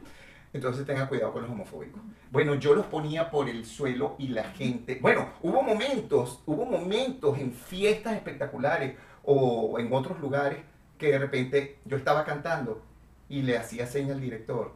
Entonces 0.53 0.85
tengan 0.85 1.07
cuidado 1.07 1.31
con 1.31 1.43
los 1.43 1.51
homofóbicos. 1.51 2.01
Bueno, 2.29 2.55
yo 2.55 2.75
los 2.75 2.85
ponía 2.85 3.31
por 3.31 3.47
el 3.47 3.65
suelo 3.65 4.15
y 4.19 4.27
la 4.27 4.43
gente. 4.43 4.99
Bueno, 5.01 5.29
hubo 5.41 5.63
momentos, 5.63 6.41
hubo 6.45 6.65
momentos 6.65 7.37
en 7.39 7.53
fiestas 7.53 8.13
espectaculares 8.15 8.95
o 9.23 9.79
en 9.79 9.91
otros 9.93 10.19
lugares 10.19 10.59
que 10.97 11.11
de 11.11 11.19
repente 11.19 11.79
yo 11.85 11.97
estaba 11.97 12.25
cantando 12.25 12.83
y 13.29 13.41
le 13.41 13.57
hacía 13.57 13.87
seña 13.87 14.13
al 14.13 14.21
director 14.21 14.73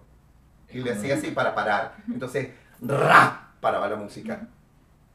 y 0.70 0.80
le 0.80 0.92
hacía 0.92 1.16
así 1.16 1.32
para 1.32 1.54
parar. 1.54 1.96
Entonces, 2.12 2.50
¡ra! 2.82 3.54
paraba 3.60 3.88
la 3.90 3.96
música. 3.96 4.48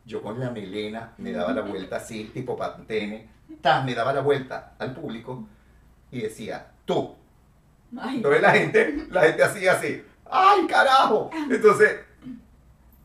Yo 0.04 0.22
con 0.22 0.40
la 0.40 0.50
melena 0.50 1.12
me 1.18 1.32
daba 1.32 1.52
la 1.52 1.62
vuelta 1.62 1.96
así, 1.96 2.30
tipo 2.32 2.56
pantene, 2.56 3.28
¡tas! 3.60 3.84
me 3.84 3.94
daba 3.94 4.12
la 4.12 4.22
vuelta 4.22 4.74
al 4.78 4.94
público 4.94 5.46
y 6.10 6.20
decía, 6.20 6.72
tú, 6.84 7.14
Ay, 7.98 8.16
entonces 8.16 8.42
la 8.42 8.52
gente, 8.52 9.06
la 9.10 9.22
gente 9.22 9.42
hacía 9.42 9.72
así, 9.72 10.02
¡ay 10.30 10.66
carajo! 10.66 11.30
Entonces, 11.50 12.00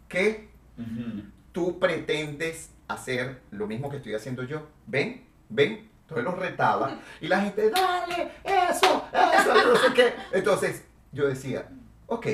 ¿qué? 0.07 0.49
Ujú. 0.77 1.23
Tú 1.51 1.79
pretendes 1.79 2.69
hacer 2.87 3.41
lo 3.51 3.65
mismo 3.65 3.89
que 3.89 3.97
estoy 3.97 4.13
haciendo 4.13 4.43
yo. 4.43 4.67
¿Ven? 4.85 5.25
¿Ven? 5.49 5.89
Entonces 6.05 6.23
los 6.23 6.37
retaba 6.37 6.99
y 7.19 7.27
la 7.27 7.41
gente, 7.41 7.71
dale, 7.71 8.31
eso, 8.43 9.05
eso, 9.11 9.53
no 9.67 9.75
sé 9.75 9.93
qué. 9.95 10.13
Entonces 10.31 10.85
yo 11.11 11.27
decía, 11.27 11.67
ok, 12.05 12.27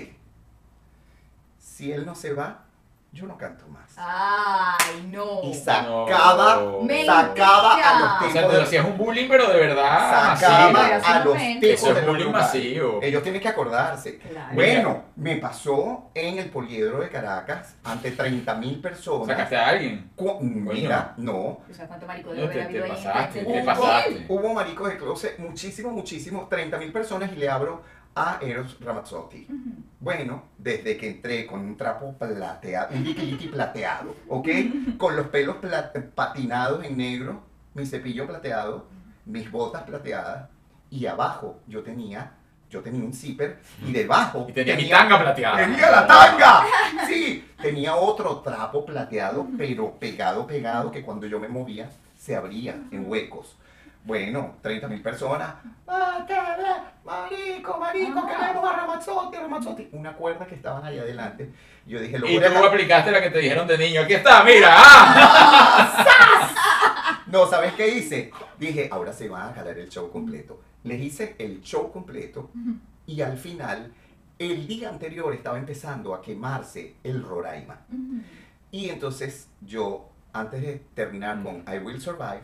si 1.58 1.94
él 1.94 2.06
no 2.06 2.14
se 2.14 2.34
va, 2.34 2.66
yo 3.14 3.26
no 3.26 3.38
canto 3.38 3.68
más. 3.68 3.92
Ay, 3.98 5.10
no. 5.12 5.42
Y 5.44 5.54
sacaba, 5.54 6.56
No. 6.56 6.88
sacaba 7.06 7.74
a 7.76 8.00
los 8.00 8.30
O 8.30 8.32
sea, 8.32 8.42
tipos 8.42 8.52
te 8.52 8.58
de 8.58 8.64
hacías 8.64 8.86
un 8.86 8.98
bullying, 8.98 9.28
pero 9.28 9.48
de 9.48 9.60
verdad 9.60 10.36
sacaba 10.40 10.72
masivo. 10.72 11.06
A 11.08 11.20
los 11.26 11.38
tipos 11.38 11.64
Eso 11.64 11.98
es 11.98 12.06
bullying 12.08 12.32
masivo. 12.32 13.00
Ellos 13.02 13.22
tienen 13.22 13.42
que 13.42 13.50
acordarse. 13.50 14.18
Claro. 14.18 14.54
Bueno, 14.54 15.04
me 15.18 15.36
pasó 15.38 16.10
en 16.14 16.40
el 16.40 16.50
poliedro 16.50 17.02
de 17.02 17.10
Caracas 17.10 17.76
ante 17.84 18.12
30 18.12 18.56
mil 18.56 18.80
personas. 18.80 19.28
¿Sacaste 19.28 19.58
a 19.58 19.68
alguien? 19.68 20.12
Cu- 20.16 20.40
Mira, 20.42 21.14
no. 21.18 21.36
¿O 21.36 21.64
sea, 21.74 21.88
cuánto 21.88 22.08
marico 22.08 22.32
de 22.32 22.42
No, 22.42 22.48
te, 22.50 22.54
haber 22.54 22.72
te 22.72 22.80
habido 22.80 22.84
ahí? 22.86 22.92
pasaste, 22.92 23.44
te 23.44 23.46
Hubo- 23.62 23.66
pasaste. 23.66 24.26
Hubo 24.30 24.54
maricos 24.54 24.88
de 24.90 24.98
closet, 24.98 25.38
muchísimo, 25.40 25.90
muchísimo, 25.92 26.48
30 26.50 26.78
mil 26.78 26.94
personas 26.94 27.30
y 27.34 27.36
le 27.36 27.50
abro 27.50 27.84
a 28.16 28.40
Eros 28.42 28.78
Ramazzotti. 28.80 29.48
Bueno, 30.00 30.44
desde 30.58 30.98
que 30.98 31.10
entré 31.10 31.46
con 31.46 31.60
un 31.60 31.78
trapo 31.78 32.14
plateado, 32.18 32.96
un 32.96 33.04
liqui 33.04 33.48
plateado, 33.54 34.16
¿ok? 34.28 34.48
Con 34.98 35.16
los 35.16 35.28
pelos 35.28 35.58
patinados 36.16 36.84
en 36.84 36.98
negro, 36.98 37.44
mi 37.74 37.86
cepillo 37.86 38.28
plateado, 38.28 38.88
mis 39.26 39.50
botas 39.50 39.84
plateadas 39.84 40.50
y 40.90 41.06
abajo 41.06 41.60
yo 41.68 41.84
tenía, 41.84 42.32
yo 42.70 42.82
tenía 42.82 43.04
un 43.04 43.14
zipper 43.14 43.60
y 43.86 43.92
debajo 43.92 44.46
Y 44.50 44.54
tenía 44.54 44.76
mi 44.76 44.90
tanga 44.90 45.20
plateada. 45.20 45.58
Tenía 45.58 45.92
la 45.92 46.08
tanga. 46.08 46.64
Sí, 47.08 47.46
tenía 47.62 47.96
otro 47.96 48.40
trapo 48.40 48.86
plateado, 48.86 49.48
pero 49.58 49.94
pegado, 50.00 50.48
pegado, 50.48 50.92
que 50.92 51.02
cuando 51.02 51.28
yo 51.28 51.40
me 51.40 51.48
movía 51.48 51.90
se 52.18 52.36
abría 52.36 52.76
en 52.92 53.10
huecos. 53.10 53.56
Bueno, 54.04 54.56
30 54.62 54.88
mil 54.88 55.02
personas. 55.02 55.56
¡Ah! 55.88 56.26
Marico, 57.04 57.78
marico, 57.78 58.26
queremos 58.26 58.64
a 58.64 58.76
Ramazzotti, 58.78 59.38
Ramazzotti. 59.38 59.90
Una 59.92 60.14
cuerda 60.14 60.46
que 60.46 60.56
estaban 60.56 60.86
ahí 60.86 60.98
adelante. 60.98 61.52
Yo 61.86 62.00
dije, 62.00 62.18
lo 62.20 62.28
Y 62.28 62.38
voy 62.38 62.46
a 62.46 62.54
tú 62.54 62.64
aplicaste 62.64 63.12
la 63.12 63.22
que 63.22 63.30
te 63.30 63.40
dijeron 63.40 63.68
de 63.68 63.78
niño. 63.78 64.02
Aquí 64.02 64.14
está, 64.14 64.44
mira. 64.44 64.70
¡Ah! 64.76 66.32
No, 67.28 67.48
¿sabes 67.48 67.74
qué 67.74 67.88
hice? 67.88 68.32
Dije, 68.58 68.90
ahora 68.92 69.14
se 69.14 69.30
van 69.30 69.50
a 69.50 69.54
jalar 69.54 69.78
el 69.78 69.90
show 69.90 70.12
completo. 70.12 70.62
Les 70.84 71.00
hice 71.02 71.36
el 71.40 71.62
show 71.62 71.92
completo 71.92 72.52
y 73.06 73.22
al 73.22 73.38
final, 73.38 73.94
el 74.38 74.68
día 74.68 74.90
anterior 74.90 75.34
estaba 75.34 75.58
empezando 75.58 76.14
a 76.14 76.22
quemarse 76.22 76.96
el 77.04 77.24
Roraima. 77.24 77.82
Y 78.72 78.90
entonces 78.90 79.48
yo, 79.62 80.10
antes 80.34 80.62
de 80.62 80.84
terminar 80.94 81.42
con 81.44 81.64
I 81.68 81.78
Will 81.80 82.02
Survive, 82.02 82.44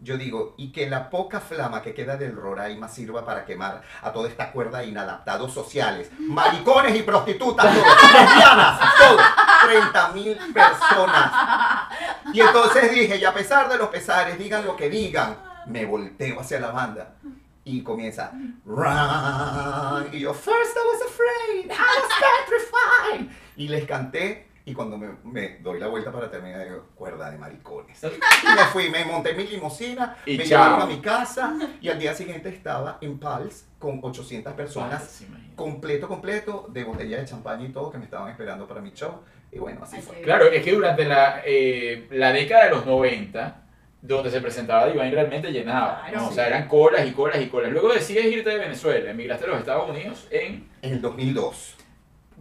yo 0.00 0.16
digo, 0.18 0.54
y 0.58 0.72
que 0.72 0.88
la 0.88 1.10
poca 1.10 1.40
flama 1.40 1.82
que 1.82 1.94
queda 1.94 2.16
del 2.16 2.36
Roraima 2.36 2.88
sirva 2.88 3.24
para 3.24 3.44
quemar 3.44 3.82
a 4.02 4.12
toda 4.12 4.28
esta 4.28 4.52
cuerda 4.52 4.78
de 4.78 4.86
inadaptados 4.86 5.52
sociales, 5.52 6.10
maricones 6.18 6.94
y 6.96 7.02
prostitutas, 7.02 7.74
lesbianas, 7.74 8.80
todos, 8.98 9.22
30 9.66 10.08
mil 10.12 10.38
personas. 10.52 11.32
Y 12.32 12.40
entonces 12.40 12.92
dije, 12.92 13.16
y 13.16 13.24
a 13.24 13.32
pesar 13.32 13.68
de 13.68 13.78
los 13.78 13.88
pesares, 13.88 14.38
digan 14.38 14.64
lo 14.64 14.76
que 14.76 14.90
digan, 14.90 15.36
me 15.66 15.84
volteo 15.84 16.40
hacia 16.40 16.60
la 16.60 16.70
banda. 16.70 17.14
Y 17.64 17.82
comienza, 17.82 18.30
run. 18.64 20.08
Y 20.12 20.20
yo, 20.20 20.32
first 20.32 20.76
I 20.76 20.86
was 20.92 21.02
afraid, 21.02 21.70
I 21.72 22.00
was 22.00 22.12
petrified. 22.20 23.36
Y 23.56 23.68
les 23.68 23.84
canté. 23.86 24.46
Y 24.68 24.74
cuando 24.74 24.98
me, 24.98 25.08
me 25.22 25.58
doy 25.60 25.78
la 25.78 25.86
vuelta 25.86 26.10
para 26.10 26.28
terminar, 26.28 26.64
digo, 26.64 26.88
cuerda 26.96 27.30
de 27.30 27.38
maricones. 27.38 28.02
Y 28.02 28.46
me 28.54 28.64
fui, 28.72 28.90
me 28.90 29.04
monté 29.04 29.30
en 29.30 29.36
mi 29.36 29.46
limusina, 29.46 30.16
Y 30.26 30.36
me 30.36 30.44
chao. 30.44 30.64
llevaron 30.64 30.82
a 30.82 30.86
mi 30.92 31.00
casa. 31.00 31.56
Y 31.80 31.88
al 31.88 32.00
día 32.00 32.12
siguiente 32.14 32.48
estaba 32.48 32.98
en 33.00 33.18
Pals 33.18 33.68
con 33.78 34.00
800 34.02 34.52
personas 34.54 35.24
completo, 35.54 36.08
completo, 36.08 36.66
de 36.68 36.82
botella 36.82 37.18
de 37.18 37.24
champaña 37.24 37.64
y 37.64 37.70
todo, 37.72 37.90
que 37.92 37.98
me 37.98 38.04
estaban 38.04 38.28
esperando 38.28 38.66
para 38.66 38.80
mi 38.80 38.90
show. 38.90 39.20
Y 39.52 39.58
bueno, 39.58 39.80
así 39.84 40.00
fue. 40.00 40.20
Claro, 40.20 40.46
es 40.46 40.62
que 40.64 40.72
durante 40.72 41.04
la, 41.04 41.42
eh, 41.46 42.08
la 42.10 42.32
década 42.32 42.64
de 42.64 42.70
los 42.70 42.84
90, 42.84 43.62
donde 44.02 44.30
se 44.30 44.40
presentaba 44.40 44.86
Divine 44.86 45.12
realmente 45.12 45.52
llenaba. 45.52 46.02
Claro. 46.08 46.22
¿no? 46.24 46.28
O 46.28 46.32
sea, 46.32 46.48
eran 46.48 46.66
colas 46.66 47.06
y 47.06 47.12
colas 47.12 47.40
y 47.40 47.46
colas. 47.46 47.70
Luego 47.70 47.92
decides 47.92 48.26
irte 48.26 48.50
de 48.50 48.58
Venezuela, 48.58 49.10
emigraste 49.12 49.44
a 49.44 49.48
los 49.48 49.58
Estados 49.60 49.88
Unidos. 49.88 50.26
¿En 50.30 50.68
En 50.82 50.94
el 50.94 51.00
2002, 51.00 51.75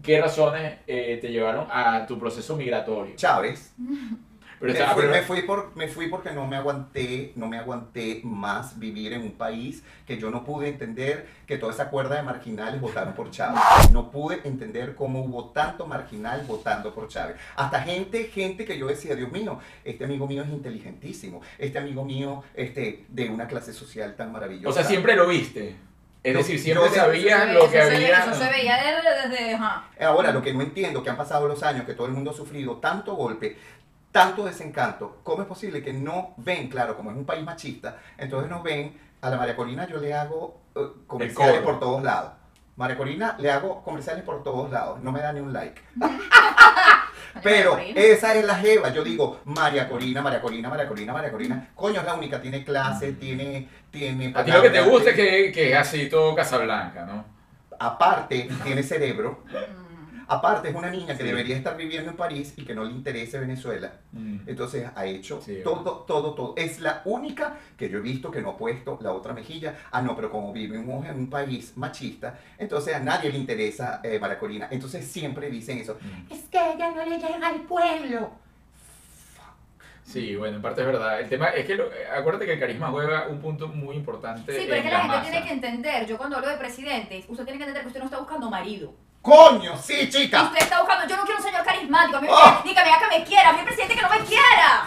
qué 0.04 0.22
razones 0.22 0.80
eh, 0.88 1.18
te 1.22 1.30
llevaron 1.32 1.68
a 1.72 2.06
tu 2.08 2.20
proceso 2.20 2.56
migratorio? 2.56 3.16
Chávez, 3.16 3.74
Pero 4.60 4.74
me, 4.74 4.80
fui, 4.88 5.02
pero- 5.02 5.12
me 5.12 5.22
fui 5.22 5.42
por, 5.42 5.76
me 5.76 5.88
fui 5.90 6.08
porque 6.08 6.32
no 6.32 6.48
me 6.48 6.56
aguanté, 6.56 7.34
no 7.36 7.48
me 7.48 7.58
aguanté 7.58 8.22
más 8.24 8.80
vivir 8.80 9.12
en 9.14 9.22
un 9.22 9.34
país 9.34 9.84
que 10.08 10.18
yo 10.18 10.32
no 10.32 10.46
pude 10.46 10.70
entender 10.70 11.28
que 11.46 11.58
toda 11.58 11.74
esa 11.74 11.90
cuerda 11.90 12.16
de 12.16 12.24
marginales 12.24 12.80
votaron 12.80 13.14
por 13.14 13.30
Chávez. 13.32 13.60
No 13.92 14.12
pude 14.12 14.40
entender 14.46 14.96
cómo 14.96 15.22
hubo 15.26 15.50
tanto 15.52 15.86
marginal 15.88 16.46
votando 16.48 16.94
por 16.94 17.10
Chávez. 17.10 17.36
Hasta 17.58 17.82
gente, 17.82 18.24
gente 18.26 18.64
que 18.66 18.78
yo 18.80 18.88
decía, 18.88 19.16
Dios 19.16 19.32
mío, 19.32 19.60
este 19.84 20.06
amigo 20.06 20.26
mío 20.26 20.44
es 20.44 20.50
inteligentísimo, 20.50 21.42
este 21.58 21.78
amigo 21.78 22.06
mío 22.06 22.44
este, 22.54 23.06
de 23.10 23.30
una 23.30 23.48
clase 23.48 23.74
social 23.74 24.16
tan 24.16 24.32
maravillosa. 24.32 24.70
o 24.70 24.74
sea, 24.74 24.84
siempre 24.84 25.16
lo 25.16 25.28
viste. 25.28 25.76
Es 26.30 26.34
decir, 26.38 26.60
siempre 26.60 26.90
se 26.90 26.98
lo 26.98 27.08
ve- 27.10 27.24
que 27.24 27.82
había. 27.82 28.20
Eso 28.20 28.34
se 28.34 28.50
veía 28.50 28.78
desde, 28.78 29.30
desde, 29.30 29.54
ajá. 29.56 29.86
Ahora, 30.02 30.32
lo 30.32 30.42
que 30.42 30.54
no 30.54 30.62
entiendo, 30.62 31.04
que 31.04 31.10
han 31.10 31.18
pasado 31.18 31.48
los 31.48 31.62
años, 31.64 31.86
que 31.86 31.94
todo 31.94 32.08
el 32.08 32.14
mundo 32.14 32.32
ha 32.32 32.34
sufrido 32.34 32.78
tanto 32.78 33.16
golpe, 33.16 33.58
tanto 34.12 34.46
desencanto, 34.46 35.18
¿cómo 35.24 35.42
es 35.44 35.48
posible 35.48 35.84
que 35.84 35.94
no 35.94 36.34
ven, 36.38 36.70
claro, 36.70 36.96
como 36.96 37.12
es 37.12 37.18
un 37.18 37.26
país 37.26 37.44
machista, 37.44 37.98
entonces 38.18 38.50
no 38.50 38.64
ven, 38.64 38.98
a 39.22 39.30
la 39.30 39.38
María 39.38 39.56
Corina 39.56 39.86
yo 39.88 39.98
le 39.98 40.14
hago 40.14 40.62
eh, 40.76 40.80
comerciales 41.08 41.62
por 41.62 41.80
todos 41.80 42.02
lados. 42.02 42.32
María 42.78 42.98
Corina 42.98 43.36
le 43.40 43.52
hago 43.52 43.84
comerciales 43.84 44.24
por 44.24 44.44
todos 44.44 44.72
lados, 44.72 45.02
no 45.02 45.12
me 45.12 45.20
da 45.22 45.32
ni 45.34 45.40
un 45.42 45.52
like. 45.54 45.82
Pero 47.44 47.78
esa 47.78 48.34
es 48.34 48.46
la 48.46 48.56
jeva, 48.56 48.90
yo 48.94 49.04
digo, 49.04 49.42
María 49.46 49.90
Corina, 49.90 50.22
María 50.22 50.42
Corina, 50.42 50.70
María 50.70 50.88
Corina, 50.88 51.14
María 51.14 51.32
Corina, 51.32 51.70
coño, 51.76 52.00
es 52.00 52.06
la 52.06 52.14
única, 52.14 52.42
tiene 52.42 52.64
clase, 52.64 53.14
tiene... 53.14 53.68
tiene 53.92 54.32
A 54.36 54.44
ti 54.44 54.52
lo 54.52 54.62
que 54.62 54.70
te 54.70 54.82
gusta 54.82 55.10
es 55.10 55.16
que, 55.16 55.52
que 55.52 55.72
es 55.72 55.78
así 55.78 56.10
todo 56.10 56.34
Casablanca, 56.34 57.06
¿no? 57.06 57.26
Aparte, 57.78 58.48
tiene 58.64 58.84
cerebro. 58.84 59.44
Aparte, 60.28 60.70
es 60.70 60.76
una 60.76 60.90
niña 60.90 61.14
que 61.16 61.24
Sí. 61.24 61.30
debería 61.30 61.56
estar 61.58 61.78
viviendo 61.78 62.10
en 62.12 62.18
París 62.18 62.54
y 62.58 62.64
que 62.66 62.74
no 62.74 62.84
le 62.84 62.92
interese 62.92 63.40
Venezuela. 63.40 63.92
Entonces 64.48 64.90
ha 64.96 65.06
hecho 65.06 65.42
Sí, 65.42 65.60
todo, 65.64 66.00
todo, 66.08 66.34
todo. 66.34 66.54
Es 66.58 66.80
la 66.80 67.02
única 67.06 67.58
que 67.78 67.90
yo 67.90 67.98
he 68.00 68.02
visto 68.02 68.32
que 68.32 68.42
no 68.42 68.52
ha 68.52 68.58
puesto 68.58 68.98
la 69.02 69.12
otra 69.12 69.34
mejilla. 69.34 69.76
Ah, 69.92 70.02
no, 70.02 70.16
pero 70.16 70.32
como 70.32 70.52
vivimos 70.54 71.06
en 71.06 71.16
un 71.16 71.30
país 71.30 71.74
machista, 71.76 72.40
entonces 72.58 72.96
a 72.96 73.00
nadie 73.00 73.32
le 73.32 73.38
interesa 73.38 74.00
eh, 74.04 74.18
María 74.20 74.40
Corina. 74.40 74.68
Entonces 74.72 75.06
siempre 75.06 75.50
dicen 75.50 75.78
eso. 75.80 75.98
Mm. 76.02 76.34
Es 76.34 76.42
que 76.44 76.58
ella 76.74 76.92
no 76.92 77.06
le 77.06 77.18
llega 77.18 77.48
al 77.48 77.62
pueblo. 77.62 78.32
Sí, 80.04 80.36
bueno, 80.36 80.58
en 80.58 80.62
parte 80.62 80.82
es 80.82 80.88
verdad. 80.88 81.20
El 81.20 81.28
tema 81.30 81.48
es 81.50 81.66
que, 81.66 81.74
lo- 81.76 81.92
eh, 81.92 82.08
acuérdate 82.16 82.46
que 82.46 82.54
el 82.54 82.60
carisma 82.60 82.90
juega 82.92 83.28
un 83.28 83.40
punto 83.40 83.68
muy 83.68 83.96
importante 83.96 84.52
Sí, 84.54 84.62
pero 84.66 84.76
es 84.76 84.84
que 84.84 84.92
la 84.92 84.98
la 84.98 85.02
gente 85.04 85.18
masa. 85.18 85.32
tiene 85.32 85.46
que 85.48 85.54
entender, 85.54 86.06
yo 86.06 86.18
cuando 86.18 86.36
hablo 86.38 86.50
de 86.50 86.58
presidentes, 86.58 87.26
usted 87.28 87.44
tiene 87.44 87.58
que 87.58 87.64
entender 87.64 87.82
que 87.82 87.88
usted 87.88 88.00
no 88.02 88.06
está 88.06 88.20
buscando 88.20 88.50
marido. 88.52 88.94
¡Coño! 89.26 89.76
¡Sí, 89.82 90.08
chica! 90.08 90.44
Usted 90.44 90.62
está 90.62 90.82
buscando, 90.82 91.08
yo 91.08 91.18
no 91.18 91.24
quiero 91.24 91.40
un 91.40 91.44
señor 91.44 91.66
carismático, 91.66 92.18
a 92.18 92.22
mí 92.22 92.28
me 92.28 92.34
¡Ah! 92.38 92.62
ni 92.64 92.76
que 92.76 92.84
me 92.84 92.92
haga 92.92 93.10
que 93.10 93.18
me 93.18 93.24
quiera, 93.26 93.50
a 93.50 93.54
mí 93.54 93.60
un 93.60 93.66
presidente 93.66 93.96
que 93.96 94.02
no 94.04 94.10
me 94.10 94.20
quiera. 94.20 94.86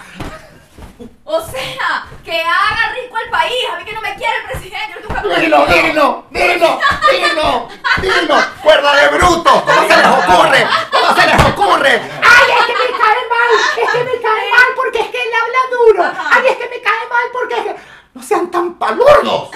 O 1.24 1.40
sea, 1.40 2.06
que 2.24 2.40
haga 2.40 2.94
rico 2.94 3.16
al 3.16 3.30
país, 3.30 3.58
a 3.72 3.76
mí 3.78 3.84
que 3.84 3.92
no 3.92 4.00
me 4.00 4.14
quiere 4.14 4.36
el 4.36 4.44
presidente, 4.44 4.92
yo 4.92 5.00
estoy 5.00 5.08
buscando 5.08 5.40
¡Dilo, 5.40 5.66
dilo, 5.66 6.26
dilo, 6.30 6.80
dilo, 7.10 7.68
dilo! 8.00 8.36
¡Cuerda 8.62 8.94
de 8.94 9.08
bruto! 9.08 9.64
¿Cómo 9.64 9.88
se 9.88 9.96
les 9.96 10.06
ocurre? 10.06 10.66
¿Cómo 10.92 11.14
se 11.16 11.26
les 11.26 11.44
ocurre? 11.44 12.02
¡Ay, 12.22 12.46
es 12.60 12.66
que 12.66 12.72
me 12.74 12.98
cae 12.98 13.22
mal! 13.34 13.52
¡Es 13.82 13.90
que 13.90 14.04
me 14.04 14.20
cae 14.22 14.50
mal 14.52 14.68
porque 14.76 15.00
es 15.00 15.08
que 15.08 15.18
él 15.18 15.32
habla 15.42 15.58
duro! 15.76 16.12
¡Ay, 16.30 16.46
es 16.46 16.56
que 16.56 16.68
me 16.68 16.80
cae 16.80 17.08
mal 17.08 17.26
porque 17.32 17.54
es 17.58 17.64
que... 17.64 17.76
¡No 18.14 18.22
sean 18.22 18.48
tan 18.52 18.74
palurdos! 18.74 19.50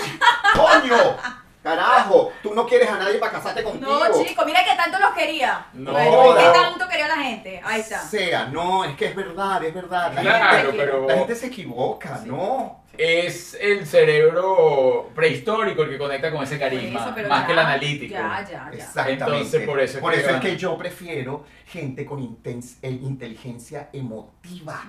¡Coño! 0.57 1.17
¡Carajo! 1.63 2.33
Tú 2.43 2.55
no 2.55 2.67
quieres 2.67 2.89
a 2.91 2.99
nadie 2.99 3.19
para 3.19 3.33
casarte 3.33 3.63
contigo. 3.63 3.91
No, 3.91 4.25
chico, 4.25 4.45
mira 4.45 4.65
que 4.65 4.75
tanto 4.77 4.99
los 4.99 5.13
quería. 5.13 5.67
No. 5.75 5.93
Bueno, 5.93 6.11
que 6.11 6.17
Joda. 6.17 6.53
tanto 6.53 6.89
quería 6.89 7.09
la 7.09 7.17
gente. 7.19 7.61
Ahí 7.65 7.81
está. 7.81 8.01
Sea, 8.01 8.47
no, 8.47 8.85
es 8.85 8.97
que 8.97 9.07
es 9.07 9.15
verdad, 9.17 9.63
es 9.65 9.73
verdad. 9.75 10.13
La, 10.13 10.23
Claro, 10.23 10.71
gente, 10.71 10.77
pero 10.85 11.07
la 11.07 11.15
gente 11.19 11.35
se 11.37 11.47
equivoca, 11.47 12.21
¿no? 12.25 12.81
es 12.99 13.57
el 13.59 13.87
cerebro 13.87 15.11
prehistórico 15.15 15.83
el 15.83 15.89
que 15.91 15.99
conecta 15.99 16.31
con 16.31 16.43
ese 16.45 16.59
carisma, 16.59 17.01
eso, 17.01 17.29
más 17.29 17.41
ya, 17.41 17.47
que 17.47 17.53
el 17.53 17.59
analítico. 17.59 18.13
Ya, 18.13 18.45
ya, 18.45 18.51
ya. 18.71 18.71
Exactamente. 18.77 19.25
Entonces, 19.25 19.67
por 19.67 19.81
eso 19.81 19.97
es 19.97 20.03
por 20.03 20.13
que 20.13 20.21
eso 20.21 20.31
es 20.31 20.41
que 20.43 20.57
yo 20.59 20.77
prefiero 20.77 21.45
gente 21.67 22.05
con 22.05 22.21
intens- 22.21 22.77
eh, 22.83 22.91
inteligencia 22.91 23.89
emotiva. 23.95 24.83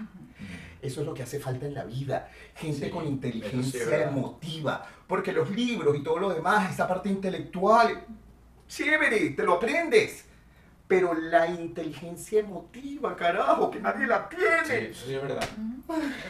Eso 0.83 0.99
es 0.99 1.07
lo 1.07 1.13
que 1.13 1.23
hace 1.23 1.39
falta 1.39 1.65
en 1.65 1.73
la 1.73 1.85
vida. 1.85 2.29
Gente 2.55 2.87
Sí, 2.87 2.91
con 2.91 3.07
inteligencia 3.07 4.03
emotiva. 4.03 4.85
Porque 5.07 5.31
los 5.31 5.49
libros 5.49 5.95
y 5.97 6.03
todo 6.03 6.19
lo 6.19 6.29
demás, 6.29 6.73
esa 6.73 6.87
parte 6.87 7.07
intelectual, 7.07 8.05
chévere, 8.67 9.29
te 9.29 9.43
lo 9.43 9.53
aprendes. 9.53 10.25
Pero 10.87 11.13
la 11.15 11.47
inteligencia 11.47 12.41
emotiva, 12.41 13.15
carajo, 13.15 13.71
que 13.71 13.79
nadie 13.79 14.05
la 14.05 14.27
Sí, 14.29 14.35
tiene. 14.67 14.89
eso 14.91 15.05
sí 15.07 15.15
es 15.15 15.21
verdad. 15.21 15.43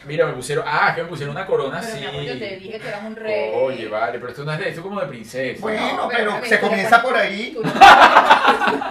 Mira, 0.06 0.26
me 0.28 0.34
pusieron. 0.34 0.64
Ah, 0.68 0.89
es 0.89 0.95
que 0.95 1.04
me 1.04 1.10
pusieron 1.10 1.36
una 1.36 1.45
corona 1.45 1.80
Pero 1.82 1.91
así. 1.93 1.99
mi 1.99 2.06
amor, 2.08 2.22
yo 2.24 2.39
te 2.39 2.56
dije 2.58 2.80
que 2.80 2.88
eras 2.88 3.04
un 3.04 3.16
rey. 3.16 3.51
Oye, 3.56 3.88
vale, 3.89 4.20
pero 4.20 4.30
esto 4.30 4.43
no 4.45 4.54
es 4.54 4.60
de 4.60 4.70
esto 4.70 4.80
es 4.82 4.84
como 4.86 5.01
de 5.01 5.08
princesa. 5.08 5.60
Bueno, 5.62 5.97
No, 5.97 6.08
pero 6.08 6.45
se 6.45 6.60
comienza 6.60 7.01
por 7.01 7.16
ahí. 7.18 7.51
Tú 7.54 7.64
le, 7.64 7.72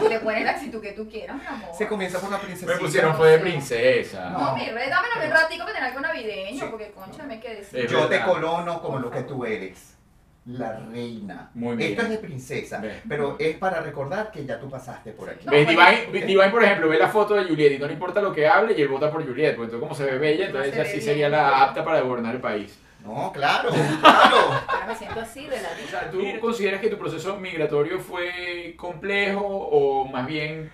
tú 0.01 0.09
le 0.09 0.21
pones 0.21 0.45
la 0.45 0.51
actitud 0.51 0.81
que 0.83 0.93
tú 0.93 1.09
quieras, 1.09 1.37
mi 1.41 1.47
amor. 1.47 1.71
Se 1.77 1.87
comienza 1.89 2.19
por 2.21 2.31
la 2.31 2.39
me 2.39 2.45
princesita. 2.45 2.79
pusieron 2.79 3.17
fue 3.17 3.31
de 3.31 3.39
princesa. 3.39 4.31
No, 4.31 4.55
mi 4.57 4.69
rey, 4.69 4.91
dámelo 4.91 5.15
un 5.25 5.31
ratico 5.31 5.65
que 5.67 5.73
tenga 5.73 5.87
algo 5.87 6.01
navideño, 6.01 6.61
Sí. 6.65 6.67
porque 6.71 6.91
concha 6.93 7.23
me 7.25 7.41
quedé 7.41 7.87
Yo 7.89 8.07
te 8.09 8.21
colono 8.23 8.83
como 8.83 8.99
lo 8.99 9.11
que 9.11 9.23
tú 9.23 9.45
eres. 9.45 9.97
La 10.45 10.73
reina. 10.91 11.51
Muy 11.55 11.77
bien. 11.77 11.91
Esto 11.93 12.03
es 12.03 12.09
de 12.11 12.19
princesa, 12.19 12.83
pero 13.09 13.37
es 13.39 13.57
para 13.59 13.81
recordar 13.81 14.33
que 14.33 14.45
ya 14.45 14.59
tú 14.59 14.69
pasaste 14.69 15.13
por 15.13 15.31
aquí. 15.31 15.47
No, 15.47 15.53
¿Ves? 15.53 15.69
Divine, 15.69 16.27
Divine, 16.27 16.51
por 16.51 16.65
ejemplo, 16.65 16.89
ve 16.89 16.99
la 16.99 17.09
foto 17.09 17.35
de 17.35 17.45
Juliet 17.45 17.73
y 17.75 17.79
no 17.79 17.87
le 17.87 17.93
importa 17.93 18.21
lo 18.21 18.33
que 18.33 18.49
hable 18.49 18.75
y 18.77 18.83
él 18.83 18.89
vota 18.89 19.11
por 19.11 19.25
Juliet. 19.25 19.55
Porque 19.55 19.73
entonces, 19.75 19.81
como 19.81 19.95
se 19.95 20.05
ve 20.05 20.19
bella, 20.19 20.47
entonces 20.47 20.73
Se 20.73 20.81
ella 20.81 20.83
ve 20.83 20.89
sí 20.91 20.97
bien. 20.97 21.05
sería 21.07 21.29
la 21.29 21.63
apta 21.63 21.85
para 21.85 22.01
gobernar 22.01 22.35
el 22.35 22.41
país. 22.41 22.77
No, 23.05 23.33
claro, 23.33 23.71
claro. 23.71 24.37
Ahora 24.69 24.87
me 24.89 24.95
siento 24.97 25.21
así, 25.21 25.47
O 25.47 25.51
relativo. 25.51 25.89
sea, 25.91 26.11
¿tú 26.11 26.21
consideras 26.41 26.81
que 26.81 26.89
tu 26.89 26.99
proceso 26.99 27.37
migratorio 27.37 27.99
fue 28.01 28.75
complejo 28.77 29.45
o 29.47 30.07
más 30.09 30.27
bien 30.27 30.71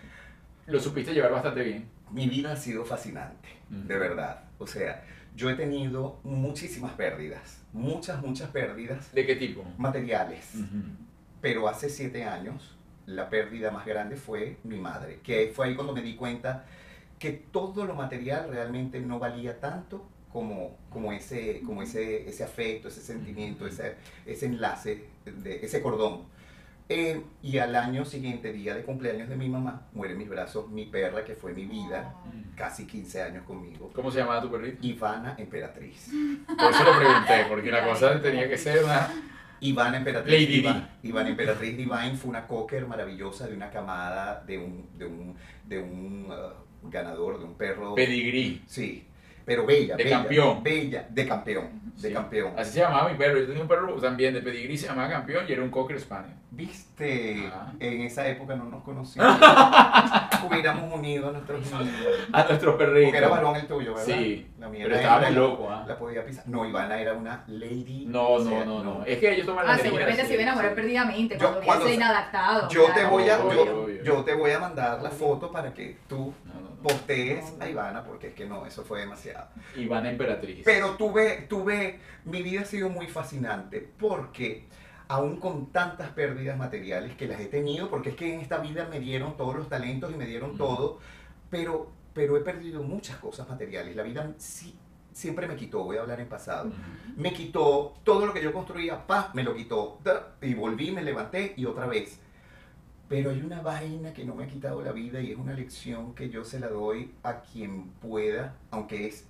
lo 0.66 0.80
supiste 0.80 1.12
llevar 1.12 1.32
bastante 1.32 1.62
bien? 1.62 1.88
Mi 2.10 2.26
vida 2.26 2.52
ha 2.52 2.56
sido 2.56 2.84
fascinante, 2.86 3.48
de 3.68 3.98
verdad. 3.98 4.40
O 4.58 4.66
sea, 4.66 5.04
yo 5.36 5.50
he 5.50 5.54
tenido 5.54 6.18
muchísimas 6.24 6.92
pérdidas, 6.92 7.62
muchas, 7.72 8.22
muchas 8.22 8.50
pérdidas 8.50 9.12
¿De 9.12 9.26
qué 9.26 9.36
tipo? 9.36 9.64
materiales. 9.76 10.54
Pero 11.40 11.68
hace 11.68 11.88
siete 11.88 12.24
años, 12.24 12.76
la 13.06 13.30
pérdida 13.30 13.70
más 13.70 13.86
grande 13.86 14.16
fue 14.16 14.58
mi 14.64 14.78
madre, 14.78 15.20
que 15.22 15.52
fue 15.54 15.66
ahí 15.66 15.74
cuando 15.74 15.94
me 15.94 16.02
di 16.02 16.14
cuenta 16.16 16.64
que 17.18 17.32
todo 17.32 17.84
lo 17.84 17.94
material 17.94 18.48
realmente 18.50 19.00
no 19.00 19.18
valía 19.18 19.60
tanto 19.60 20.06
como, 20.32 20.76
como, 20.90 21.12
ese, 21.12 21.62
como 21.64 21.82
ese, 21.82 22.28
ese 22.28 22.44
afecto, 22.44 22.88
ese 22.88 23.00
sentimiento, 23.00 23.66
ese, 23.66 23.94
ese 24.26 24.46
enlace, 24.46 25.04
de, 25.24 25.64
ese 25.64 25.80
cordón. 25.80 26.24
Eh, 26.90 27.22
y 27.42 27.58
al 27.58 27.76
año 27.76 28.06
siguiente, 28.06 28.50
día 28.52 28.74
de 28.74 28.82
cumpleaños 28.82 29.28
de 29.28 29.36
mi 29.36 29.48
mamá, 29.48 29.88
muere 29.92 30.14
en 30.14 30.18
mis 30.18 30.28
brazos 30.28 30.70
mi 30.70 30.86
perra, 30.86 31.22
que 31.22 31.34
fue 31.34 31.52
mi 31.52 31.66
vida, 31.66 32.14
casi 32.56 32.86
15 32.86 33.22
años 33.22 33.44
conmigo, 33.44 33.90
¿Cómo 33.94 34.10
se 34.10 34.20
llamaba 34.20 34.40
tu 34.40 34.50
perrito? 34.50 34.78
Ivana 34.80 35.34
Emperatriz. 35.36 36.10
Por 36.46 36.70
eso 36.70 36.84
lo 36.84 36.98
pregunté, 36.98 37.46
porque 37.48 37.70
la 37.70 37.84
cosa 37.84 38.20
tenía 38.20 38.48
que 38.48 38.56
ser 38.56 38.84
una... 38.84 39.08
Ivana 39.60 39.96
Emperatriz 39.98 40.32
Lady 40.32 40.46
Divine. 40.46 40.88
Ivana 41.02 41.28
Emperatriz 41.30 41.76
Divine 41.76 42.16
fue 42.16 42.30
una 42.30 42.46
cocker 42.46 42.86
maravillosa 42.86 43.48
de 43.48 43.54
una 43.54 43.70
camada 43.70 44.42
de 44.46 44.56
un, 44.56 44.88
de 44.96 45.04
un, 45.04 45.36
de 45.66 45.80
un 45.80 46.30
uh, 46.30 46.88
ganador, 46.88 47.40
de 47.40 47.44
un 47.44 47.54
perro. 47.54 47.94
Pedigrí. 47.96 48.62
Sí, 48.66 49.07
pero 49.48 49.64
bella, 49.64 49.96
De 49.96 50.04
bella, 50.04 50.18
campeón. 50.18 50.62
Bella, 50.62 51.06
de 51.08 51.26
campeón, 51.26 51.68
de 51.96 52.08
Sí. 52.08 52.14
campeón. 52.14 52.52
Así 52.56 52.72
se 52.74 52.80
llamaba 52.80 53.08
mi 53.08 53.16
perro. 53.16 53.38
Yo 53.40 53.46
tenía 53.46 53.62
un 53.62 53.68
perro 53.68 53.94
también 53.94 54.34
de 54.34 54.42
pedigrí, 54.42 54.76
se 54.76 54.86
llamaba 54.86 55.08
campeón 55.08 55.46
y 55.48 55.52
era 55.52 55.62
un 55.62 55.70
cocker 55.70 55.98
spaniel. 55.98 56.34
Viste, 56.50 57.46
Ajá. 57.46 57.72
en 57.80 58.02
esa 58.02 58.26
época 58.28 58.54
no 58.56 58.64
nos 58.64 58.82
conocíamos. 58.82 59.38
Hubiéramos 60.48 60.92
unido 60.94 61.28
a 61.28 61.32
nuestros. 61.32 61.64
A 62.32 62.44
nuestros 62.44 62.74
perritos. 62.76 63.04
Porque 63.04 63.18
era 63.18 63.28
varón 63.28 63.56
el 63.56 63.66
tuyo, 63.66 63.94
¿verdad? 63.94 64.06
Sí, 64.14 64.46
La 64.58 64.68
mía 64.68 64.84
pero 64.84 64.96
estábamos 64.96 65.30
locos, 65.32 65.66
¿ah? 65.70 65.84
La 65.88 65.98
podía 65.98 66.24
pisar. 66.24 66.44
No, 66.48 66.66
Ivana 66.66 67.00
era 67.00 67.14
una 67.14 67.44
lady. 67.48 68.04
No, 68.06 68.28
o 68.28 68.38
no, 68.44 68.50
sea, 68.50 68.64
no, 68.64 68.82
no. 68.84 69.04
Es 69.04 69.18
que 69.18 69.32
ellos 69.34 69.46
toman 69.46 69.66
la 69.66 69.72
Ah, 69.74 69.78
seguramente 69.78 70.26
se 70.26 70.34
iban 70.34 70.48
a 70.48 70.54
morir 70.54 70.70
sí. 70.70 70.76
perdidamente 70.76 71.34
Yo 71.38 71.46
cuando 71.48 71.60
cuando 71.66 71.92
inadaptado. 71.92 72.68
Yo 72.68 72.86
te 72.86 72.92
claro, 72.92 73.10
voy 73.10 73.28
a, 73.28 73.38
obvio, 73.40 73.64
yo, 73.64 73.82
obvio. 73.82 74.02
yo 74.04 74.24
te 74.24 74.34
voy 74.34 74.50
a 74.50 74.58
mandar 74.58 75.02
la 75.02 75.10
foto 75.10 75.50
para 75.50 75.72
que 75.72 75.96
tú 76.08 76.32
No, 76.44 76.54
no, 76.54 76.60
no. 76.60 76.67
Postees 76.82 77.54
a 77.60 77.68
Ivana 77.68 78.04
porque 78.04 78.28
es 78.28 78.34
que 78.34 78.46
no, 78.46 78.66
eso 78.66 78.84
fue 78.84 79.00
demasiado. 79.00 79.48
Ivana 79.76 80.10
Emperatriz. 80.10 80.62
Pero 80.64 80.96
tuve, 80.96 81.46
tuve, 81.48 81.98
mi 82.24 82.42
vida 82.42 82.62
ha 82.62 82.64
sido 82.64 82.88
muy 82.88 83.06
fascinante 83.06 83.80
porque 83.98 84.66
aún 85.08 85.38
con 85.40 85.72
tantas 85.72 86.10
pérdidas 86.10 86.56
materiales 86.58 87.16
que 87.16 87.26
las 87.26 87.40
he 87.40 87.46
tenido, 87.46 87.88
porque 87.88 88.10
es 88.10 88.16
que 88.16 88.34
en 88.34 88.40
esta 88.40 88.58
vida 88.58 88.86
me 88.90 89.00
dieron 89.00 89.36
todos 89.36 89.56
los 89.56 89.68
talentos 89.68 90.12
y 90.12 90.16
me 90.16 90.26
dieron 90.26 90.50
Ujú. 90.50 90.58
todo, 90.58 90.98
pero, 91.50 91.90
pero 92.14 92.36
he 92.36 92.40
perdido 92.40 92.82
muchas 92.82 93.16
cosas 93.16 93.48
materiales. 93.48 93.96
La 93.96 94.02
vida 94.02 94.34
sí, 94.36 94.78
siempre 95.12 95.46
me 95.46 95.56
quitó, 95.56 95.82
voy 95.82 95.96
a 95.96 96.02
hablar 96.02 96.20
en 96.20 96.28
pasado. 96.28 96.70
Me 97.16 97.32
quitó 97.32 97.94
todo 98.04 98.26
lo 98.26 98.32
que 98.32 98.42
yo 98.42 98.52
construía, 98.52 99.06
pa, 99.06 99.30
me 99.34 99.42
lo 99.42 99.54
quitó, 99.54 99.98
da, 100.04 100.36
y 100.42 100.54
volví, 100.54 100.92
me 100.92 101.02
levanté 101.02 101.54
y 101.56 101.64
otra 101.64 101.86
vez. 101.86 102.20
Pero 103.08 103.30
hay 103.30 103.40
una 103.40 103.62
vaina 103.62 104.12
que 104.12 104.24
no 104.24 104.34
me 104.34 104.44
ha 104.44 104.48
quitado 104.48 104.82
la 104.82 104.92
vida 104.92 105.20
y 105.20 105.32
es 105.32 105.38
una 105.38 105.54
lección 105.54 106.14
que 106.14 106.28
yo 106.28 106.44
se 106.44 106.60
la 106.60 106.68
doy 106.68 107.14
a 107.22 107.40
quien 107.40 107.88
pueda, 107.92 108.56
aunque 108.70 109.06
es 109.06 109.26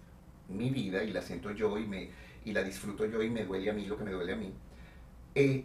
mi 0.49 0.71
vida 0.71 1.05
y 1.05 1.13
la 1.13 1.23
siento 1.23 1.53
yo 1.53 1.79
y, 1.79 1.87
me, 1.87 2.11
y 2.45 2.53
la 2.53 2.65
disfruto 2.65 3.07
yo 3.07 3.23
y 3.23 3.31
me 3.31 3.45
duele 3.45 3.71
a 3.71 3.73
mí 3.73 3.87
lo 3.87 3.97
que 3.97 4.05
me 4.05 4.11
duele 4.11 4.33
a 4.33 4.37
mí. 4.37 4.53
Eh, 5.35 5.65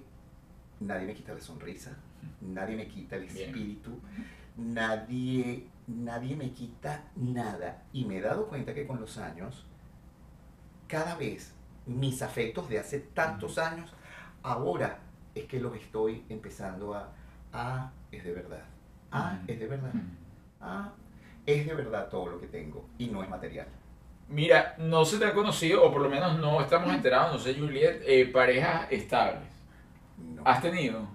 nadie 0.79 1.07
me 1.07 1.15
quita 1.15 1.33
la 1.33 1.41
sonrisa, 1.41 1.97
nadie 2.41 2.75
me 2.75 2.87
quita 2.87 3.15
el 3.15 3.25
Bien. 3.25 3.49
espíritu, 3.49 3.99
nadie, 4.57 5.67
nadie 5.87 6.35
me 6.35 6.51
quita 6.51 7.05
nada. 7.15 7.83
Y 7.93 8.05
me 8.05 8.17
he 8.17 8.21
dado 8.21 8.47
cuenta 8.47 8.75
que 8.75 8.85
con 8.85 8.99
los 8.99 9.17
años, 9.17 9.65
cada 10.87 11.15
vez 11.15 11.53
mis 11.87 12.21
afectos 12.21 12.69
de 12.69 12.77
hace 12.77 12.99
tantos 12.99 13.57
años, 13.57 13.91
ahora 14.43 14.99
es 15.33 15.45
que 15.45 15.59
los 15.59 15.75
estoy 15.75 16.23
empezando 16.29 16.93
a, 16.93 17.11
ah, 17.53 17.91
es 18.11 18.23
de 18.23 18.33
verdad, 18.33 18.63
ah, 19.11 19.37
es 19.47 19.59
de 19.59 19.67
verdad, 19.67 19.91
ah, 20.59 20.91
es 21.45 21.65
de 21.65 21.73
verdad 21.73 22.09
todo 22.09 22.27
lo 22.27 22.41
que 22.41 22.47
tengo 22.47 22.85
y 22.97 23.07
no 23.07 23.23
es 23.23 23.29
material. 23.29 23.67
Mira, 24.29 24.75
no 24.77 25.05
se 25.05 25.19
te 25.19 25.25
ha 25.25 25.33
conocido, 25.33 25.83
o 25.83 25.91
por 25.91 26.01
lo 26.01 26.09
menos 26.09 26.39
no 26.39 26.61
estamos 26.61 26.93
enterados, 26.93 27.33
no 27.33 27.39
sé, 27.39 27.53
Juliet, 27.53 28.01
eh, 28.05 28.25
parejas 28.25 28.87
estables. 28.89 29.43
No. 30.17 30.41
¿Has 30.45 30.61
tenido? 30.61 31.07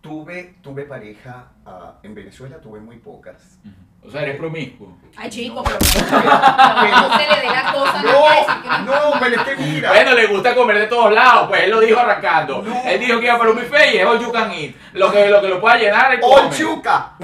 Tuve, 0.00 0.56
tuve 0.62 0.84
pareja 0.84 1.52
ah, 1.64 1.98
en 2.02 2.14
Venezuela, 2.14 2.60
tuve 2.60 2.80
muy 2.80 2.96
pocas. 2.98 3.58
O 4.02 4.10
sea, 4.10 4.22
eres 4.22 4.36
promiscuo. 4.36 4.96
Ay, 5.16 5.28
chico, 5.28 5.56
No. 5.56 5.64
pero 5.64 5.80
no 5.82 7.18
se 7.18 7.28
le 7.28 7.40
dé 7.40 7.46
la 7.46 7.72
cosa, 7.72 8.02
no 8.02 8.84
no. 8.84 9.20
Pero 9.20 9.36
es 9.36 9.42
que 9.42 9.56
mira. 9.56 9.90
Bueno, 9.90 10.14
le 10.14 10.26
gusta 10.28 10.54
comer 10.54 10.78
de 10.78 10.86
todos 10.86 11.12
lados, 11.12 11.48
pues 11.48 11.64
él 11.64 11.70
lo 11.70 11.80
dijo 11.80 11.98
arrancando. 12.00 12.62
No. 12.62 12.82
Él 12.84 12.98
dijo 13.00 13.18
que 13.20 13.26
iba 13.26 13.38
para 13.38 13.50
un 13.50 13.56
buffet 13.56 13.94
y 13.94 13.98
es 13.98 14.06
all 14.06 14.18
you 14.20 14.32
can 14.32 14.50
eat. 14.52 14.74
Lo 14.94 15.12
que 15.12 15.28
lo, 15.28 15.40
que 15.42 15.48
lo 15.48 15.60
pueda 15.60 15.76
llenar, 15.76 16.14
él 16.14 16.20
¡All 16.22 16.50
chuca. 16.50 17.16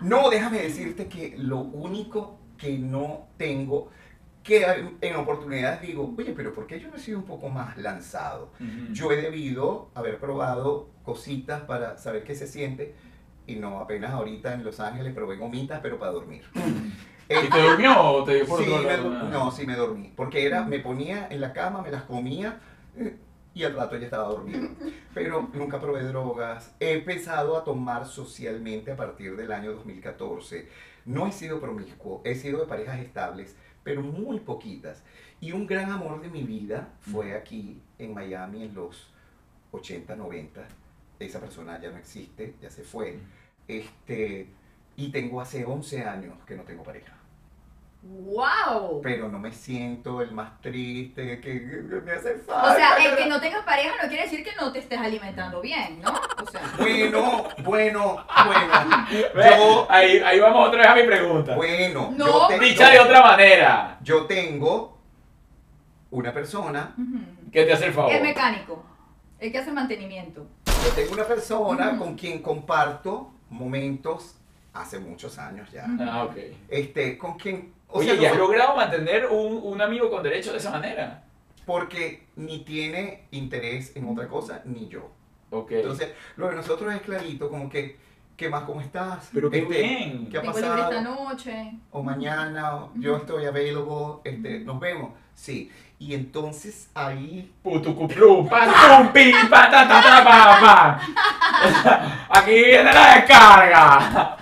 No, 0.00 0.30
déjame 0.30 0.58
decirte 0.62 1.08
que 1.08 1.34
lo 1.38 1.58
único 1.58 2.38
que 2.58 2.78
no 2.78 3.28
tengo, 3.36 3.90
que 4.42 4.66
en 5.00 5.16
oportunidades 5.16 5.80
digo, 5.82 6.12
oye, 6.18 6.32
pero 6.36 6.52
¿por 6.52 6.66
qué 6.66 6.80
yo 6.80 6.88
no 6.88 6.96
he 6.96 7.00
sido 7.00 7.18
un 7.18 7.24
poco 7.24 7.48
más 7.48 7.76
lanzado? 7.78 8.52
Ujú. 8.60 8.92
Yo 8.92 9.12
he 9.12 9.16
debido 9.16 9.90
haber 9.94 10.18
probado 10.18 10.88
cositas 11.02 11.62
para 11.62 11.98
saber 11.98 12.24
qué 12.24 12.34
se 12.34 12.46
siente 12.46 12.94
y 13.46 13.56
no 13.56 13.80
apenas 13.80 14.12
ahorita 14.12 14.54
en 14.54 14.64
Los 14.64 14.80
Ángeles 14.80 15.14
probé 15.14 15.36
gomitas, 15.36 15.80
pero 15.82 15.98
para 15.98 16.12
dormir. 16.12 16.44
¿Y 17.28 17.50
te 17.50 17.62
durmió 17.62 18.00
o 18.00 18.24
te 18.24 18.34
dio 18.34 18.46
por 18.46 18.62
Sí, 18.62 18.70
me 18.70 18.96
no, 18.98 19.50
sí 19.50 19.66
me 19.66 19.76
dormí, 19.76 20.12
porque 20.14 20.44
era, 20.44 20.64
me 20.64 20.78
ponía 20.80 21.28
en 21.30 21.40
la 21.40 21.52
cama, 21.52 21.80
me 21.80 21.90
las 21.90 22.02
comía 22.02 22.60
eh, 22.96 23.16
y 23.54 23.64
al 23.64 23.74
rato 23.74 23.96
ya 23.96 24.04
estaba 24.04 24.28
dormido. 24.28 24.68
Pero 25.14 25.48
nunca 25.54 25.80
probé 25.80 26.02
drogas. 26.02 26.74
He 26.80 26.92
empezado 26.92 27.56
a 27.56 27.64
tomar 27.64 28.06
socialmente 28.06 28.92
a 28.92 28.96
partir 28.96 29.36
del 29.36 29.52
año 29.52 29.72
2014. 29.72 30.68
No 31.06 31.26
he 31.26 31.32
sido 31.32 31.60
promiscuo, 31.60 32.20
he 32.24 32.34
sido 32.34 32.60
de 32.60 32.66
parejas 32.66 32.98
estables, 32.98 33.56
pero 33.82 34.02
muy 34.02 34.40
poquitas. 34.40 35.02
Y 35.40 35.52
un 35.52 35.66
gran 35.66 35.90
amor 35.90 36.20
de 36.20 36.28
mi 36.28 36.42
vida 36.42 36.88
fue 37.00 37.34
aquí 37.34 37.80
en 37.98 38.12
Miami 38.12 38.64
en 38.64 38.74
los 38.74 39.12
80, 39.72 40.16
90. 40.16 40.66
Esa 41.26 41.40
persona 41.40 41.80
ya 41.80 41.90
no 41.90 41.98
existe, 41.98 42.54
ya 42.60 42.70
se 42.70 42.82
fue. 42.82 43.18
Este, 43.68 44.48
y 44.96 45.10
tengo 45.10 45.40
hace 45.40 45.64
11 45.64 46.04
años 46.04 46.34
que 46.46 46.54
no 46.54 46.62
tengo 46.62 46.82
pareja 46.84 47.12
¡Wow! 48.02 49.00
pero 49.02 49.28
no 49.30 49.38
me 49.38 49.50
siento 49.50 50.20
el 50.20 50.30
más 50.32 50.60
triste, 50.60 51.40
que, 51.40 51.40
que 51.40 52.00
me 52.04 52.12
hace 52.12 52.34
falta. 52.36 52.72
O 52.72 52.76
sea, 52.76 52.96
el 53.02 53.16
que 53.16 53.24
no 53.26 53.40
tengas 53.40 53.64
pareja 53.64 53.94
no 54.02 54.08
quiere 54.08 54.24
decir 54.24 54.44
que 54.44 54.50
no 54.60 54.70
te 54.70 54.80
estés 54.80 54.98
alimentando 54.98 55.62
bien, 55.62 56.02
¿no? 56.02 56.10
O 56.12 56.46
sea, 56.50 56.60
Bueno, 56.78 57.44
bueno, 57.64 58.26
bueno. 58.46 59.06
Yo, 59.34 59.86
ahí, 59.90 60.18
ahí 60.18 60.38
vamos 60.38 60.68
otra 60.68 60.80
vez 60.80 60.88
a 60.88 60.94
mi 60.96 61.02
pregunta. 61.04 61.56
bueno, 61.56 62.12
No. 62.14 62.26
yo, 62.26 62.48
te- 62.48 62.58
Dicha 62.58 62.90
de 62.90 63.00
otra 63.00 63.22
manera, 63.22 63.98
yo 64.02 64.26
tengo 64.26 64.98
una 66.10 66.30
persona, 66.34 66.94
que 67.50 67.64
te 67.64 67.72
hace 67.72 67.86
el 67.86 67.92
favor. 67.94 68.12
el 68.12 68.22
mecánico, 68.22 68.84
el 69.40 69.50
que 69.50 69.58
hace 69.58 69.72
mantenimiento. 69.72 70.46
Yo 70.84 70.90
tengo 70.90 71.12
una 71.14 71.24
persona 71.24 71.98
con 71.98 72.14
quien 72.14 72.42
comparto 72.42 73.32
momentos 73.50 74.36
hace 74.72 74.98
muchos 74.98 75.38
años 75.38 75.70
ya. 75.72 75.86
Ah, 76.00 76.24
ok. 76.24 76.36
Este, 76.68 77.16
con 77.16 77.38
quien, 77.38 77.72
o 77.88 77.98
Oye, 78.00 78.12
sea, 78.12 78.22
¿y 78.22 78.26
has 78.26 78.36
logrado 78.36 78.76
mantener 78.76 79.26
un, 79.26 79.60
un 79.62 79.80
amigo 79.80 80.10
con 80.10 80.22
derecho 80.22 80.52
de 80.52 80.58
esa 80.58 80.70
manera? 80.70 81.24
porque 81.64 82.26
ni 82.36 82.64
tiene 82.64 83.26
interés 83.30 83.96
en 83.96 84.08
otra 84.08 84.28
cosa, 84.28 84.62
ni 84.64 84.88
yo. 84.88 85.10
Ok. 85.50 85.72
Entonces, 85.72 86.10
lo 86.36 86.48
de 86.48 86.56
nosotros 86.56 86.92
es 86.94 87.00
clarito, 87.02 87.48
como 87.48 87.68
que 87.70 87.96
¿qué 88.36 88.48
más? 88.48 88.64
¿Cómo 88.64 88.80
estás? 88.80 89.28
Pero 89.32 89.50
qué 89.50 89.58
Este, 89.58 89.78
bien. 89.82 90.28
¿Qué 90.30 90.38
ha 90.38 90.42
Tengo 90.42 90.58
libre 90.58 90.70
esta 90.70 90.88
pasado? 90.90 91.02
noche. 91.30 91.72
O 91.90 92.02
mañana, 92.02 92.74
o 92.76 92.92
yo 92.96 93.16
estoy 93.16 93.46
available, 93.46 94.20
este, 94.24 94.60
nos 94.60 94.80
vemos. 94.80 95.12
Sí. 95.34 95.70
Y 95.98 96.12
entonces 96.14 96.90
ahí 96.94 97.52
Putucuplu, 97.62 98.48
pam, 98.48 98.68
pum, 98.72 99.08
pim, 99.12 99.48
pa, 99.48 99.70
ta, 99.70 99.88
ta, 99.88 100.02
ta, 100.02 100.24
pa, 100.24 100.60
pa. 100.60 102.26
Aquí 102.40 102.50
viene 102.52 102.92
la 102.92 103.14
descarga. 103.14 104.36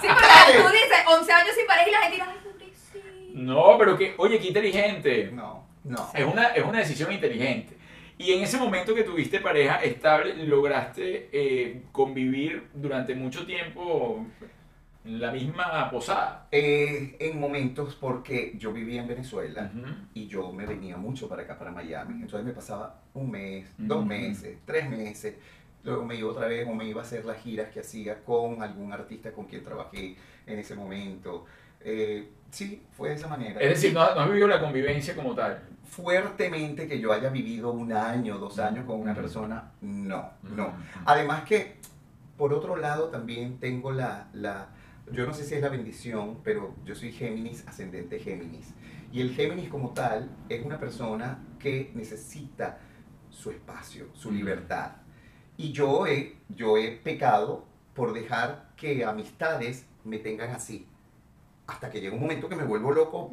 Sí, 0.00 0.08
porque 0.08 0.62
tú 0.62 0.68
dices 0.72 0.98
11 1.06 1.32
años 1.32 1.54
sin 1.56 1.66
pareja 1.66 1.88
y 1.88 1.92
la 1.92 2.00
gente 2.00 2.64
dice, 2.64 3.02
ay. 3.04 3.30
No, 3.34 3.76
pero 3.78 3.96
que, 3.96 4.14
oye, 4.18 4.38
qué 4.38 4.48
inteligente. 4.48 5.30
no, 5.32 5.64
no. 5.84 6.10
Es 6.12 6.24
una, 6.26 6.48
es 6.48 6.64
una 6.64 6.78
decisión 6.78 7.10
inteligente. 7.12 7.78
Y 8.18 8.32
en 8.32 8.42
ese 8.42 8.58
momento 8.58 8.94
que 8.94 9.02
tuviste 9.04 9.40
pareja 9.40 9.82
estable, 9.82 10.34
lograste 10.46 11.28
eh, 11.32 11.82
convivir 11.92 12.68
durante 12.74 13.14
mucho 13.14 13.44
tiempo 13.46 14.24
en 15.04 15.20
la 15.20 15.32
misma 15.32 15.90
posada. 15.90 16.46
Eh, 16.52 17.16
en 17.18 17.40
momentos 17.40 17.96
porque 17.96 18.54
yo 18.58 18.72
vivía 18.72 19.02
en 19.02 19.08
Venezuela 19.08 19.72
y 20.14 20.28
yo 20.28 20.52
me 20.52 20.66
venía 20.66 20.96
mucho 20.96 21.28
para 21.28 21.42
acá, 21.42 21.58
para 21.58 21.70
Miami. 21.72 22.22
Entonces 22.22 22.44
me 22.44 22.52
pasaba 22.52 23.00
un 23.14 23.30
mes, 23.30 23.66
Ujú. 23.78 23.88
dos 23.88 24.06
meses, 24.06 24.58
tres 24.64 24.88
meses. 24.88 25.34
Luego 25.82 26.04
me 26.04 26.14
iba 26.14 26.30
otra 26.30 26.46
vez 26.46 26.68
o 26.68 26.74
me 26.74 26.84
iba 26.84 27.00
a 27.00 27.04
hacer 27.04 27.24
las 27.24 27.38
giras 27.42 27.70
que 27.70 27.80
hacía 27.80 28.22
con 28.22 28.62
algún 28.62 28.92
artista 28.92 29.32
con 29.32 29.46
quien 29.46 29.64
trabajé 29.64 30.14
en 30.46 30.58
ese 30.58 30.76
momento. 30.76 31.46
Eh, 31.84 32.30
sí, 32.50 32.82
fue 32.92 33.10
de 33.10 33.14
esa 33.16 33.28
manera. 33.28 33.60
Es 33.60 33.70
decir, 33.70 33.92
no, 33.92 34.14
no 34.14 34.20
has 34.20 34.28
vivido 34.28 34.48
la 34.48 34.60
convivencia 34.60 35.14
como 35.14 35.34
tal. 35.34 35.62
fuertemente 35.84 36.88
que 36.88 36.98
yo 37.00 37.12
haya 37.12 37.28
vivido 37.28 37.70
un 37.70 37.92
año, 37.92 38.38
dos 38.38 38.58
años 38.58 38.86
con 38.86 39.00
una 39.00 39.14
persona, 39.14 39.72
no, 39.82 40.30
no. 40.42 40.72
Además 41.04 41.44
que, 41.44 41.76
por 42.38 42.54
otro 42.54 42.76
lado, 42.76 43.08
también 43.10 43.58
tengo 43.58 43.92
la, 43.92 44.28
la, 44.32 44.68
yo 45.12 45.26
no 45.26 45.34
sé 45.34 45.44
si 45.44 45.54
es 45.54 45.60
la 45.60 45.68
bendición, 45.68 46.38
pero 46.42 46.74
yo 46.84 46.94
soy 46.94 47.12
Géminis, 47.12 47.66
ascendente 47.68 48.18
Géminis. 48.20 48.72
Y 49.12 49.20
el 49.20 49.34
Géminis 49.34 49.68
como 49.68 49.90
tal 49.90 50.30
es 50.48 50.64
una 50.64 50.78
persona 50.78 51.44
que 51.58 51.90
necesita 51.94 52.78
su 53.28 53.50
espacio, 53.50 54.06
su 54.14 54.32
libertad. 54.32 54.92
Y 55.58 55.72
yo 55.72 56.06
he, 56.06 56.36
yo 56.48 56.78
he 56.78 56.92
pecado 56.92 57.66
por 57.94 58.14
dejar 58.14 58.70
que 58.76 59.04
amistades 59.04 59.86
me 60.04 60.18
tengan 60.18 60.50
así. 60.50 60.86
Hasta 61.72 61.90
que 61.90 62.00
llega 62.00 62.14
un 62.14 62.20
momento 62.20 62.48
que 62.48 62.56
me 62.56 62.64
vuelvo 62.64 62.92
loco 62.92 63.30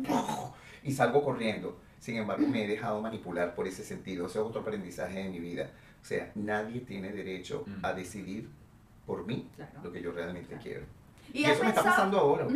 y 0.83 0.91
salgo 0.91 1.23
corriendo. 1.23 1.77
Sin 1.99 2.15
embargo, 2.15 2.47
me 2.47 2.63
he 2.63 2.67
dejado 2.67 3.01
manipular 3.01 3.53
por 3.53 3.67
ese 3.67 3.83
sentido. 3.83 4.27
Ese 4.27 4.39
es 4.39 4.45
otro 4.45 4.61
aprendizaje 4.61 5.23
de 5.23 5.29
mi 5.29 5.39
vida. 5.39 5.69
O 6.01 6.05
sea, 6.05 6.31
nadie 6.35 6.79
tiene 6.81 7.11
derecho 7.11 7.65
Mm. 7.67 7.85
a 7.85 7.93
decidir 7.93 8.49
por 9.05 9.25
mí 9.25 9.49
Claro. 9.55 9.71
lo 9.83 9.91
que 9.91 10.01
yo 10.01 10.11
realmente 10.13 10.57
quiero. 10.63 10.85
Y, 11.33 11.43
eso 11.43 11.63
me 11.63 11.69
está 11.69 11.83
pasando 11.83 12.17
ahora, 12.19 12.45
¿ok? 12.45 12.53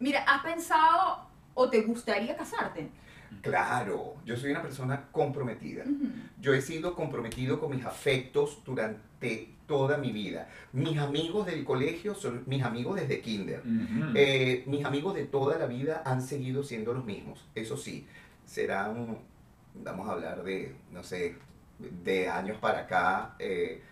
Mira, 0.00 0.24
¿has 0.26 0.42
pensado 0.42 1.28
o 1.54 1.70
te 1.70 1.82
gustaría 1.82 2.36
casarte? 2.36 2.88
Claro, 3.42 4.16
yo 4.24 4.36
soy 4.36 4.50
una 4.50 4.62
persona 4.62 5.08
comprometida. 5.12 5.84
Yo 6.40 6.54
he 6.54 6.60
sido 6.60 6.94
comprometido 6.94 7.60
con 7.60 7.74
mis 7.74 7.84
afectos 7.84 8.62
durante 8.64 9.54
toda 9.66 9.96
mi 9.96 10.12
vida. 10.12 10.48
Mis 10.72 10.98
amigos 10.98 11.46
del 11.46 11.64
colegio 11.64 12.14
son 12.14 12.42
mis 12.46 12.62
amigos 12.62 12.96
desde 12.96 13.20
kinder. 13.20 13.62
Eh, 14.14 14.64
mis 14.66 14.84
amigos 14.84 15.14
de 15.14 15.24
toda 15.24 15.58
la 15.58 15.66
vida 15.66 16.02
han 16.04 16.22
seguido 16.22 16.62
siendo 16.62 16.92
los 16.92 17.04
mismos. 17.04 17.44
Eso 17.54 17.76
sí, 17.76 18.06
serán, 18.44 19.18
vamos 19.74 20.08
a 20.08 20.12
hablar 20.12 20.42
de, 20.42 20.74
no 20.92 21.02
sé, 21.02 21.36
de 21.78 22.28
años 22.28 22.58
para 22.58 22.80
acá, 22.80 23.34
eh, 23.38 23.82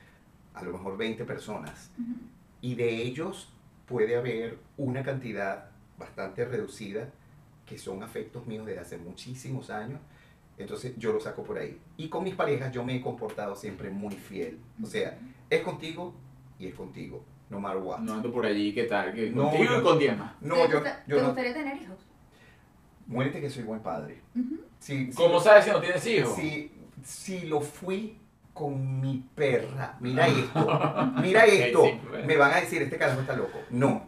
a 0.54 0.62
lo 0.62 0.72
mejor 0.72 0.96
20 0.96 1.24
personas. 1.24 1.90
Y 2.60 2.74
de 2.74 3.02
ellos 3.02 3.52
puede 3.86 4.16
haber 4.16 4.58
una 4.76 5.02
cantidad 5.02 5.70
bastante 5.98 6.44
reducida 6.44 7.08
que 7.66 7.78
son 7.78 8.02
afectos 8.02 8.46
míos 8.46 8.66
desde 8.66 8.80
hace 8.80 8.98
muchísimos 8.98 9.70
años. 9.70 10.00
Entonces 10.58 10.94
yo 10.98 11.12
lo 11.12 11.20
saco 11.20 11.42
por 11.42 11.58
ahí. 11.58 11.78
Y 11.96 12.08
con 12.08 12.24
mis 12.24 12.34
parejas 12.34 12.72
yo 12.72 12.84
me 12.84 12.96
he 12.96 13.00
comportado 13.00 13.56
siempre 13.56 13.90
muy 13.90 14.14
fiel. 14.14 14.58
O 14.82 14.86
sea, 14.86 15.18
es 15.48 15.62
contigo 15.62 16.14
y 16.58 16.66
es 16.66 16.74
contigo. 16.74 17.24
No 17.50 17.60
matter 17.60 17.82
what. 17.82 17.98
No 18.00 18.14
ando 18.14 18.32
por 18.32 18.46
allí, 18.46 18.72
¿qué 18.72 18.84
tal? 18.84 19.12
Que 19.12 19.30
No, 19.30 19.44
contigo 19.50 19.64
yo- 19.74 19.80
y 19.80 19.82
con 19.82 19.98
diez 19.98 20.16
más. 20.18 20.32
No, 20.40 20.54
¿Te, 20.66 20.72
yo, 20.72 20.82
¿te 20.82 21.14
no. 21.20 21.26
gustaría 21.26 21.52
tener 21.54 21.82
hijos? 21.82 21.98
Muérete 23.06 23.40
que 23.40 23.50
soy 23.50 23.62
buen 23.64 23.80
padre. 23.80 24.20
Ujú. 24.34 24.60
Si, 24.78 25.06
si- 25.06 25.12
¿Cómo 25.14 25.40
sabes 25.40 25.64
si 25.64 25.70
no 25.70 25.80
tienes 25.80 26.06
hijos? 26.06 26.34
Si, 26.34 26.72
si 27.02 27.40
lo 27.46 27.60
fui 27.60 28.18
con 28.54 29.00
mi 29.00 29.24
perra, 29.34 29.96
mira 30.00 30.26
esto, 30.28 31.12
mira 31.22 31.44
esto, 31.46 31.80
bueno. 31.80 32.26
me 32.26 32.36
van 32.36 32.52
a 32.52 32.56
decir, 32.60 32.82
este 32.82 32.96
carajo 32.98 33.20
está 33.22 33.34
loco. 33.36 33.58
No, 33.70 34.04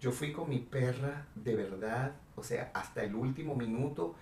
yo 0.00 0.12
fui 0.12 0.32
con 0.32 0.48
mi 0.48 0.58
perra 0.58 1.26
de 1.34 1.56
verdad, 1.56 2.12
o 2.40 2.42
sea, 2.42 2.70
hasta 2.74 3.04
el 3.04 3.14
último 3.14 3.54
minuto 3.54 4.14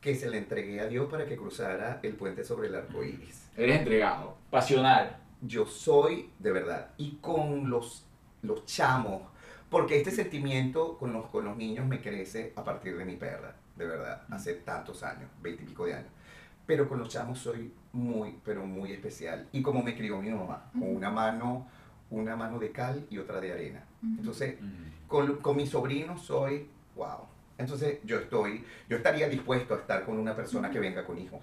que 0.00 0.14
se 0.14 0.30
le 0.30 0.38
entregué 0.38 0.80
a 0.80 0.86
Dios 0.86 1.08
para 1.10 1.26
que 1.26 1.36
cruzara 1.36 2.00
el 2.02 2.14
puente 2.14 2.42
sobre 2.44 2.68
el 2.68 2.74
arco 2.74 3.04
iris. 3.04 3.48
Eres 3.56 3.78
entregado, 3.78 4.36
pasional. 4.50 5.18
Yo 5.42 5.66
soy 5.66 6.30
de 6.38 6.50
verdad. 6.50 6.90
Y 6.96 7.16
con 7.20 7.68
los, 7.68 8.06
los 8.42 8.64
chamos, 8.64 9.22
porque 9.70 9.98
este 9.98 10.10
sentimiento 10.10 10.96
con 10.98 11.12
los, 11.12 11.26
con 11.26 11.44
los 11.44 11.56
niños 11.56 11.86
me 11.86 12.00
crece 12.00 12.52
a 12.56 12.64
partir 12.64 12.96
de 12.96 13.04
mi 13.04 13.16
perra, 13.16 13.54
de 13.76 13.86
verdad, 13.86 14.22
hace 14.30 14.54
tantos 14.54 15.02
años, 15.02 15.30
veintipico 15.42 15.84
de 15.84 15.94
años. 15.94 16.10
Pero 16.66 16.88
con 16.88 16.98
los 16.98 17.08
chamos 17.08 17.38
soy 17.38 17.72
muy, 17.92 18.38
pero 18.44 18.64
muy 18.64 18.92
especial. 18.92 19.48
Y 19.52 19.62
como 19.62 19.82
me 19.82 19.94
crió 19.96 20.20
mi 20.20 20.30
mamá, 20.30 20.70
con 20.72 20.96
una 20.96 21.10
mano, 21.10 21.66
una 22.10 22.34
mano 22.36 22.58
de 22.58 22.72
cal 22.72 23.06
y 23.10 23.18
otra 23.18 23.40
de 23.40 23.52
arena. 23.52 23.84
Entonces, 24.02 24.56
con, 25.06 25.36
con 25.36 25.56
mis 25.56 25.70
sobrinos 25.70 26.22
soy, 26.22 26.68
wow. 26.94 27.26
Entonces 27.58 27.98
yo 28.04 28.18
estoy, 28.20 28.64
yo 28.88 28.96
estaría 28.96 29.28
dispuesto 29.28 29.74
a 29.74 29.78
estar 29.78 30.04
con 30.04 30.16
una 30.18 30.34
persona 30.34 30.70
que 30.70 30.78
venga 30.78 31.04
con 31.04 31.18
hijos. 31.18 31.42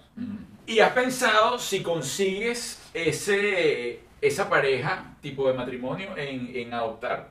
¿Y 0.66 0.80
has 0.80 0.92
pensado 0.92 1.58
si 1.58 1.82
consigues 1.82 2.80
ese, 2.94 4.00
esa 4.20 4.48
pareja 4.48 5.14
tipo 5.20 5.46
de 5.46 5.54
matrimonio 5.54 6.16
en, 6.16 6.50
en 6.56 6.74
adoptar? 6.74 7.30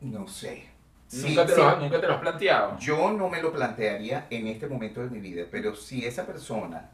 No 0.00 0.26
sé. 0.28 0.64
Sí, 1.08 1.28
¿Nunca, 1.28 1.46
te 1.46 1.52
sí. 1.52 1.58
Lo, 1.60 1.68
has- 1.68 1.78
¿Nunca 1.80 2.00
te 2.00 2.06
lo 2.06 2.14
has 2.14 2.20
planteado? 2.20 2.78
Yo 2.78 3.12
no 3.12 3.28
me 3.28 3.40
lo 3.40 3.52
plantearía 3.52 4.26
en 4.30 4.46
este 4.48 4.66
momento 4.66 5.00
de 5.02 5.10
mi 5.10 5.20
vida, 5.20 5.44
pero 5.50 5.74
si 5.74 6.04
esa 6.04 6.26
persona 6.26 6.90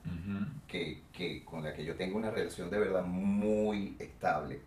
que, 0.68 1.02
que- 1.12 1.44
con 1.44 1.62
la 1.64 1.72
que 1.74 1.84
yo 1.84 1.94
tengo 1.96 2.18
una 2.18 2.30
relación 2.30 2.70
de 2.70 2.78
verdad 2.78 3.04
muy 3.04 3.96
estable, 3.98 4.60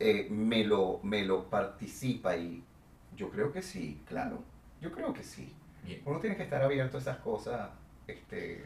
eh, 0.00 0.26
me, 0.30 0.64
lo, 0.64 1.00
me 1.02 1.24
lo 1.24 1.44
participa 1.50 2.36
y 2.36 2.62
yo 3.16 3.30
creo 3.30 3.52
que 3.52 3.62
sí, 3.62 4.02
claro, 4.06 4.42
yo 4.80 4.92
creo 4.92 5.12
que 5.12 5.22
sí. 5.22 5.54
Bien. 5.84 6.00
Uno 6.04 6.20
tiene 6.20 6.36
que 6.36 6.44
estar 6.44 6.62
abierto 6.62 6.96
a 6.96 7.00
esas 7.00 7.18
cosas 7.18 7.70
este, 8.06 8.64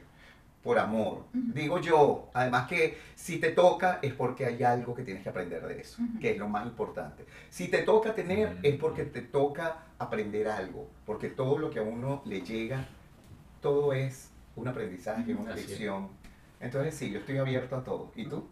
por 0.62 0.78
amor. 0.78 1.24
Digo 1.32 1.80
yo, 1.80 2.28
además 2.34 2.66
que 2.66 2.98
si 3.14 3.38
te 3.38 3.52
toca 3.52 4.00
es 4.02 4.12
porque 4.12 4.46
hay 4.46 4.62
algo 4.64 4.94
que 4.94 5.04
tienes 5.04 5.22
que 5.22 5.28
aprender 5.28 5.64
de 5.66 5.80
eso, 5.80 6.02
que 6.20 6.32
es 6.32 6.38
lo 6.38 6.48
más 6.48 6.66
importante. 6.66 7.24
Si 7.50 7.68
te 7.68 7.82
toca 7.82 8.14
tener 8.14 8.58
es 8.62 8.76
porque 8.76 9.04
te 9.04 9.22
toca 9.22 9.84
aprender 9.98 10.48
algo, 10.48 10.90
porque 11.06 11.28
todo 11.28 11.58
lo 11.58 11.70
que 11.70 11.78
a 11.78 11.82
uno 11.82 12.20
le 12.24 12.40
llega, 12.42 12.84
todo 13.60 13.92
es 13.92 14.32
un 14.56 14.66
aprendizaje, 14.68 15.34
una 15.34 15.54
lección. 15.54 16.08
Entonces 16.58 16.94
sí, 16.94 17.12
yo 17.12 17.20
estoy 17.20 17.38
abierto 17.38 17.76
a 17.76 17.84
todo. 17.84 18.10
¿Y 18.16 18.26
tú? 18.26 18.48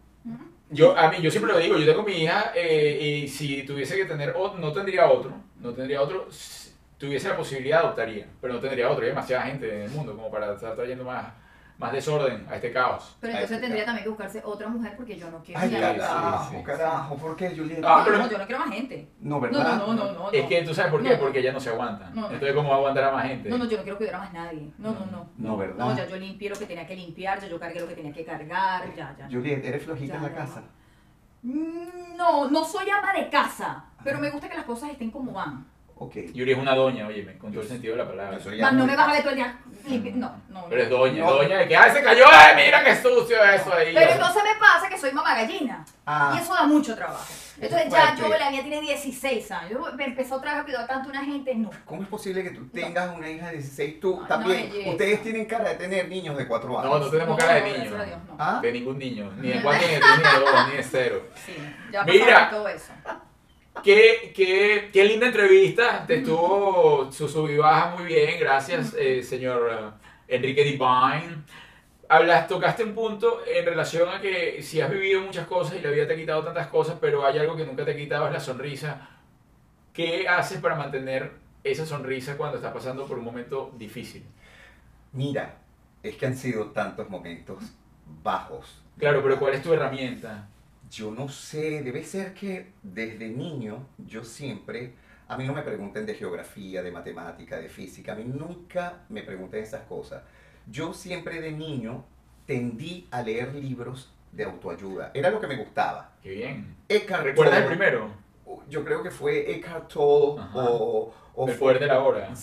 Yo, 0.69 0.97
a 0.97 1.09
mí, 1.09 1.17
yo 1.21 1.29
siempre 1.29 1.53
lo 1.53 1.59
digo, 1.59 1.77
yo 1.77 1.85
tengo 1.85 2.03
mi 2.03 2.23
hija 2.23 2.51
eh, 2.55 3.21
y 3.23 3.27
si 3.27 3.63
tuviese 3.63 3.95
que 3.95 4.05
tener 4.05 4.33
otro, 4.35 4.59
no 4.59 4.71
tendría 4.71 5.09
otro, 5.09 5.31
no 5.59 5.73
tendría 5.73 6.01
otro, 6.01 6.27
si 6.31 6.71
tuviese 6.97 7.29
la 7.29 7.37
posibilidad 7.37 7.81
adoptaría, 7.81 8.27
pero 8.41 8.55
no 8.55 8.59
tendría 8.59 8.89
otro, 8.89 9.03
hay 9.03 9.09
demasiada 9.09 9.43
gente 9.43 9.73
en 9.73 9.81
el 9.83 9.91
mundo 9.91 10.15
como 10.15 10.31
para 10.31 10.53
estar 10.53 10.75
trayendo 10.75 11.03
más, 11.03 11.33
más 11.77 11.91
desorden 11.91 12.47
a 12.49 12.55
este 12.55 12.71
caos. 12.71 13.17
Pero 13.19 13.33
entonces 13.33 13.57
sí, 13.57 13.61
tendría 13.61 13.83
también 13.85 14.03
que 14.03 14.09
buscarse 14.09 14.41
otra 14.45 14.67
mujer 14.69 14.93
porque 14.95 15.17
yo 15.17 15.29
no 15.29 15.43
quiero 15.43 15.59
Ay, 15.59 15.69
carajo, 15.71 16.49
sí, 16.51 16.57
sí. 16.57 16.63
carajo, 16.63 17.15
¿por 17.17 17.35
qué, 17.35 17.49
Julieta? 17.55 17.87
Ah, 17.93 17.97
No, 17.99 18.05
pero- 18.05 18.17
no, 18.19 18.29
yo 18.29 18.37
no 18.37 18.45
quiero 18.45 18.59
más 18.65 18.73
gente. 18.75 19.09
No, 19.19 19.35
No, 19.35 19.41
¿verdad? 19.41 19.77
no, 19.77 19.87
no, 19.87 19.93
no, 20.05 20.13
no. 20.13 20.31
Es 20.31 20.45
que 20.47 20.61
tú 20.63 20.73
sabes 20.73 20.91
por 20.91 21.03
qué, 21.03 21.09
No. 21.13 21.19
porque 21.19 21.39
ella 21.39 21.51
no 21.51 21.59
se 21.59 21.69
aguanta. 21.69 22.09
No, 22.11 22.21
no. 22.21 22.27
Entonces, 22.31 22.53
¿cómo 22.55 22.69
va 22.69 22.75
a 22.75 22.77
aguantar 22.77 23.03
a 23.03 23.11
más 23.11 23.25
gente? 23.27 23.49
No, 23.49 23.57
no, 23.57 23.65
yo 23.65 23.77
no 23.77 23.83
quiero 23.83 23.97
cuidar 23.97 24.15
a 24.15 24.19
más 24.19 24.33
nadie. 24.33 24.71
No, 24.77 24.91
no, 24.93 25.05
no. 25.07 25.29
No, 25.37 25.57
¿verdad? 25.57 25.75
No, 25.77 25.95
ya 25.97 26.05
yo 26.07 26.15
limpié 26.17 26.49
lo 26.49 26.55
que 26.55 26.65
tenía 26.65 26.87
que 26.87 26.95
limpiar, 26.95 27.39
ya 27.41 27.47
yo 27.47 27.59
cargué 27.59 27.79
lo 27.81 27.87
que 27.87 27.95
tenía 27.95 28.13
que 28.13 28.23
cargar, 28.23 28.95
ya, 28.95 29.15
ya. 29.17 29.27
Juliet, 29.29 29.63
¿eres 29.65 29.83
flojita 29.83 30.13
Ya, 30.13 30.17
en 30.17 30.23
la 30.23 30.29
ya, 30.29 30.35
casa? 30.35 30.63
Mm, 31.43 32.15
No, 32.17 32.49
no 32.49 32.63
soy 32.63 32.89
ama 32.89 33.11
de 33.13 33.29
casa, 33.29 33.83
pero 34.03 34.17
me 34.19 34.29
gusta 34.31 34.47
que 34.49 34.55
las 34.55 34.65
cosas 34.65 34.89
estén 34.91 35.11
como 35.11 35.33
van. 35.33 35.65
Ok. 35.97 36.13
Yuri 36.33 36.51
es 36.51 36.57
una 36.57 36.75
doña, 36.75 37.07
óyeme, 37.07 37.37
con 37.37 37.51
todo 37.51 37.61
el 37.61 37.67
sentido 37.69 37.95
de 37.95 38.03
la 38.03 38.09
palabra. 38.09 38.37
No 38.37 38.67
ama 38.67 38.83
me 38.85 38.91
de 38.91 38.97
vas 38.97 39.07
a 39.07 39.11
ver 39.13 39.21
todo 39.21 39.29
el 39.31 39.35
día 39.37 39.57
No, 40.15 40.35
no. 40.49 40.65
Pero 40.69 40.81
es 40.83 40.89
no. 40.89 40.97
doña, 40.97 41.23
No. 41.23 41.31
doña 41.35 41.57
de 41.59 41.67
que, 41.69 41.75
¡ay, 41.77 41.91
se 41.91 42.03
cayó! 42.03 42.25
¡Ay, 42.29 42.55
mira 42.65 42.83
qué 42.83 42.95
sucio 42.97 43.41
eso 43.43 43.73
ahí! 43.73 43.93
Pero 43.93 44.11
entonces 44.11 44.43
me 44.43 44.59
pasa 44.59 44.89
que 44.89 44.97
soy 44.97 45.13
mamá 45.13 45.35
gallina. 45.35 45.85
Ah. 46.05 46.33
Y 46.35 46.41
eso 46.41 46.53
da 46.53 46.65
mucho 46.65 46.95
trabajo. 46.95 47.23
Entonces 47.61 47.87
es 47.87 47.93
ya 47.93 48.13
yo, 48.17 48.27
la 48.27 48.49
mía 48.51 48.61
tiene 48.61 48.81
16 48.81 49.51
años. 49.51 49.71
Yo 49.71 49.93
me 49.95 50.03
empezó 50.03 50.35
a 50.35 50.63
cuidar 50.65 50.85
tanto 50.85 51.07
una 51.09 51.23
gente, 51.23 51.55
no. 51.55 51.69
¿Cómo 51.85 52.01
es 52.03 52.09
posible 52.09 52.43
que 52.43 52.49
tú 52.49 52.67
tengas 52.67 53.15
una 53.15 53.29
hija 53.29 53.45
de 53.47 53.53
16? 53.53 53.99
Tú 54.01 54.19
Ay, 54.21 54.27
también. 54.27 54.67
no, 54.67 54.73
belleza. 54.73 54.89
Ustedes 54.91 55.23
tienen 55.23 55.45
cara 55.45 55.69
de 55.69 55.75
tener 55.75 56.09
niños 56.09 56.35
de 56.37 56.45
4 56.45 56.77
años. 56.79 56.91
No, 56.91 56.99
no 56.99 57.09
tenemos 57.09 57.29
No, 57.29 57.37
cara 57.37 57.53
de 57.53 57.61
no, 57.61 57.67
niño. 57.67 57.77
gracias 57.91 58.01
a 58.01 58.05
Dios, 58.05 58.19
no. 58.27 58.35
¿Ah? 58.37 58.59
De 58.61 58.71
ningún 58.73 58.99
niño. 58.99 59.31
Ni 59.37 59.47
de 59.47 59.61
cuatro, 59.63 59.87
ni 59.87 59.93
de 59.93 59.99
tres, 60.01 60.17
ni 60.17 60.23
de 60.23 60.39
dos, 60.51 60.67
ni 60.69 60.75
de 60.75 60.83
cero. 60.83 61.21
Sí, 61.45 61.55
ya 61.93 62.03
Mira. 62.03 62.49
todo 62.49 62.67
eso. 62.67 62.91
Qué, 63.83 64.33
qué, 64.35 64.89
qué 64.91 65.05
linda 65.05 65.27
entrevista. 65.27 66.05
Te 66.07 66.17
estuvo 66.17 67.11
su 67.11 67.27
sub 67.27 67.49
y 67.49 67.57
baja 67.57 67.95
muy 67.95 68.05
bien. 68.05 68.39
Gracias, 68.39 68.95
eh, 68.97 69.21
señor 69.21 69.69
eh, 70.27 70.35
Enrique 70.35 70.63
Divine. 70.63 71.43
Hablas, 72.07 72.47
tocaste 72.47 72.83
un 72.83 72.93
punto 72.93 73.41
en 73.47 73.65
relación 73.65 74.09
a 74.09 74.21
que 74.21 74.61
si 74.61 74.79
has 74.81 74.91
vivido 74.91 75.21
muchas 75.21 75.47
cosas 75.47 75.77
y 75.77 75.81
la 75.81 75.89
vida 75.89 76.07
te 76.07 76.13
ha 76.13 76.17
quitado 76.17 76.43
tantas 76.43 76.67
cosas, 76.67 76.97
pero 77.01 77.25
hay 77.25 77.37
algo 77.39 77.55
que 77.55 77.65
nunca 77.65 77.83
te 77.83 77.91
ha 77.91 77.95
quitado, 77.95 78.27
es 78.27 78.33
la 78.33 78.39
sonrisa. 78.39 79.09
¿Qué 79.93 80.27
haces 80.27 80.59
para 80.59 80.75
mantener 80.75 81.31
esa 81.63 81.85
sonrisa 81.85 82.37
cuando 82.37 82.57
estás 82.57 82.73
pasando 82.73 83.07
por 83.07 83.17
un 83.17 83.25
momento 83.25 83.71
difícil? 83.77 84.23
Mira, 85.13 85.57
es 86.03 86.15
que 86.15 86.25
han 86.25 86.35
sido 86.35 86.67
tantos 86.67 87.09
momentos 87.09 87.63
bajos. 88.23 88.83
Claro, 88.97 89.21
pero 89.23 89.39
¿cuál 89.39 89.53
es 89.55 89.63
tu 89.63 89.73
herramienta? 89.73 90.47
Yo 90.89 91.11
no 91.11 91.27
sé, 91.29 91.81
debe 91.83 92.03
ser 92.03 92.33
que 92.33 92.71
desde 92.83 93.27
niño 93.29 93.87
yo 93.97 94.23
siempre, 94.23 94.93
a 95.27 95.35
mí 95.37 95.45
no 95.45 95.53
me 95.53 95.61
pregunten 95.63 96.05
de 96.05 96.13
geografía, 96.15 96.81
de 96.83 96.91
matemática, 96.91 97.57
de 97.57 97.69
física, 97.69 98.13
a 98.13 98.15
mí 98.15 98.23
nunca 98.25 99.03
me 99.09 99.23
pregunten 99.23 99.63
esas 99.63 99.81
cosas. 99.83 100.23
Yo 100.69 100.93
siempre 100.93 101.41
de 101.41 101.51
niño 101.51 102.05
tendí 102.45 103.07
a 103.11 103.21
leer 103.23 103.55
libros 103.55 104.11
de 104.31 104.43
autoayuda, 104.43 105.11
era 105.13 105.29
lo 105.29 105.39
que 105.39 105.47
me 105.47 105.55
gustaba. 105.57 106.13
Qué 106.21 106.31
bien. 106.31 106.75
Eckhart 106.89 107.23
¿Recuerdas 107.23 107.61
el 107.61 107.67
primero? 107.67 108.09
Yo 108.69 108.83
creo 108.83 109.01
que 109.01 109.11
fue 109.11 109.51
Eckhart 109.55 109.91
Tolle 109.91 110.41
Ajá. 110.41 110.59
o, 110.69 111.13
o 111.35 111.47
El 111.47 111.53
fue- 111.55 111.59
poder 111.73 111.79
de 111.79 111.87
la 111.87 111.99
hora. 112.03 112.33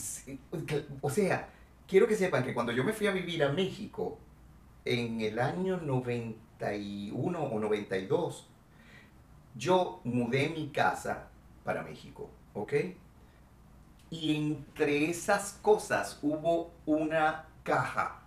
O 1.00 1.10
sea, 1.10 1.48
quiero 1.86 2.06
que 2.08 2.16
sepan 2.16 2.44
que 2.44 2.54
cuando 2.54 2.72
yo 2.72 2.82
me 2.84 2.92
fui 2.92 3.06
a 3.06 3.12
vivir 3.12 3.42
a 3.44 3.52
México 3.52 4.18
en 4.84 5.20
el 5.20 5.38
año 5.38 5.76
91 6.62 7.42
o 7.42 7.58
92, 7.58 8.48
yo 9.56 10.00
mudé 10.04 10.48
mi 10.48 10.68
casa 10.68 11.28
para 11.64 11.82
México, 11.82 12.30
¿ok? 12.54 12.72
Y 14.10 14.36
entre 14.36 15.10
esas 15.10 15.58
cosas 15.62 16.18
hubo 16.22 16.70
una 16.86 17.46
caja 17.62 18.20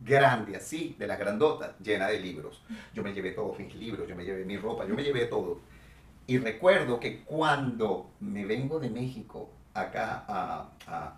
grande 0.00 0.56
así, 0.56 0.96
de 0.98 1.06
las 1.06 1.18
grandotas, 1.18 1.78
llena 1.80 2.08
de 2.08 2.20
libros. 2.20 2.62
Yo 2.94 3.02
me 3.02 3.12
llevé 3.12 3.32
todos 3.32 3.58
mis 3.58 3.74
libros, 3.74 4.08
yo 4.08 4.16
me 4.16 4.24
llevé 4.24 4.44
mi 4.44 4.56
ropa, 4.56 4.86
yo 4.86 4.94
me 4.94 5.02
llevé 5.02 5.26
todo. 5.26 5.60
Y 6.26 6.38
recuerdo 6.38 6.98
que 6.98 7.22
cuando 7.22 8.10
me 8.20 8.44
vengo 8.44 8.78
de 8.80 8.90
México 8.90 9.50
acá, 9.74 10.70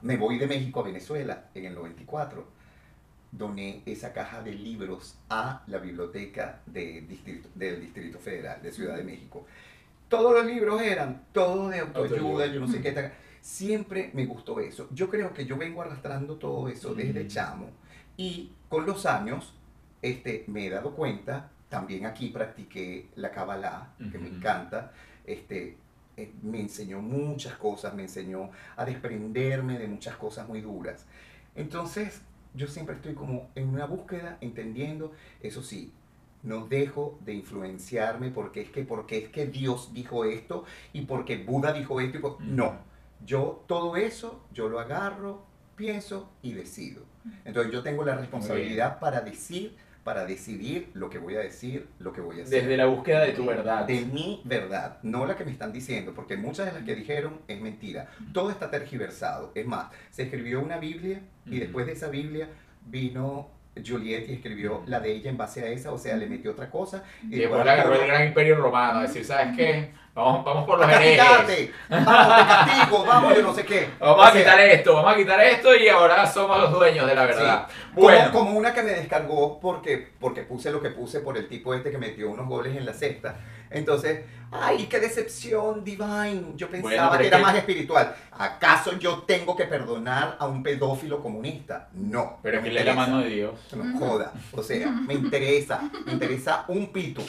me 0.03 0.17
voy 0.17 0.39
de 0.39 0.47
México 0.47 0.81
a 0.81 0.85
Venezuela 0.85 1.49
en 1.55 1.67
el 1.67 1.75
94, 1.75 2.58
doné 3.31 3.83
esa 3.87 4.13
caja 4.13 4.43
de 4.43 4.53
libros 4.53 5.19
a 5.29 5.63
la 5.67 5.79
biblioteca 5.79 6.61
de 6.67 7.03
distrito- 7.03 7.49
del 7.55 7.81
Distrito 7.81 8.19
Federal 8.19 8.63
de 8.63 8.73
Ciudad 8.73 8.97
de 8.97 9.05
México. 9.05 9.47
Todos 10.09 10.33
los 10.33 10.47
libros 10.47 10.81
eran, 10.81 11.25
todo 11.33 11.69
de 11.69 11.81
autoayuda, 11.81 12.47
yo 12.47 12.61
no 12.61 12.69
sé 12.69 12.81
qué. 12.81 12.93
tal. 12.93 13.13
Siempre 13.41 14.11
me 14.15 14.27
gustó 14.27 14.61
eso. 14.61 14.89
Yo 14.93 15.09
creo 15.11 15.33
que 15.33 15.45
yo 15.47 15.57
vengo 15.57 15.83
arrastrando 15.83 16.37
todo 16.37 16.69
eso 16.69 16.95
desde 16.95 17.25
Mm. 17.25 17.29
chamo. 17.29 17.71
Y 18.17 18.53
con 18.69 18.85
los 18.87 19.05
años, 19.07 19.55
este, 20.03 20.45
me 20.49 20.67
he 20.67 20.71
dado 20.71 20.93
cuenta, 20.95 21.51
también 21.69 22.07
aquí 22.07 22.29
practiqué 22.31 23.09
la 23.17 23.31
Kabbalah, 23.31 23.93
que 24.11 24.19
me 24.19 24.29
encanta, 24.29 24.93
este, 25.27 25.77
eh, 26.17 26.33
me 26.43 26.61
enseñó 26.61 27.01
muchas 27.01 27.55
cosas, 27.57 27.95
me 27.95 28.03
enseñó 28.05 28.51
a 28.77 28.85
desprenderme 28.85 29.79
de 29.79 29.87
muchas 29.87 30.17
cosas 30.17 30.49
muy 30.49 30.61
duras. 30.63 31.05
Entonces, 31.55 32.23
yo 32.55 32.67
siempre 32.67 32.97
estoy 32.97 33.15
como 33.15 33.51
en 33.55 33.69
una 33.69 33.87
búsqueda, 33.87 34.39
entendiendo, 34.41 35.13
eso 35.43 35.63
sí, 35.63 35.93
no 36.43 36.67
dejo 36.67 37.19
de 37.25 37.35
influenciarme 37.35 38.31
porque 38.31 38.61
es 38.63 38.71
que, 38.71 38.85
porque 38.85 39.19
es 39.19 39.29
que 39.29 39.47
Dios 39.47 39.93
dijo 39.93 40.25
esto 40.25 40.65
y 40.93 41.03
porque 41.03 41.37
Buda 41.39 41.73
dijo 41.73 42.01
esto. 42.01 42.19
y 42.19 42.21
por- 42.21 42.33
Ujú. 42.33 42.43
No, 42.45 42.79
yo 43.25 43.65
todo 43.67 43.97
eso, 43.97 44.45
yo 44.53 44.69
lo 44.69 44.81
agarro, 44.81 45.45
pienso 45.77 46.31
y 46.43 46.53
decido. 46.53 47.03
Entonces 47.45 47.73
yo 47.73 47.83
tengo 47.83 48.05
la 48.05 48.15
responsabilidad 48.17 48.99
para 49.01 49.21
decir, 49.21 49.77
para 50.09 50.25
decidir 50.25 50.89
lo 50.95 51.11
que 51.11 51.19
voy 51.19 51.37
a 51.37 51.41
decir, 51.41 51.87
lo 51.99 52.15
que 52.15 52.23
voy 52.23 52.41
a 52.41 52.43
hacer 52.43 52.63
Desde 52.63 52.79
la 52.79 52.87
búsqueda 52.87 53.21
de 53.27 53.33
tu 53.33 53.45
verdad. 53.45 53.87
de 53.87 54.07
mi 54.07 54.41
verdad, 54.43 54.97
no 55.03 55.27
la 55.27 55.37
que 55.37 55.45
me 55.45 55.51
están 55.51 55.71
diciendo, 55.71 56.15
porque 56.15 56.39
muchas 56.39 56.65
de 56.65 56.73
las 56.73 56.83
que 56.83 56.95
dijeron 56.95 57.43
es 57.47 57.61
mentira. 57.61 58.09
Todo 58.33 58.51
está 58.51 58.71
tergiversado. 58.71 59.53
Es 59.55 59.67
más, 59.67 59.93
se 60.11 60.23
escribió 60.23 60.63
una 60.63 60.79
Biblia 60.79 61.21
y 61.45 61.59
después 61.59 61.85
de 61.85 61.93
esa 61.93 62.09
Biblia 62.09 62.49
vino 62.87 63.51
Juliet 63.87 64.29
y 64.29 64.35
escribió 64.35 64.83
la 64.87 65.01
de 65.01 65.13
ella 65.13 65.31
en 65.31 65.37
base 65.37 65.63
a 65.63 65.67
esa, 65.67 65.93
o 65.93 65.99
sea, 65.99 66.17
le 66.17 66.27
metió 66.27 66.53
otra 66.53 66.71
cosa. 66.71 67.05
Y 67.23 67.37
después 67.37 67.65
le 67.65 67.71
agarró 67.71 67.95
el 67.95 68.07
gran 68.07 68.27
imperio 68.27 68.57
romano, 68.57 69.01
a 69.01 69.03
decir, 69.03 69.25
¿sabes 69.25 69.57
qué? 69.57 69.91
Vamos, 70.15 70.45
vamos 70.45 70.67
por 70.67 70.81
los 70.81 70.91
herejes. 70.91 71.19
¡Vamos, 71.19 71.47
te 71.47 71.73
castigo! 71.89 73.05
¡Vamos, 73.07 73.37
yo 73.37 73.43
no 73.43 73.55
sé 73.55 73.65
qué! 73.65 73.89
Vamos 74.01 74.27
a 74.27 74.29
O 74.29 74.33
sea, 74.33 74.41
quitar 74.41 74.61
esto, 74.61 74.95
vamos 74.95 75.13
a 75.13 75.17
quitar 75.17 75.41
esto 75.43 75.77
y 75.77 75.89
ahora 75.89 76.27
somos 76.27 76.59
los 76.59 76.73
dueños 76.73 77.07
de 77.07 77.15
la 77.15 77.25
verdad. 77.25 77.67
Como, 77.95 78.07
Bueno, 78.07 78.33
como 78.33 78.59
una 78.59 78.75
que 78.75 78.83
me 78.83 78.91
descargó 78.91 79.61
porque, 79.61 80.09
porque 80.19 80.43
puse 80.43 80.73
lo 80.73 80.83
que 80.83 80.91
puse 80.91 81.21
por 81.21 81.37
el 81.37 81.47
tipo 81.47 81.73
este 81.73 81.93
que 81.93 81.99
metió 81.99 82.31
unos 82.31 82.49
goles 82.49 82.77
en 82.77 82.85
la 82.85 82.95
cesta. 82.95 83.37
Entonces, 83.71 84.25
¡ay, 84.51 84.87
qué 84.87 84.99
decepción, 85.01 85.85
Divine! 85.85 86.53
Yo 86.57 86.69
pensaba 86.71 87.09
Bueno, 87.09 87.19
que 87.19 87.27
era 87.27 87.37
que- 87.37 87.43
más 87.43 87.55
espiritual. 87.57 88.15
¿Acaso 88.33 88.99
yo 88.99 89.23
tengo 89.23 89.55
que 89.57 89.65
perdonar 89.65 90.37
a 90.39 90.47
un 90.47 90.63
pedófilo 90.63 91.23
comunista? 91.23 91.89
No. 91.93 92.39
pero 92.43 92.63
que 92.63 92.71
lee 92.71 92.85
la 92.85 92.95
mano 92.95 93.21
de 93.21 93.29
Dios. 93.31 93.55
No 93.77 93.99
joda. 93.99 94.33
O 94.53 94.63
sea, 94.63 94.91
me 94.91 95.15
interesa. 95.15 95.91
Me 96.07 96.13
interesa 96.13 96.65
un 96.69 96.93
pito. 96.93 97.23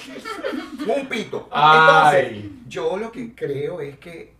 Un 0.88 1.08
pito. 1.08 1.50
Entonces, 1.54 2.28
Ay, 2.32 2.62
yo 2.68 2.96
lo 2.98 3.12
que 3.12 3.34
creo 3.36 3.82
es 3.82 3.98
que 3.98 4.34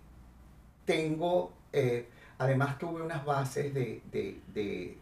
tengo, 0.86 1.54
eh, 1.74 2.08
además 2.38 2.78
tuve 2.80 3.02
unas 3.02 3.26
bases 3.26 3.74
de, 3.74 4.02
de, 4.12 4.40
de, 4.54 4.98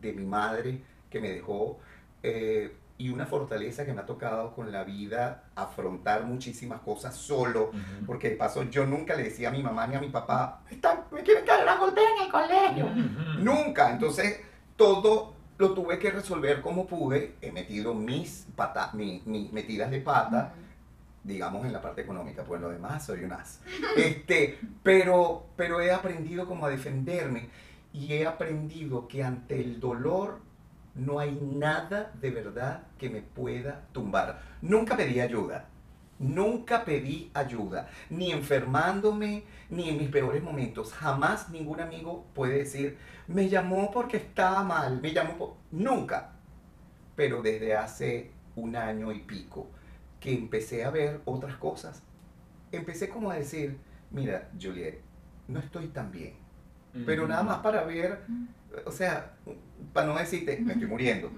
de 0.00 0.12
mi 0.12 0.24
madre 0.24 0.78
que 1.10 1.20
me 1.20 1.30
dejó 1.30 1.78
eh, 2.22 2.72
y 2.98 3.08
una 3.08 3.26
fortaleza 3.26 3.84
que 3.84 3.92
me 3.92 4.00
ha 4.00 4.06
tocado 4.06 4.52
con 4.54 4.70
la 4.70 4.84
vida 4.84 5.43
afrontar 5.56 6.24
muchísimas 6.24 6.80
cosas 6.80 7.14
solo. 7.16 7.68
Ujú. 7.70 8.06
Porque 8.06 8.30
de 8.30 8.36
paso 8.36 8.64
yo 8.64 8.84
nunca 8.86 9.14
le 9.14 9.24
decía 9.24 9.48
a 9.48 9.52
mi 9.52 9.62
mamá 9.62 9.86
ni 9.86 9.94
a 9.96 10.00
mi 10.00 10.08
papá, 10.10 10.62
"Están- 10.70 11.04
me 11.12 11.22
quieren 11.22 11.44
caer 11.44 11.68
a 11.68 11.76
golpear 11.76 12.06
en 12.18 12.24
el 12.26 12.30
colegio. 12.32 12.84
Ujú. 12.86 13.38
Nunca. 13.44 13.90
Entonces, 13.92 14.40
todo 14.76 15.34
lo 15.58 15.72
tuve 15.72 15.98
que 15.98 16.10
resolver 16.10 16.60
como 16.60 16.86
pude. 16.86 17.36
He 17.40 17.52
metido 17.52 17.94
mis, 17.94 18.46
pata, 18.56 18.90
mi- 18.94 19.22
mis 19.26 19.52
metidas 19.52 19.90
de 19.90 20.00
pata, 20.00 20.52
digamos, 21.22 21.64
en 21.64 21.72
la 21.72 21.80
parte 21.80 22.02
económica. 22.02 22.42
Pues 22.44 22.60
lo 22.60 22.70
demás 22.70 23.06
soy 23.06 23.22
un 23.24 23.32
as. 23.32 23.60
Este, 23.96 24.58
pero, 24.82 25.46
pero 25.56 25.80
he 25.80 25.92
aprendido 25.92 26.46
como 26.46 26.66
a 26.66 26.70
defenderme 26.70 27.48
y 27.92 28.12
he 28.12 28.26
aprendido 28.26 29.06
que 29.06 29.22
ante 29.22 29.60
el 29.60 29.78
dolor 29.78 30.40
no 30.94 31.18
hay 31.18 31.38
nada 31.40 32.12
de 32.20 32.30
verdad 32.30 32.84
que 32.98 33.10
me 33.10 33.22
pueda 33.22 33.86
tumbar. 33.92 34.40
Nunca 34.62 34.96
pedí 34.96 35.20
ayuda. 35.20 35.68
Nunca 36.18 36.84
pedí 36.84 37.30
ayuda, 37.34 37.88
ni 38.08 38.30
enfermándome, 38.30 39.42
ni 39.68 39.88
en 39.88 39.98
mis 39.98 40.08
peores 40.10 40.42
momentos. 40.42 40.92
Jamás 40.92 41.50
ningún 41.50 41.80
amigo 41.80 42.24
puede 42.34 42.58
decir, 42.58 42.96
me 43.26 43.48
llamó 43.48 43.90
porque 43.90 44.18
estaba 44.18 44.62
mal, 44.62 45.00
me 45.02 45.12
llamó 45.12 45.36
por... 45.36 45.54
Nunca. 45.72 46.30
Pero 47.16 47.42
desde 47.42 47.74
hace 47.74 48.30
un 48.54 48.76
año 48.76 49.10
y 49.10 49.20
pico 49.20 49.66
que 50.20 50.32
empecé 50.32 50.84
a 50.84 50.90
ver 50.90 51.20
otras 51.24 51.56
cosas, 51.56 52.02
empecé 52.70 53.08
como 53.08 53.30
a 53.30 53.34
decir, 53.34 53.76
mira, 54.10 54.48
Juliet, 54.60 55.00
no 55.48 55.58
estoy 55.58 55.88
tan 55.88 56.12
bien. 56.12 56.34
Pero 57.04 57.26
nada 57.26 57.42
más 57.42 57.58
para 57.58 57.82
ver, 57.82 58.24
o 58.84 58.90
sea, 58.92 59.34
para 59.92 60.06
no 60.06 60.16
decirte, 60.16 60.58
me 60.60 60.72
estoy 60.72 60.88
muriendo. 60.88 61.30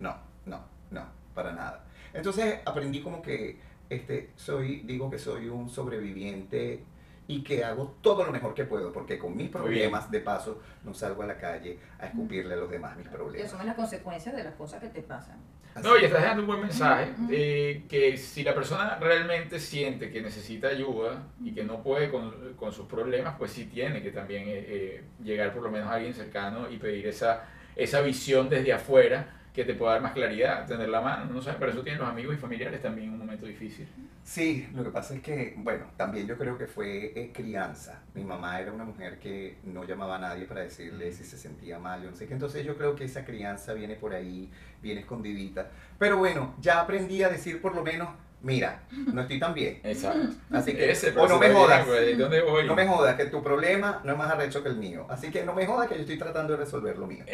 No, 0.00 0.16
no, 0.44 0.60
no, 0.90 1.04
para 1.34 1.52
nada. 1.52 1.84
Entonces 2.12 2.60
aprendí 2.64 3.02
como 3.02 3.20
que 3.22 3.58
este, 3.88 4.30
soy, 4.36 4.80
digo 4.80 5.10
que 5.10 5.18
soy 5.18 5.48
un 5.48 5.68
sobreviviente 5.68 6.84
y 7.28 7.42
que 7.42 7.64
hago 7.64 7.96
todo 8.02 8.24
lo 8.24 8.30
mejor 8.32 8.54
que 8.54 8.64
puedo, 8.64 8.92
porque 8.92 9.18
con 9.18 9.36
mis 9.36 9.48
problemas, 9.48 10.10
de 10.10 10.20
paso, 10.20 10.60
no 10.84 10.94
salgo 10.94 11.22
a 11.22 11.26
la 11.26 11.36
calle 11.36 11.78
a 11.98 12.06
escupirle 12.06 12.54
a 12.54 12.56
los 12.56 12.70
demás 12.70 12.96
mis 12.96 13.06
Y 13.06 13.10
problemas. 13.10 13.48
asumes 13.48 13.66
las 13.66 13.76
consecuencias 13.76 14.34
de 14.36 14.44
las 14.44 14.54
cosas 14.54 14.80
que 14.80 14.88
te 14.88 15.02
pasan. 15.02 15.38
No, 15.82 15.98
y 15.98 16.04
estás 16.04 16.22
dejando 16.22 16.42
un 16.42 16.46
buen 16.46 16.60
mensaje, 16.60 17.10
Ujú. 17.12 17.28
eh, 17.30 17.84
que 17.88 18.16
si 18.16 18.42
la 18.42 18.54
persona 18.54 18.98
realmente 18.98 19.58
siente 19.58 20.10
que 20.10 20.22
necesita 20.22 20.68
ayuda 20.68 21.22
y 21.44 21.52
que 21.52 21.64
no 21.64 21.82
puede 21.82 22.10
con, 22.10 22.54
con 22.54 22.72
sus 22.72 22.86
problemas, 22.86 23.34
pues 23.38 23.52
sí 23.52 23.66
tiene 23.66 24.02
que 24.02 24.10
también 24.10 24.44
eh, 24.48 24.64
eh, 24.66 25.04
llegar 25.22 25.52
por 25.52 25.62
lo 25.62 25.70
menos 25.70 25.88
a 25.88 25.94
alguien 25.94 26.14
cercano 26.14 26.70
y 26.70 26.78
pedir 26.78 27.06
esa, 27.06 27.44
esa 27.74 28.00
visión 28.00 28.48
desde 28.48 28.72
afuera 28.72 29.34
que 29.52 29.64
te 29.64 29.74
pueda 29.74 29.92
dar 29.92 30.02
más 30.02 30.12
claridad, 30.12 30.66
tener 30.66 30.88
la 30.88 31.00
mano, 31.00 31.32
no 31.32 31.40
sabes, 31.40 31.58
para 31.58 31.72
eso 31.72 31.82
tienen 31.82 32.00
los 32.00 32.10
amigos 32.10 32.34
y 32.34 32.38
familiares 32.38 32.82
también 32.82 33.08
en 33.08 33.14
un 33.14 33.20
momento 33.20 33.46
difícil. 33.46 33.86
Sí, 34.26 34.68
lo 34.74 34.82
que 34.82 34.90
pasa 34.90 35.14
es 35.14 35.22
que, 35.22 35.54
bueno, 35.56 35.86
también 35.96 36.26
yo 36.26 36.36
creo 36.36 36.58
que 36.58 36.66
fue 36.66 37.12
eh, 37.14 37.30
crianza. 37.32 38.02
Mi 38.12 38.24
mamá 38.24 38.60
era 38.60 38.72
una 38.72 38.84
mujer 38.84 39.20
que 39.20 39.58
no 39.62 39.84
llamaba 39.84 40.16
a 40.16 40.18
nadie 40.18 40.46
para 40.46 40.62
decirle 40.62 41.12
si 41.12 41.22
se 41.22 41.38
sentía 41.38 41.78
mal, 41.78 42.02
yo 42.02 42.10
no 42.10 42.16
sé 42.16 42.26
qué. 42.26 42.34
Entonces 42.34 42.66
yo 42.66 42.76
creo 42.76 42.96
que 42.96 43.04
esa 43.04 43.24
crianza 43.24 43.72
viene 43.72 43.94
por 43.94 44.12
ahí, 44.14 44.50
viene 44.82 45.02
escondidita. 45.02 45.70
Pero 45.96 46.18
bueno, 46.18 46.56
ya 46.60 46.80
aprendí 46.80 47.22
a 47.22 47.28
decir 47.28 47.62
por 47.62 47.76
lo 47.76 47.84
menos, 47.84 48.08
mira, 48.46 48.80
no 49.12 49.20
estoy 49.22 49.38
tan 49.38 49.52
bien. 49.52 49.80
Exacto. 49.82 50.28
Así 50.52 50.72
que, 50.72 50.90
Ese, 50.90 51.10
o 51.18 51.26
no 51.28 51.38
me 51.38 51.50
jodas. 51.50 51.86
¿de 51.86 52.14
¿Dónde 52.14 52.40
voy? 52.42 52.64
No 52.66 52.74
me 52.74 52.86
jodas, 52.86 53.16
que 53.16 53.26
tu 53.26 53.42
problema 53.42 54.00
no 54.04 54.12
es 54.12 54.18
más 54.18 54.30
arrecho 54.30 54.62
que 54.62 54.68
el 54.70 54.76
mío. 54.76 55.04
Así 55.10 55.30
que 55.30 55.44
no 55.44 55.52
me 55.52 55.66
jodas 55.66 55.88
que 55.88 55.96
yo 55.96 56.00
estoy 56.02 56.16
tratando 56.16 56.52
de 56.52 56.60
resolver 56.60 56.96
lo 56.96 57.06
mío. 57.06 57.24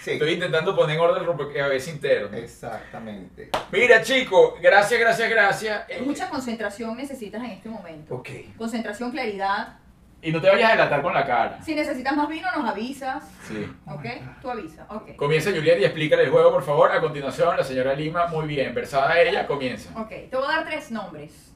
Sí, 0.00 0.12
Estoy 0.12 0.34
intentando 0.34 0.76
poner 0.76 0.96
en 0.96 1.02
orden 1.02 1.20
el 1.22 1.26
rompecabezas 1.26 1.92
interno. 1.94 2.36
exactamente. 2.36 3.50
Mira, 3.72 4.02
chico, 4.02 4.56
gracias, 4.62 5.00
gracias, 5.00 5.30
gracias. 5.30 5.82
Eh, 5.88 6.02
Mucha 6.04 6.28
concentración 6.28 6.96
necesitas 6.96 7.42
en 7.42 7.50
este 7.50 7.68
momento. 7.68 8.14
Ok. 8.14 8.28
Concentración, 8.56 9.10
claridad. 9.10 9.79
Y 10.22 10.32
no 10.32 10.40
te 10.40 10.50
vayas 10.50 10.70
a 10.70 10.72
delatar 10.72 11.02
con 11.02 11.14
la 11.14 11.26
cara. 11.26 11.62
Si 11.62 11.74
necesitas 11.74 12.14
más 12.14 12.28
vino, 12.28 12.46
nos 12.54 12.70
avisas. 12.70 13.24
Sí. 13.48 13.66
¿Ok? 13.86 14.04
Tú 14.42 14.50
avisas. 14.50 14.86
Ok. 14.90 15.16
Comienza 15.16 15.50
Juliet 15.50 15.80
y 15.80 15.84
explícale 15.84 16.24
el 16.24 16.30
juego, 16.30 16.52
por 16.52 16.62
favor. 16.62 16.92
A 16.92 17.00
continuación, 17.00 17.56
la 17.56 17.64
señora 17.64 17.94
Lima, 17.94 18.26
muy 18.26 18.46
bien, 18.46 18.74
versada 18.74 19.18
ella, 19.18 19.46
comienza. 19.46 19.98
Ok, 19.98 20.08
te 20.08 20.36
voy 20.36 20.44
a 20.44 20.56
dar 20.56 20.64
tres 20.66 20.90
nombres. 20.90 21.54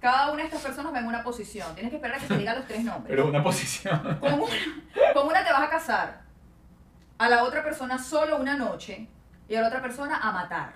Cada 0.00 0.32
una 0.32 0.42
de 0.42 0.48
estas 0.48 0.62
personas 0.62 0.92
va 0.92 0.98
en 0.98 1.06
una 1.06 1.22
posición. 1.22 1.72
Tienes 1.74 1.90
que 1.90 1.96
esperar 1.96 2.16
a 2.16 2.20
que 2.20 2.26
te 2.26 2.38
diga 2.38 2.54
los 2.54 2.66
tres 2.66 2.82
nombres. 2.82 3.06
Pero 3.08 3.28
una 3.28 3.42
posición. 3.42 4.18
Con 4.18 4.32
una, 4.32 5.12
con 5.14 5.26
una 5.28 5.44
te 5.44 5.52
vas 5.52 5.62
a 5.62 5.70
casar. 5.70 6.20
A 7.18 7.28
la 7.28 7.44
otra 7.44 7.62
persona 7.62 7.98
solo 7.98 8.38
una 8.38 8.56
noche. 8.56 9.06
Y 9.46 9.54
a 9.54 9.60
la 9.60 9.68
otra 9.68 9.82
persona 9.82 10.18
a 10.22 10.32
matar. 10.32 10.72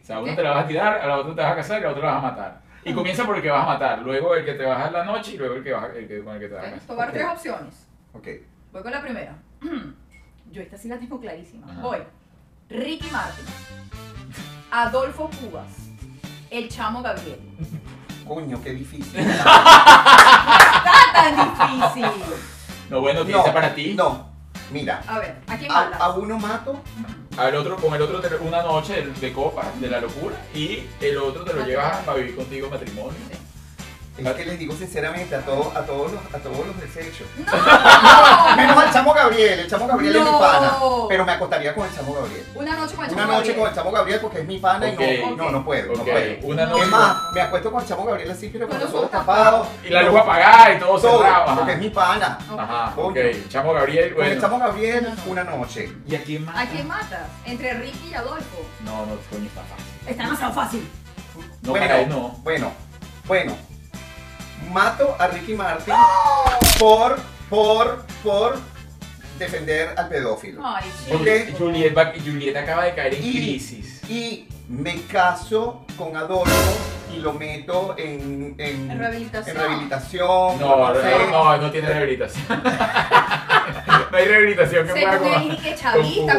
O 0.00 0.04
sea, 0.04 0.16
a 0.16 0.20
una 0.20 0.36
te 0.36 0.42
la 0.42 0.50
vas 0.50 0.64
a 0.64 0.68
tirar, 0.68 1.00
a 1.00 1.06
la 1.06 1.18
otra 1.18 1.34
te 1.34 1.42
vas 1.42 1.52
a 1.52 1.56
casar 1.56 1.80
y 1.80 1.84
a 1.84 1.86
la 1.88 1.92
otra 1.92 2.06
la 2.06 2.14
vas 2.14 2.24
a 2.24 2.30
matar. 2.30 2.60
Y 2.84 2.92
comienza 2.94 3.24
por 3.26 3.36
el 3.36 3.42
que 3.42 3.50
vas 3.50 3.62
a 3.64 3.66
matar, 3.66 3.98
luego 4.02 4.34
el 4.34 4.44
que 4.44 4.54
te 4.54 4.64
vas 4.64 4.86
a 4.86 4.90
la 4.90 5.04
noche 5.04 5.32
y 5.34 5.36
luego 5.36 5.54
el 5.56 5.64
que 5.64 5.72
vas 5.72 5.84
a- 5.84 5.92
el 5.96 6.08
que, 6.08 6.22
con 6.24 6.34
el 6.34 6.40
que 6.40 6.48
te 6.48 6.54
vas 6.54 6.64
a 6.64 6.66
¿ok? 6.68 6.72
casar. 6.74 6.86
Te 6.86 6.92
voy 6.94 6.96
a 6.96 6.98
dar 7.04 7.08
Ok. 7.08 7.14
tres 7.14 7.26
opciones. 7.32 7.86
Ok. 8.14 8.28
Voy 8.72 8.82
con 8.82 8.92
la 8.92 9.02
primera. 9.02 9.36
Yo 10.52 10.62
esta 10.62 10.76
sí 10.78 10.88
la 10.88 10.98
tengo 10.98 11.20
clarísima. 11.20 11.70
Ajá. 11.70 11.80
Voy. 11.82 11.98
Ricky 12.70 13.08
Martin. 13.10 13.44
Adolfo 14.70 15.30
Cubas. 15.40 15.68
El 16.50 16.68
Chamo 16.68 17.02
Gabriel. 17.02 17.40
Coño, 18.26 18.62
qué 18.62 18.70
difícil. 18.70 19.20
Está 19.26 21.12
tan 21.12 21.36
difícil. 21.36 22.10
No, 22.90 23.00
bueno, 23.00 23.24
piensa 23.24 23.52
para 23.52 23.74
ti. 23.74 23.94
No, 23.94 24.30
mira. 24.70 25.02
A 25.06 25.18
ver, 25.18 25.36
¿a 25.46 25.56
quién 25.56 25.70
A, 25.72 25.88
a 25.98 26.10
uno 26.16 26.38
mato, 26.38 26.80
Al 27.38 27.54
otro, 27.54 27.76
con 27.76 27.94
el 27.94 28.02
otro 28.02 28.20
te- 28.20 28.34
una 28.36 28.62
noche 28.62 28.94
de, 29.02 29.12
de 29.12 29.32
copa, 29.32 29.70
de 29.80 29.88
la 29.88 30.00
locura, 30.00 30.34
y 30.54 30.82
el 31.00 31.18
otro 31.18 31.44
te 31.44 31.52
lo 31.54 31.64
llevas 31.64 32.06
a 32.06 32.14
vivir 32.14 32.34
contigo 32.36 32.68
matrimonio. 32.68 33.12
Es 34.18 34.32
que 34.34 34.44
les 34.44 34.58
digo 34.58 34.74
sinceramente 34.74 35.34
a 35.34 35.40
todos, 35.40 35.74
a 35.76 35.82
todos 35.86 36.12
los, 36.12 36.20
a 36.34 36.38
todos 36.38 36.66
los 36.66 36.80
desechos. 36.80 37.26
¡No! 37.36 37.52
Menos 38.56 38.76
al 38.76 38.92
chamo 38.92 39.14
Gabriel, 39.14 39.60
el 39.60 39.68
chamo 39.70 39.86
Gabriel 39.86 40.16
es 40.16 40.22
mi 40.24 40.30
No. 40.30 40.38
pana. 40.38 40.72
Pero 41.08 41.24
me 41.24 41.32
acostaría 41.32 41.74
con 41.74 41.86
el 41.86 41.94
chamo 41.94 42.14
Gabriel. 42.14 42.44
Una 42.54 42.76
noche 42.76 42.94
con 42.94 43.04
el 43.04 43.10
Una 43.12 43.20
Chamo 43.22 43.32
noche 43.32 43.38
Gabriel. 43.48 43.58
con 43.58 43.68
el 43.68 43.74
chamo 43.74 43.90
Gabriel 43.92 44.20
porque 44.20 44.38
es 44.40 44.46
mi 44.46 44.58
pana 44.58 44.88
y 44.88 44.96
no, 44.96 45.36
no, 45.36 45.50
no 45.50 45.64
puedo, 45.64 45.92
no 45.94 46.02
Ok, 46.02 46.08
puedo. 46.10 46.36
una 46.42 46.64
No. 46.64 46.70
noche. 46.70 46.82
Es 46.84 46.88
más, 46.90 47.16
me 47.34 47.40
acuesto 47.40 47.70
con 47.72 47.82
el 47.82 47.88
chamo 47.88 48.04
Gabriel 48.04 48.30
así, 48.30 48.48
pero 48.48 48.66
con 48.68 48.76
Con 48.76 48.84
los 48.84 48.92
los 48.92 49.02
ojos 49.02 49.14
ojos 49.14 49.26
tapados. 49.26 49.68
Y 49.84 49.88
la 49.90 50.02
luz 50.02 50.20
apagada 50.20 50.74
y 50.74 50.78
todo 50.78 50.98
Todo, 51.00 51.22
cerrado. 51.22 51.54
porque 51.56 51.70
es 51.72 51.76
Ajá. 51.76 51.84
mi 51.84 51.90
pana. 51.90 52.38
Ajá, 52.58 52.92
ok. 52.96 53.16
Chamo 53.48 53.72
Gabriel, 53.72 54.14
Con 54.14 54.24
el 54.24 54.30
bueno. 54.30 54.40
chamo 54.40 54.58
Gabriel, 54.58 55.08
una 55.26 55.44
noche. 55.44 55.92
¿Y 56.06 56.14
a 56.16 56.22
quién 56.22 56.44
más? 56.44 56.56
¿A 56.56 56.66
quién 56.68 56.88
matas? 56.88 57.20
Entre 57.44 57.72
Ricky 57.74 58.08
y 58.10 58.14
Adolfo. 58.14 58.66
No, 58.84 59.06
no, 59.06 59.16
coño, 59.30 59.46
está 59.46 59.62
fácil. 59.62 59.84
Está 60.06 60.22
demasiado 60.24 60.52
fácil. 60.54 60.88
No, 61.62 61.70
bueno, 61.70 61.86
para 61.86 62.00
él 62.00 62.08
no. 62.08 62.28
bueno, 62.42 62.72
bueno. 63.26 63.56
Mato 64.70 65.16
a 65.18 65.26
Ricky 65.28 65.54
Martin 65.54 65.94
por, 66.78 67.18
por, 67.48 68.04
por 68.22 68.58
defender 69.38 69.94
al 69.96 70.08
pedófilo. 70.08 70.60
Ay, 70.64 70.84
sí. 71.04 71.10
Porque 71.12 71.54
Juliet, 71.56 71.96
va- 71.96 72.12
Juliet 72.24 72.56
acaba 72.56 72.84
de 72.84 72.94
caer 72.94 73.14
en 73.14 73.24
Y- 73.24 73.32
crisis. 73.32 74.00
Y 74.08 74.48
me 74.68 75.02
caso 75.02 75.84
con 75.96 76.16
Adolfo 76.16 76.52
y 77.14 77.18
lo 77.20 77.32
meto 77.32 77.94
en, 77.96 78.54
en, 78.58 78.90
En 78.90 78.98
rehabilitación. 78.98 79.56
en 79.56 79.62
rehabilitación, 79.62 80.58
No, 80.60 80.76
no 80.92 80.94
sé. 81.00 81.18
no, 81.30 81.44
no, 81.44 81.56
no 81.56 81.70
tiene 81.70 81.88
rehabilitación. 81.88 82.44
no 84.10 84.16
hay 84.16 84.24
rehabilitación 84.26 84.86
que 84.86 84.92
pueda 84.92 85.12
Según 85.12 85.32
con. 85.32 85.42
él, 85.50 85.58
que 85.62 85.74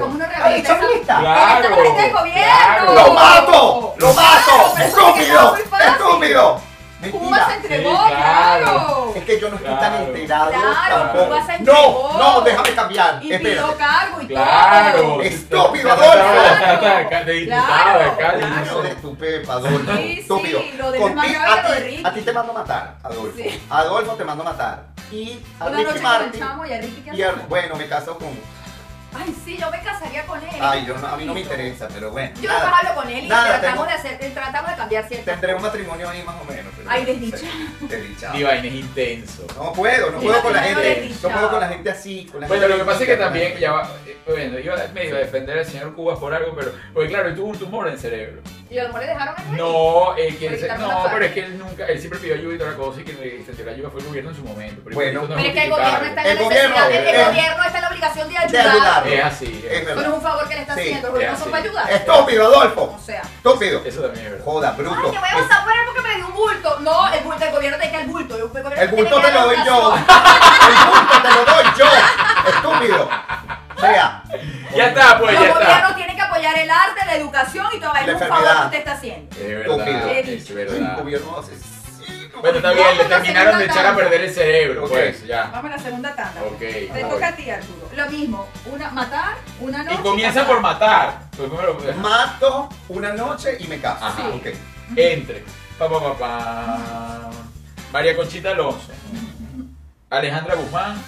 uno 0.06 0.26
¡Ay, 0.26 0.30
rehabilita 0.36 0.74
esa- 0.74 0.80
chavista! 0.82 1.20
Claro, 1.20 1.84
Esta 1.84 2.02
del 2.04 2.14
gobierno. 2.14 2.94
¡Lo 2.94 3.14
mato! 3.14 3.96
¡Lo 3.98 4.14
mato! 4.14 4.52
Claro, 4.52 4.74
pero 4.76 4.88
eso 4.88 5.08
me 5.08 5.14
quedó 5.14 5.26
¡Estúpido! 5.26 5.52
muy 5.54 5.62
fácil. 5.62 5.88
¡Estúpido! 5.92 6.62
Cuba 7.00 7.38
se 7.46 7.52
Mentira. 7.52 7.76
entregó, 7.76 7.98
Sí, 7.98 8.10
claro. 8.14 8.64
claro. 8.66 9.14
Es 9.16 9.24
que 9.24 9.40
yo 9.40 9.50
no 9.50 9.56
estoy 9.56 9.76
tan 9.76 9.94
enterado 9.96 10.52
Claro, 10.52 10.96
tampoco. 10.96 11.26
Cuba 11.26 11.46
se 11.46 11.56
entregó. 11.56 12.14
No, 12.18 12.18
no, 12.34 12.42
déjame 12.42 12.76
cambiar. 12.76 13.24
Y 13.24 13.32
Espérate. 13.34 13.50
pidió 13.62 13.78
cargo 13.78 14.22
y 14.22 14.28
Claro. 14.28 15.02
todo. 15.02 15.22
Estúpido, 15.22 15.92
Adolfo. 15.92 16.10
De 16.10 16.20
diputado, 16.20 16.82
de 16.82 16.88
alcalde. 16.90 17.46
claro. 17.46 18.82
De 18.82 18.96
tu 18.96 19.16
pepa, 19.18 19.54
Adolfo. 19.54 19.92
Sí, 19.96 20.04
sí, 20.14 20.20
Estúpido. 20.20 20.62
lo 20.78 20.92
de 20.92 21.04
a. 21.04 22.10
A 22.10 22.14
ti 22.14 22.22
te 22.22 22.34
mando 22.34 22.52
a 22.52 22.56
matar, 22.56 22.96
Adolfo. 23.04 23.38
Sí. 23.38 23.62
Adolfo 23.70 24.14
te 24.14 24.26
mando 24.26 24.44
a 24.44 24.52
matar. 24.52 24.84
Y 25.12 25.40
a 25.60 25.66
Una 25.66 25.78
Ricky 25.78 25.84
noche 25.90 26.02
con 26.04 26.22
el 26.34 26.40
chamo 26.40 26.66
y 26.66 26.74
a 26.74 26.82
Ricky 26.82 27.04
Y 27.14 27.22
a- 27.24 27.32
bueno, 27.48 27.76
me 27.76 27.88
caso 27.88 28.18
con. 28.18 28.28
Ay, 29.14 29.36
sí, 29.44 29.58
yo 29.58 29.70
me 29.72 29.82
casaría 29.82 30.24
con 30.28 30.40
él. 30.42 30.50
Ay, 30.62 30.86
yo 30.86 30.96
no- 30.98 31.08
a 31.08 31.18
mí 31.18 31.26
no 31.26 31.34
me 31.34 31.40
interesa, 31.42 31.88
pero 31.92 32.12
bueno. 32.12 32.32
Yo 32.40 32.48
nada. 32.48 32.62
después 32.62 32.84
hablo 32.90 33.02
con 33.02 33.10
él 33.12 33.26
y 33.26 33.28
Nada, 33.28 33.60
tratamos 33.60 33.88
tengo- 33.88 34.04
de 34.04 34.10
hacer, 34.10 34.34
tratamos 34.34 34.70
de 34.72 34.78
cambiar 34.78 35.08
ciertas 35.08 35.26
Tendré 35.26 35.56
un 35.56 35.62
matrimonio 35.64 36.10
ahí 36.10 36.24
más 36.24 36.36
o 36.40 36.46
menos. 36.46 36.72
pero 36.78 36.90
Ay, 36.92 37.06
desdichado. 37.06 37.44
Desdichado. 37.82 38.34
Divine 38.38 38.68
es 38.68 38.74
intenso. 38.76 39.48
No 39.56 39.74
puedo, 39.74 40.12
no 40.12 40.20
puedo 40.20 40.42
con 40.44 40.54
la 40.54 40.62
gente. 40.64 41.12
No 41.24 41.30
puedo 41.30 41.50
con 41.50 41.60
la 41.60 41.68
gente 41.70 41.90
así. 41.90 42.26
Con 42.32 42.42
la 42.42 42.48
Bueno, 42.48 42.62
gente 42.64 42.78
lo 42.78 42.84
que 42.84 42.88
pasa 42.92 43.02
es 43.04 43.08
que 43.08 43.14
con 43.14 43.20
la 43.20 43.26
también, 43.26 43.46
gente- 43.48 43.62
ya 43.62 43.72
va, 43.72 43.90
eh, 44.06 44.18
bueno, 44.28 44.60
iba 44.60 44.76
a, 44.76 44.88
me 44.90 45.06
iba 45.06 45.18
a 45.18 45.22
defender 45.22 45.58
al 45.60 45.66
señor 45.66 45.96
Cubas 45.96 46.20
por 46.20 46.34
algo, 46.34 46.56
pero, 46.56 46.72
porque 46.94 47.10
claro, 47.10 47.30
él 47.30 47.36
tuvo 47.36 47.48
un 47.48 47.58
tumor 47.58 47.88
en 47.88 47.94
el 47.94 48.00
cerebro. 48.00 48.42
Y 48.72 48.78
a 48.78 48.84
lo 48.84 48.90
mejor 48.90 49.02
le 49.02 49.08
dejaron 49.08 49.36
el 49.50 49.58
No, 49.58 50.16
eh, 50.16 50.36
que 50.38 50.46
él 50.48 50.60
se- 50.60 50.68
la 50.68 50.78
no, 50.78 50.88
parte. 50.90 51.10
pero 51.14 51.26
es 51.26 51.32
que 51.34 51.40
él 51.40 51.58
nunca, 51.58 51.86
él 51.88 51.98
siempre 52.00 52.20
pidió 52.20 52.36
ayuda 52.36 52.54
y 52.54 52.58
toda 52.60 52.70
la 52.72 52.78
cosa 52.78 53.02
y 53.02 53.04
que 53.04 53.14
le 53.14 53.36
extendió 53.38 53.66
la 53.66 53.72
ayuda 53.72 53.90
fue 53.90 54.00
el 54.02 54.06
gobierno 54.08 54.30
en 54.30 54.36
su 54.36 54.44
momento. 54.44 54.82
Pero, 54.84 54.96
Bueno. 54.96 55.22
no 55.24 55.28
Pero 55.36 55.40
es 55.40 55.54
que 55.54 55.64
el 55.64 55.70
gobierno 55.72 56.06
está 56.06 56.22
en 56.22 56.28
El 56.28 56.36
la 56.36 56.42
gobierno, 56.44 56.70
necesidad, 56.76 56.92
el, 56.92 57.08
el 57.08 57.16
eh, 57.22 57.26
gobierno 57.26 57.64
está 57.64 57.78
en 57.78 57.82
la 57.82 57.90
obligación 57.90 58.28
de 58.28 58.34
de 58.34 58.40
ayudar. 58.40 58.68
ayudar. 58.76 59.08
Es 59.08 59.24
así. 59.26 59.46
Es 59.46 59.72
es- 59.72 59.72
Eso 59.72 59.80
no 59.82 59.86
verdad. 59.96 60.04
es 60.08 60.14
un 60.14 60.22
favor 60.22 60.48
que 60.50 60.56
le 60.56 60.62
está 60.62 60.74
Sí, 60.76 60.80
haciendo, 60.82 61.08
el 61.08 61.14
gobierno 61.14 61.34
es 61.36 61.42
son 61.42 61.52
para 61.52 61.64
ayudar. 61.64 61.92
Estúpido, 61.92 62.46
Adolfo. 62.46 62.82
O 62.96 63.00
sea, 63.04 63.22
Estúpido. 63.22 63.82
Eso 63.86 64.02
también 64.02 64.26
es 64.26 64.32
verdad. 64.34 64.46
Joda, 64.46 64.72
bruto. 64.72 64.96
ay, 64.96 65.12
te 65.12 65.18
voy 65.20 65.30
a 65.30 65.48
pasar 65.48 65.64
por 65.64 65.74
él 65.74 65.80
porque 65.88 66.02
me 66.08 66.16
dio 66.16 66.28
un 66.28 66.34
bulto. 66.36 66.80
No, 66.82 67.14
el 67.14 67.24
bulto, 67.24 67.46
el 67.46 67.52
gobierno 67.52 67.78
te 67.80 67.90
queda 67.90 68.02
el 68.02 68.08
bulto. 68.08 68.36
El 68.36 68.42
gobierno 68.50 68.70
El 68.82 68.88
bulto 68.90 69.20
te 69.22 69.32
lo 69.32 69.42
doy 69.46 69.56
yo. 69.66 69.96
educación. 69.96 70.06
El 70.70 70.92
bulto 70.92 71.22
te 71.24 71.30
lo 71.30 71.46
doy 71.46 71.66
yo. 71.76 72.50
Estúpido. 72.50 73.10
O 73.80 73.82
sea, 73.82 74.24
Ya 74.76 74.88
está, 74.88 75.18
pues, 75.20 75.34
Los 75.34 75.42
ya 75.44 75.48
está. 75.50 75.60
gobiernos 75.60 75.96
tienen 75.96 76.16
que 76.16 76.22
apoyar 76.22 76.58
el 76.60 76.70
arte, 76.70 77.06
la 77.06 77.16
educación 77.16 77.68
y 77.76 77.80
todo. 77.80 77.94
Es 77.96 78.02
un 78.02 78.20
favor 78.20 78.24
enfermedad. 78.24 78.60
que 78.60 78.66
usted 78.66 78.78
está 78.80 78.92
haciendo. 78.94 79.36
Es 79.36 79.48
verdad, 79.48 79.78
Estúpido. 79.88 80.08
es 80.10 80.50
el 80.50 80.56
verdad. 80.56 80.98
gobierno 81.00 81.40
asesino. 81.40 81.80
Bueno, 82.42 82.58
está 82.58 82.72
bien, 82.72 82.98
le 82.98 83.06
terminaron 83.06 83.60
de 83.60 83.66
echar 83.66 83.86
a 83.88 83.96
perder 83.96 84.22
el 84.22 84.34
cerebro, 84.34 84.84
Ok. 84.86 84.90
pues, 84.92 85.26
ya. 85.28 85.50
Vamos 85.52 85.72
a 85.74 85.76
la 85.76 85.82
segunda 85.84 86.16
tanda. 86.16 86.42
Ok. 86.44 86.60
Te 86.60 87.06
toca 87.10 87.28
a 87.28 87.32
ti, 87.36 87.50
Arturo. 87.50 87.90
Lo 87.94 88.10
mismo, 88.10 88.48
una 88.72 88.90
matar, 88.92 89.36
una 89.60 89.82
Y 89.82 89.86
noche. 89.86 90.02
comienza 90.02 90.40
casar. 90.42 90.48
por 90.54 90.62
matar. 90.62 91.20
Pues, 91.36 91.50
primero, 91.50 91.78
Mato 91.98 92.70
una 92.88 93.12
noche 93.14 93.58
y 93.60 93.68
me 93.68 93.80
caso. 93.82 94.06
Ajá. 94.06 94.16
Sí. 94.22 94.38
Ok. 94.38 94.56
Entre. 94.96 95.44
Pa, 95.78 95.90
pa, 95.90 96.00
pa, 96.00 96.18
pa. 96.18 97.30
María 97.92 98.16
Conchita 98.16 98.52
Alonso. 98.52 98.92
Alejandra 100.10 100.56
Guzmán. 100.56 101.02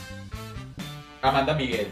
Amanda 1.21 1.53
Miguel. 1.53 1.89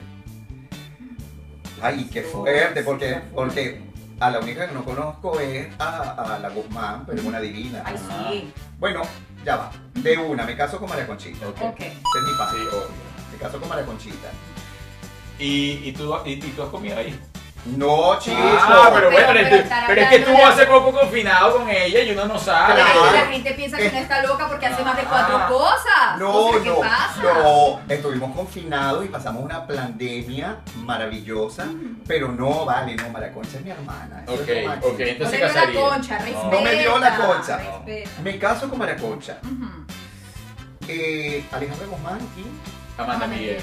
Ay, 1.81 2.09
qué 2.11 2.23
fuerte, 2.23 2.83
porque, 2.83 3.21
porque 3.33 3.81
a 4.19 4.29
la 4.31 4.39
única 4.39 4.67
que 4.67 4.73
no 4.73 4.83
conozco 4.83 5.39
es 5.39 5.67
a, 5.79 6.35
a 6.35 6.39
la 6.39 6.49
Guzmán, 6.49 7.05
pero 7.05 7.19
es 7.19 7.25
una 7.25 7.39
divina. 7.39 7.83
Ay, 7.85 7.95
sí. 7.97 8.53
Bueno, 8.79 9.01
ya 9.45 9.55
va. 9.55 9.71
De 9.93 10.17
una, 10.17 10.43
me 10.45 10.55
caso 10.57 10.77
con 10.79 10.89
María 10.89 11.07
Conchita. 11.07 11.47
Ok. 11.47 11.61
Ok. 11.61 11.79
Ese 11.79 11.89
es 11.89 12.23
mi 12.25 12.37
padre. 12.37 12.59
Sí, 12.59 12.67
obvio. 12.67 12.87
Me 13.31 13.37
caso 13.37 13.59
con 13.59 13.69
María 13.69 13.85
Conchita. 13.85 14.29
¿Y, 15.37 15.81
y, 15.85 15.93
tú, 15.93 16.13
y, 16.25 16.31
y 16.33 16.37
tú 16.55 16.63
has 16.63 16.69
comido 16.69 16.97
ahí? 16.97 17.17
No, 17.65 18.17
chico. 18.19 18.37
Ah, 18.41 18.89
pero 18.93 19.11
bueno, 19.11 19.27
Pero- 19.33 20.01
es 20.01 20.09
que 20.09 20.15
estuvo 20.15 20.45
hace 20.45 20.65
poco 20.65 20.91
confinado 20.93 21.57
con 21.57 21.69
ella 21.69 22.01
y 22.01 22.11
uno 22.11 22.25
no 22.25 22.39
sabe. 22.39 22.81
Pero 22.93 23.11
la 23.11 23.25
gente 23.27 23.53
piensa 23.53 23.77
que 23.77 23.91
no 23.91 23.97
está 23.97 24.23
loca 24.23 24.47
porque 24.47 24.65
hace 24.65 24.83
más 24.83 24.95
de 24.95 25.03
cuatro 25.03 25.37
Ah. 25.37 25.47
cosas. 25.47 26.17
No, 26.19 26.31
O 26.35 26.53
sea, 26.53 26.61
¿qué 26.63 26.69
no, 26.69 26.79
pasa? 26.79 27.21
no. 27.21 27.81
Estuvimos 27.89 28.35
confinados 28.35 29.05
y 29.05 29.09
pasamos 29.09 29.43
una 29.43 29.67
pandemia 29.67 30.57
maravillosa, 30.77 31.65
pero 32.07 32.29
no, 32.29 32.65
vale, 32.65 32.95
no, 32.95 33.09
María 33.09 33.33
Concha 33.33 33.57
es 33.57 33.63
mi 33.65 33.71
hermana. 33.71 34.23
es 34.25 34.29
Ok, 34.29 34.39
ok, 34.39 34.99
No 34.99 35.05
entonces 35.05 35.31
te 35.31 35.37
dio 35.37 35.47
la 35.47 35.53
casaría. 35.53 35.81
concha, 35.81 36.13
No. 36.19 36.25
respeta. 36.25 36.49
No 36.51 36.61
me 36.61 36.73
dio 36.75 36.97
la 36.97 37.15
concha. 37.17 37.57
respeta. 37.57 38.09
Me 38.23 38.39
caso 38.39 38.69
con 38.69 38.79
María 38.79 38.95
Concha. 38.97 39.37
Ujú. 39.43 39.85
Eh, 40.87 41.45
Alejandra 41.51 41.85
Guzmán, 41.87 42.19
¿quién? 42.33 42.47
Amanda 42.97 43.27
Miguel. 43.27 43.61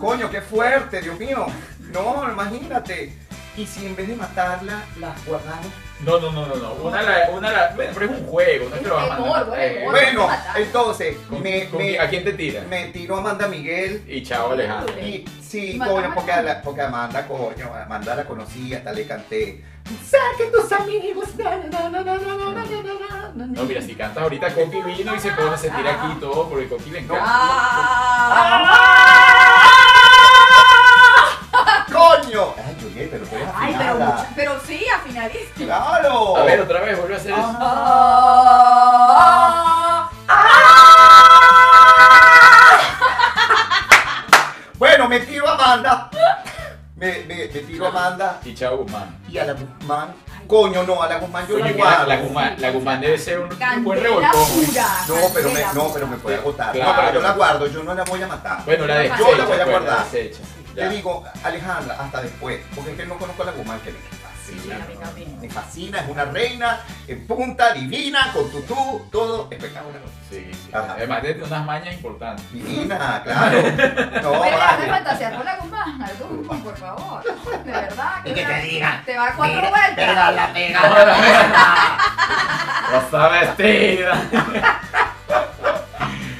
Coño, 0.00 0.28
qué 0.30 0.40
fuerte, 0.42 1.00
Dios 1.00 1.18
mío. 1.18 1.46
No, 1.94 2.30
imagínate. 2.30 3.12
Y 3.56 3.66
si 3.66 3.86
en 3.86 3.94
vez 3.94 4.08
de 4.08 4.16
matarla, 4.16 4.82
las 4.98 5.24
guardamos. 5.24 5.68
No, 6.00 6.18
no, 6.18 6.32
no, 6.32 6.44
no, 6.44 6.56
no. 6.56 6.72
Una 6.74 7.02
la, 7.02 7.30
una 7.30 7.52
la, 7.52 7.72
bueno, 7.76 7.92
pero 7.94 8.06
es 8.06 8.20
un 8.20 8.26
juego, 8.26 8.68
no 8.68 8.74
es 8.74 8.82
que 8.82 8.88
lo 8.88 8.94
vas 8.96 9.10
a 9.10 9.18
mandar. 9.20 9.46
Bueno, 9.84 10.28
entonces, 10.56 11.16
me, 11.30 11.98
¿a 12.00 12.08
quién 12.08 12.24
te 12.24 12.32
tira? 12.32 12.62
Me 12.62 12.88
tiró 12.88 13.18
Amanda 13.18 13.46
Miguel. 13.46 14.04
Y 14.08 14.24
chao 14.24 14.50
Alejandro. 14.50 14.92
Sí, 15.40 15.78
coño, 15.78 16.12
porque, 16.14 16.32
porque 16.64 16.80
Amanda, 16.82 17.28
coño, 17.28 17.72
Amanda 17.72 18.16
la 18.16 18.24
conocí, 18.24 18.74
hasta 18.74 18.92
le 18.92 19.06
canté. 19.06 19.64
Saque 20.04 20.50
tus 20.50 20.72
amigos. 20.72 21.28
No, 23.34 23.62
mira, 23.64 23.80
si 23.82 23.94
cantas 23.94 24.22
ahorita 24.24 24.52
Coqui 24.52 24.82
vino 24.82 25.14
y 25.14 25.20
se 25.20 25.30
pone 25.30 25.50
a 25.50 25.56
sentir 25.56 25.86
aquí 25.86 26.18
todo, 26.18 26.48
porque 26.48 26.68
Coqui 26.68 26.90
le 26.90 26.98
encanta. 27.00 27.24
Ah. 32.06 32.20
¡Coño! 32.22 32.54
Ay, 32.66 32.76
Juliet, 32.80 33.08
pero 33.10 33.26
tú 33.26 33.34
eres 33.36 33.48
Ay, 33.54 33.74
pero, 33.78 33.94
mucho- 33.96 34.26
pero 34.36 34.60
sí, 34.66 34.84
afinadísimo. 34.94 35.66
¡Claro! 35.66 36.36
A 36.36 36.42
ver, 36.44 36.60
otra 36.60 36.80
vez, 36.80 36.98
vuelve 36.98 37.14
a 37.14 37.18
hacer 37.18 37.32
eso. 37.32 37.56
Ah. 37.60 38.84
Bueno, 44.78 45.08
me 45.08 45.20
tiro 45.20 45.48
a 45.48 45.54
Amanda. 45.54 46.10
Me, 46.96 47.24
me, 47.24 47.34
me 47.36 47.46
tiro 47.46 47.86
a 47.86 47.88
Amanda 47.88 48.40
Y 48.44 48.54
chao 48.54 48.76
Guzmán. 48.78 49.18
y 49.28 49.38
a 49.38 49.44
la 49.44 49.52
Guzmán. 49.54 50.14
Coño, 50.46 50.82
no, 50.84 51.02
a 51.02 51.08
la 51.08 51.18
Guzmán 51.18 51.46
yo 51.48 51.58
la 51.58 51.72
que 51.72 51.78
la, 51.82 52.04
la. 52.06 52.16
Guzmán, 52.16 52.54
la 52.58 52.70
Guzmán 52.70 53.00
debe 53.00 53.18
ser 53.18 53.40
un, 53.40 53.48
un 53.50 53.84
buen 53.84 54.00
revolcón. 54.02 54.30
pura. 54.30 54.86
No, 55.08 55.14
pero 55.32 55.50
me, 55.50 55.64
no, 55.74 55.88
pero 55.92 56.06
me 56.06 56.16
puede 56.18 56.36
agotar. 56.36 56.72
Claro. 56.72 56.90
No, 56.92 56.96
pero 57.00 57.14
yo 57.14 57.20
la 57.20 57.32
guardo, 57.32 57.66
yo 57.66 57.82
no 57.82 57.94
la 57.94 58.04
voy 58.04 58.22
a 58.22 58.26
matar. 58.26 58.64
Bueno, 58.64 58.86
la 58.86 58.94
Yo 58.94 59.00
desecha. 59.02 59.36
la 59.38 59.44
voy 59.44 59.54
a 59.60 59.64
pues, 59.64 59.70
guardar. 59.70 59.98
La 59.98 60.04
Te 60.74 60.88
digo, 60.88 61.24
Alejandra, 61.42 61.96
hasta 62.00 62.22
después, 62.22 62.60
porque 62.74 62.92
es 62.92 62.96
que 62.96 63.06
no 63.06 63.16
conozco 63.16 63.42
a 63.42 63.46
la 63.46 63.52
Guzmán 63.52 63.80
que 63.80 63.92
me 63.92 63.98
Sí, 64.44 64.52
fascina. 64.56 64.74
a 64.74 64.78
mí 64.88 64.94
también. 65.02 65.40
Me 65.40 65.48
fascina, 65.48 66.00
es 66.00 66.08
una 66.10 66.24
reina, 66.26 66.80
en 67.08 67.26
punta, 67.26 67.72
divina, 67.72 68.30
con 68.34 68.50
tutú, 68.50 69.08
todo 69.10 69.48
espectacular. 69.50 70.02
Sí, 70.28 70.50
sí. 70.52 70.70
Ajá. 70.70 70.92
Además 70.98 71.22
de 71.22 71.42
unas 71.42 71.64
mañas 71.64 71.94
importantes. 71.94 72.52
Divina, 72.52 73.22
claro. 73.24 73.62
No, 74.22 74.30
Oye, 74.32 74.50
déjame 74.50 74.76
vale. 74.76 74.88
fantasear 74.90 75.34
con 75.36 75.44
la 75.46 75.56
Guzmán, 75.56 76.02
algo, 76.02 76.42
por 76.62 76.76
favor. 76.76 77.24
De 77.64 77.72
verdad. 77.72 78.12
Y 78.24 78.34
que 78.34 78.44
te 78.44 78.60
diga, 78.60 79.02
Te 79.06 79.16
va 79.16 79.28
a 79.28 79.32
cuatro 79.34 79.60
vueltas. 79.60 79.94
Pégala, 79.94 80.52
pégala. 80.52 81.98
Rosa 82.92 83.28
vestida. 83.28 84.22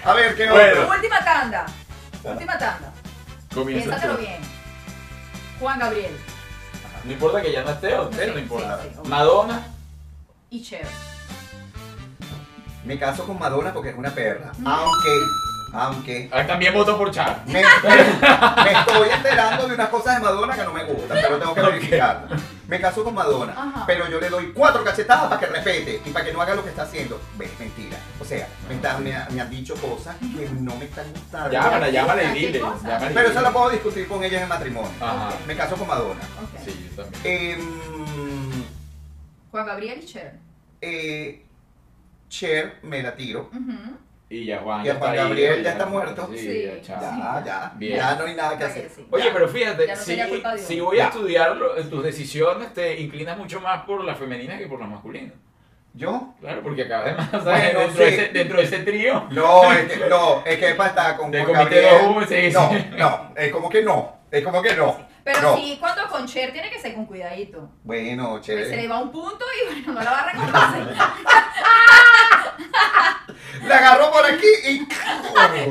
A 0.04 0.12
ver, 0.12 0.36
¿qué 0.36 0.50
Bueno. 0.50 0.80
otro? 0.82 0.94
Última 0.94 1.24
tanda. 1.24 1.64
Última 2.22 2.58
tanda. 2.58 2.92
Comienza 3.54 3.84
Piénsatelo 3.84 4.14
tú. 4.16 4.20
bien. 4.20 4.40
Juan 5.60 5.78
Gabriel 5.78 6.16
No 7.04 7.12
importa 7.12 7.40
que 7.42 7.52
ya 7.52 7.62
no 7.62 7.70
esté 7.70 7.94
o 7.98 8.10
esté, 8.10 8.24
Sí, 8.26 8.30
no 8.32 8.38
importa. 8.38 8.80
sí, 8.82 8.88
sí, 8.92 8.98
ok. 8.98 9.06
Madonna. 9.08 9.66
y 10.50 10.62
Cher. 10.62 10.86
Me 12.84 12.98
caso 12.98 13.24
con 13.26 13.38
Madonna 13.38 13.72
porque 13.72 13.90
es 13.90 13.96
una 13.96 14.10
perra. 14.10 14.52
Aunque, 14.64 15.18
aunque, 15.74 16.28
Ah, 16.32 16.46
También 16.46 16.72
voto 16.72 16.96
por 16.96 17.10
Char. 17.10 17.42
me, 17.46 17.54
me 17.54 17.60
estoy 18.72 19.08
enterando 19.12 19.68
de 19.68 19.74
unas 19.74 19.88
cosas 19.88 20.16
de 20.16 20.22
Madonna 20.22 20.54
que 20.54 20.62
no 20.64 20.72
me 20.72 20.84
gustan, 20.84 21.18
pero 21.22 21.38
tengo 21.38 21.54
que 21.54 21.62
verificarlas. 21.62 22.40
Me 22.66 22.80
caso 22.80 23.04
con 23.04 23.14
Madonna, 23.14 23.52
Ajá. 23.52 23.84
pero 23.86 24.08
yo 24.08 24.18
le 24.20 24.30
doy 24.30 24.52
cuatro 24.54 24.82
cachetadas 24.82 25.28
para 25.28 25.38
que 25.38 25.46
respete 25.46 26.00
y 26.04 26.10
para 26.10 26.24
que 26.24 26.32
no 26.32 26.40
haga 26.40 26.54
lo 26.54 26.62
que 26.64 26.70
está 26.70 26.82
haciendo. 26.84 27.20
Ves, 27.36 27.50
mentira. 27.58 27.98
O 28.18 28.24
sea, 28.24 28.48
me, 28.68 28.76
está- 28.76 28.96
me 28.98 29.14
ha- 29.14 29.28
me 29.30 29.40
han 29.40 29.50
dicho 29.50 29.74
cosas 29.76 30.16
que 30.16 30.48
no 30.60 30.74
me 30.76 30.86
están 30.86 31.04
gustando. 31.12 31.50
Llámala, 31.50 31.90
llámala 31.90 32.22
y 32.24 32.32
¿Qué 32.32 32.46
dile. 32.46 32.60
cosa? 32.60 32.88
llámala 32.88 33.10
y 33.10 33.14
Pero 33.14 33.28
eso 33.28 33.40
la 33.42 33.50
puedo 33.52 33.68
discutir 33.70 34.08
con 34.08 34.24
ella 34.24 34.38
en 34.38 34.42
el 34.44 34.48
matrimonio. 34.48 34.90
Ajá. 35.00 35.30
Me 35.46 35.54
caso 35.56 35.76
con 35.76 35.86
Madonna. 35.88 36.20
Sí, 36.64 36.90
yo 36.96 37.02
también. 37.02 37.22
Em, 37.60 38.64
Juan 39.50 39.66
Gabriel 39.66 40.00
y 40.02 40.06
Cher. 40.06 40.34
eh, 40.80 41.44
Cher, 42.30 42.78
me 42.82 43.02
la 43.02 43.14
tiro. 43.14 43.50
Ujú. 43.52 43.96
Y 44.34 44.46
ya 44.46 44.58
Juan. 44.58 44.82
Y 44.82 44.86
ya 44.86 44.94
Juan 44.96 45.10
está 45.14 45.22
ahí, 45.22 45.28
Gabriel 45.28 45.62
ya 45.62 45.70
está 45.70 45.86
muerto. 45.86 46.28
Sí, 46.32 46.38
Sí. 46.38 46.62
ya, 46.64 46.82
chao. 46.82 47.00
Ya, 47.00 47.42
ya. 47.46 47.72
Bien. 47.76 47.96
Ya 47.96 48.14
no 48.16 48.24
hay 48.24 48.34
nada 48.34 48.58
que 48.58 48.64
hacer. 48.64 48.90
sí. 48.90 49.06
Oye, 49.10 49.24
Ya. 49.26 49.32
pero 49.32 49.48
fíjate, 49.48 49.86
no 49.86 49.96
si, 49.96 50.16
de 50.16 50.58
si 50.58 50.80
voy 50.80 50.98
a 50.98 51.12
en 51.76 51.90
tus 51.90 52.02
decisiones, 52.02 52.74
te 52.74 53.00
inclinas 53.00 53.38
mucho 53.38 53.60
más 53.60 53.84
por 53.84 54.02
las 54.04 54.18
femeninas 54.18 54.58
que 54.58 54.66
por 54.66 54.80
las 54.80 54.88
masculinas. 54.88 55.34
¿Yo? 55.96 56.34
Claro, 56.40 56.60
porque 56.64 56.82
acabas 56.82 57.04
de 57.06 57.14
más, 57.14 57.30
¿sabes? 57.30 57.44
Bueno, 57.44 57.78
dentro, 57.78 58.04
de 58.04 58.08
ese, 58.08 58.28
dentro 58.32 58.56
de 58.58 58.64
ese 58.64 58.78
trío. 58.80 59.28
No, 59.30 59.72
es 59.72 59.92
que 59.92 60.08
no, 60.08 60.42
es 60.44 60.58
que 60.58 60.74
para 60.74 60.88
estar 60.88 61.16
con 61.16 61.30
Del 61.30 61.44
Juan 61.44 61.56
comité 61.56 61.82
Gabriel. 61.82 62.10
2U, 62.16 62.26
sí, 62.26 62.52
no, 62.52 62.70
sí. 62.70 62.86
no, 62.98 63.32
es 63.36 63.52
como 63.52 63.70
que 63.70 63.82
no, 63.82 64.16
es 64.32 64.42
como 64.42 64.60
que 64.60 64.74
no. 64.74 65.14
Pero 65.22 65.40
no. 65.40 65.56
sí, 65.56 65.76
cuando 65.78 66.08
con 66.08 66.26
Cher 66.26 66.52
tiene 66.52 66.68
que 66.68 66.80
ser 66.80 66.94
con 66.94 67.06
cuidadito. 67.06 67.70
Bueno, 67.84 68.30
Porque 68.32 68.64
se 68.66 68.76
le 68.76 68.88
va 68.88 68.98
un 68.98 69.12
punto 69.12 69.44
y 69.62 69.66
bueno, 69.72 69.92
no 69.92 70.02
la 70.02 70.10
va 70.10 70.20
a 70.22 70.32
reconocer. 70.32 70.96
La 73.62 73.78
agarró 73.78 74.10
por 74.10 74.24
aquí 74.26 74.46
y. 74.68 74.86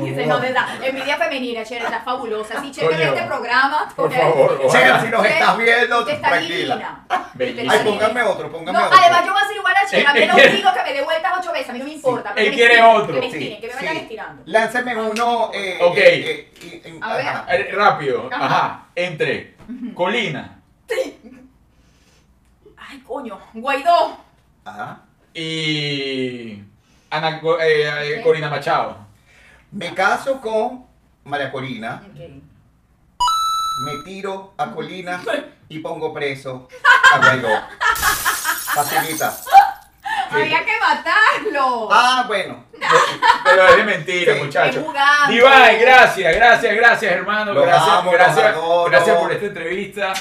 Dice, 0.04 0.26
no, 0.26 0.38
de 0.40 0.48
verdad, 0.48 0.82
envidia 0.84 1.16
femenina, 1.16 1.64
Cher, 1.64 1.82
está 1.82 2.00
fabulosa. 2.00 2.60
Si 2.60 2.72
Coño. 2.80 2.90
este 2.98 3.22
programa, 3.22 3.92
Por 3.94 4.12
favor, 4.12 4.66
Cher, 4.70 5.00
si 5.00 5.08
nos 5.08 5.24
estás 5.26 5.56
viendo, 5.58 6.08
Está 6.08 6.28
tranquila. 6.28 7.04
Ay, 7.08 7.80
pónganme 7.84 8.22
otro, 8.22 8.50
pónganme 8.50 8.78
No, 8.78 8.86
otro. 8.86 8.98
además 9.00 9.24
yo 9.26 9.32
voy 9.32 9.42
a 9.42 9.46
ser 9.46 9.56
igual 9.56 9.74
a 9.76 9.88
Cher. 9.90 10.06
A 10.06 10.12
mí 10.14 10.26
no 10.26 10.34
digo 10.36 10.70
que 10.74 10.82
me 10.82 10.92
dé 10.92 11.02
vueltas 11.02 11.32
ocho 11.40 11.52
veces, 11.52 11.70
a 11.70 11.72
mí 11.72 11.78
no 11.78 11.84
me 11.84 11.92
importa. 11.92 12.32
Él 12.36 12.52
quiere 12.54 12.82
otro. 12.82 13.14
Que 13.14 13.20
me 13.20 13.26
estiren, 13.26 13.60
que 13.60 13.66
me 13.68 13.74
vayan 13.74 13.96
estirando. 13.96 14.42
Lánceme 14.46 14.96
uno. 14.96 15.50
Eh, 15.54 15.78
Ok. 15.80 15.96
eh, 15.98 16.52
eh, 16.62 16.98
A 17.00 17.16
ver. 17.46 17.74
Rápido, 17.74 18.28
Ajá. 18.32 18.44
ajá. 18.44 18.86
Entre 18.94 19.54
Colina 19.94 20.60
Ay, 22.76 23.00
coño, 23.00 23.38
Guaidó. 23.54 24.18
Ajá. 24.64 25.00
y 25.32 26.62
Ana 27.14 27.40
eh, 27.60 28.16
eh. 28.16 28.22
Corina 28.22 28.48
Machado. 28.48 28.96
Me 29.70 29.94
caso 29.94 30.40
con 30.40 30.84
María 31.24 31.50
Corina, 31.52 32.02
me 33.84 34.02
tiro 34.04 34.54
a 34.58 34.70
Colina 34.70 35.22
y 35.68 35.78
pongo 35.78 36.12
preso 36.12 36.68
a 37.12 37.18
Guaidó. 37.18 37.48
Facilita. 38.74 39.30
Sí. 39.30 39.50
Había 40.30 40.64
que 40.64 40.72
matarlo. 40.80 41.88
Ah, 41.92 42.24
bueno. 42.26 42.64
Pero 43.44 43.68
es 43.68 43.76
de 43.76 43.84
mentira, 43.84 44.34
Sí. 44.34 44.42
muchachos. 44.42 44.84
Divine, 45.28 45.78
gracias, 45.78 46.34
gracias, 46.34 46.74
gracias, 46.76 47.12
hermano. 47.12 47.52
Los 47.52 47.66
gracias, 47.66 47.88
amo, 47.88 48.10
gracias, 48.10 48.56
gracias 48.90 49.16
por 49.16 49.32
esta 49.32 49.46
entrevista. 49.46 50.12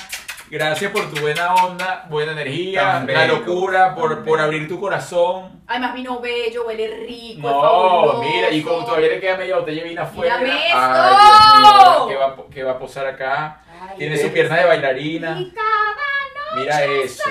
Gracias 0.50 0.92
por 0.92 1.10
tu 1.12 1.20
buena 1.22 1.56
onda, 1.56 2.06
buena 2.10 2.34
energía, 2.34 3.04
la 3.08 3.26
locura, 3.28 3.96
por, 3.96 4.24
por 4.24 4.40
abrir 4.40 4.68
tu 4.68 4.80
corazón. 4.80 5.64
Además 5.66 5.94
vino 5.96 6.20
bello, 6.20 6.66
huele 6.68 7.06
rico, 7.08 7.48
es 7.48 7.54
No, 7.54 7.62
fabuloso. 7.62 8.24
mira, 8.24 8.52
y 8.52 8.62
como 8.62 8.86
todavía 8.86 9.08
le 9.10 9.20
queda 9.20 9.38
media 9.38 9.58
botella 9.58 9.82
de 9.84 9.90
vino 9.90 10.02
afuera. 10.04 10.38
Mírame 10.38 10.60
Ay, 10.62 10.68
esto. 10.68 11.58
Dios 11.58 11.98
mío, 11.98 12.08
¿qué 12.08 12.16
va, 12.16 12.36
qué 12.54 12.64
va 12.64 12.72
a 12.74 12.80
posar 12.80 13.08
acá? 13.08 13.62
Ay, 13.82 13.98
Tiene 13.98 14.18
su 14.18 14.30
pierna 14.32 14.58
de 14.58 14.66
bailarina. 14.66 15.30
Cada 15.56 15.93
Mira 16.56 16.84
eso. 16.86 17.24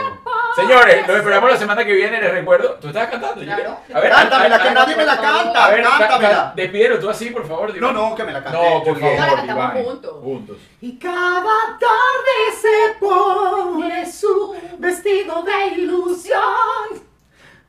Señores, 0.56 1.06
los 1.08 1.16
esperamos 1.16 1.50
la 1.50 1.56
semana 1.56 1.84
que 1.84 1.92
viene. 1.92 2.20
Les 2.20 2.30
recuerdo. 2.32 2.74
¿Tú 2.80 2.88
estabas 2.88 3.08
cantando? 3.10 3.42
Claro. 3.42 3.76
A 3.94 4.00
ver, 4.00 4.10
Cántamela, 4.12 4.62
que 4.62 4.70
nadie 4.72 4.96
me 4.96 5.04
la 5.04 5.16
canta. 5.20 5.64
A 5.64 5.70
ver, 5.70 5.82
Cántamela. 5.82 6.52
despídelo 6.54 6.98
tú 6.98 7.08
así, 7.10 7.30
por 7.30 7.46
favor. 7.46 7.74
No, 7.76 7.92
no, 7.92 8.14
que 8.14 8.24
me 8.24 8.32
la 8.32 8.42
cante. 8.42 8.58
No, 8.58 8.82
por 8.84 8.98
favor, 9.00 9.16
cantamos 9.16 9.72
Divine. 9.72 9.84
juntos. 9.84 10.12
Juntos. 10.22 10.56
Y 10.80 10.98
cada 10.98 11.42
tarde 11.78 12.56
se 12.60 12.98
pone 13.00 14.10
su 14.12 14.54
vestido 14.78 15.42
de 15.42 15.66
ilusión. 15.76 17.11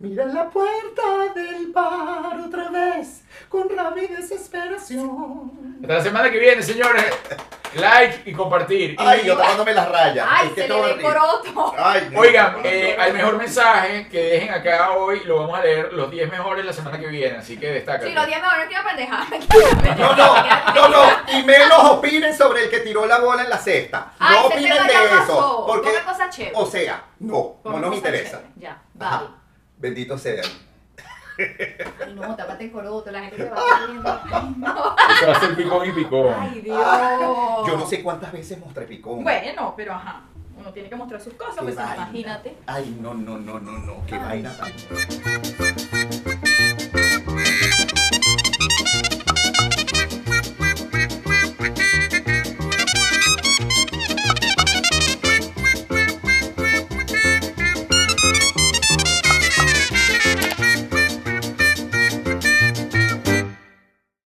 Mira 0.04 0.26
la 0.26 0.50
puerta 0.50 1.02
del 1.34 1.68
bar 1.72 2.38
otra 2.46 2.68
vez 2.72 3.22
con 3.48 3.70
rabia 3.70 4.04
y 4.04 4.08
desesperación. 4.08 5.78
Hasta 5.82 5.94
la 5.94 6.04
semana 6.04 6.30
que 6.30 6.40
viene, 6.40 6.62
señores. 6.62 7.06
Like 7.76 8.30
y 8.30 8.34
compartir. 8.34 8.98
Ay, 9.00 9.22
Y- 9.24 9.28
yo 9.28 9.38
tapándome 9.38 9.74
las 9.74 9.90
rayas. 9.90 10.28
Ay, 10.30 10.48
Es 10.50 10.54
que 10.56 10.62
se 10.64 10.68
todo 10.68 10.88
le 10.88 10.94
ve 10.96 11.04
coroto. 11.04 11.74
Ay, 11.78 12.10
no. 12.12 12.20
Oigan, 12.20 12.58
eh, 12.66 12.98
al 13.00 13.14
mejor 13.14 13.38
mensaje 13.38 14.10
que 14.10 14.20
dejen 14.22 14.54
acá 14.54 14.92
hoy, 14.92 15.22
lo 15.24 15.38
vamos 15.40 15.58
a 15.58 15.64
leer 15.64 15.94
los 15.94 16.12
10 16.12 16.30
mejores 16.30 16.66
la 16.66 16.74
semana 16.74 17.00
que 17.00 17.08
viene, 17.08 17.38
así 17.38 17.58
que 17.58 17.68
destaca. 17.72 18.06
Sí, 18.06 18.12
los 18.14 18.28
10 18.28 18.42
mejores 18.42 18.68
que 18.68 18.76
pendejar. 18.86 19.98
No, 19.98 20.16
no, 20.18 20.36
no, 20.76 20.90
no, 20.90 21.04
y 21.40 21.44
menos 21.44 21.80
opinen 21.92 22.36
sobre 22.38 22.66
el 22.66 22.70
que 22.70 22.80
tiró 22.82 23.06
la 23.06 23.20
bola 23.20 23.44
en 23.44 23.50
la 23.50 23.58
cesta. 23.58 24.12
Ay, 24.20 24.36
No 24.38 24.46
opinen 24.48 24.86
de 24.86 24.94
eso, 24.94 25.18
pasó. 25.18 25.64
porque, 25.66 25.90
Ponga 25.92 26.04
cosas 26.04 26.36
chéveres. 26.36 26.58
o 26.60 26.66
sea, 26.66 27.04
no, 27.20 27.56
no 27.64 27.80
nos 27.80 27.96
interesa. 27.96 28.42
Ya, 28.58 28.82
Ajá. 29.00 29.24
Bendito 29.84 30.18
sea. 30.18 30.42
Ay, 31.38 32.14
no, 32.16 32.34
tápate 32.38 32.64
el 32.64 32.72
coroto, 32.72 33.12
la 33.12 33.20
gente 33.24 33.36
te 33.44 33.50
va 33.50 33.58
a 33.58 33.60
estar 33.60 33.88
viendo. 33.90 34.22
Ay, 34.32 34.56
no. 34.58 34.96
Eso 35.14 35.28
va 35.28 35.34
a 35.36 35.40
ser 35.42 35.56
picón 35.58 35.90
y 35.90 35.92
picón. 35.92 36.34
Ay, 36.40 36.62
Dios. 36.62 37.68
Yo 37.68 37.78
no 37.78 37.86
sé 37.86 38.02
cuántas 38.02 38.32
veces 38.32 38.58
mostré 38.60 38.86
picón. 38.86 39.22
Bueno, 39.26 39.74
pero 39.76 39.92
ajá. 39.94 40.22
Uno 40.58 40.72
tiene 40.72 40.88
que 40.88 40.96
mostrar 40.96 41.20
sus 41.20 41.34
cosas, 41.34 41.56
Qué 41.56 41.64
pues 41.64 41.76
vaina. 41.76 41.96
imagínate. 41.96 42.56
Ay, 42.66 42.98
no, 43.02 43.14
no, 43.14 43.38
no, 43.38 43.60
no, 43.60 43.72
no, 43.80 44.06
qué 44.08 44.18
vaina 44.18 44.56
tan. 44.56 44.72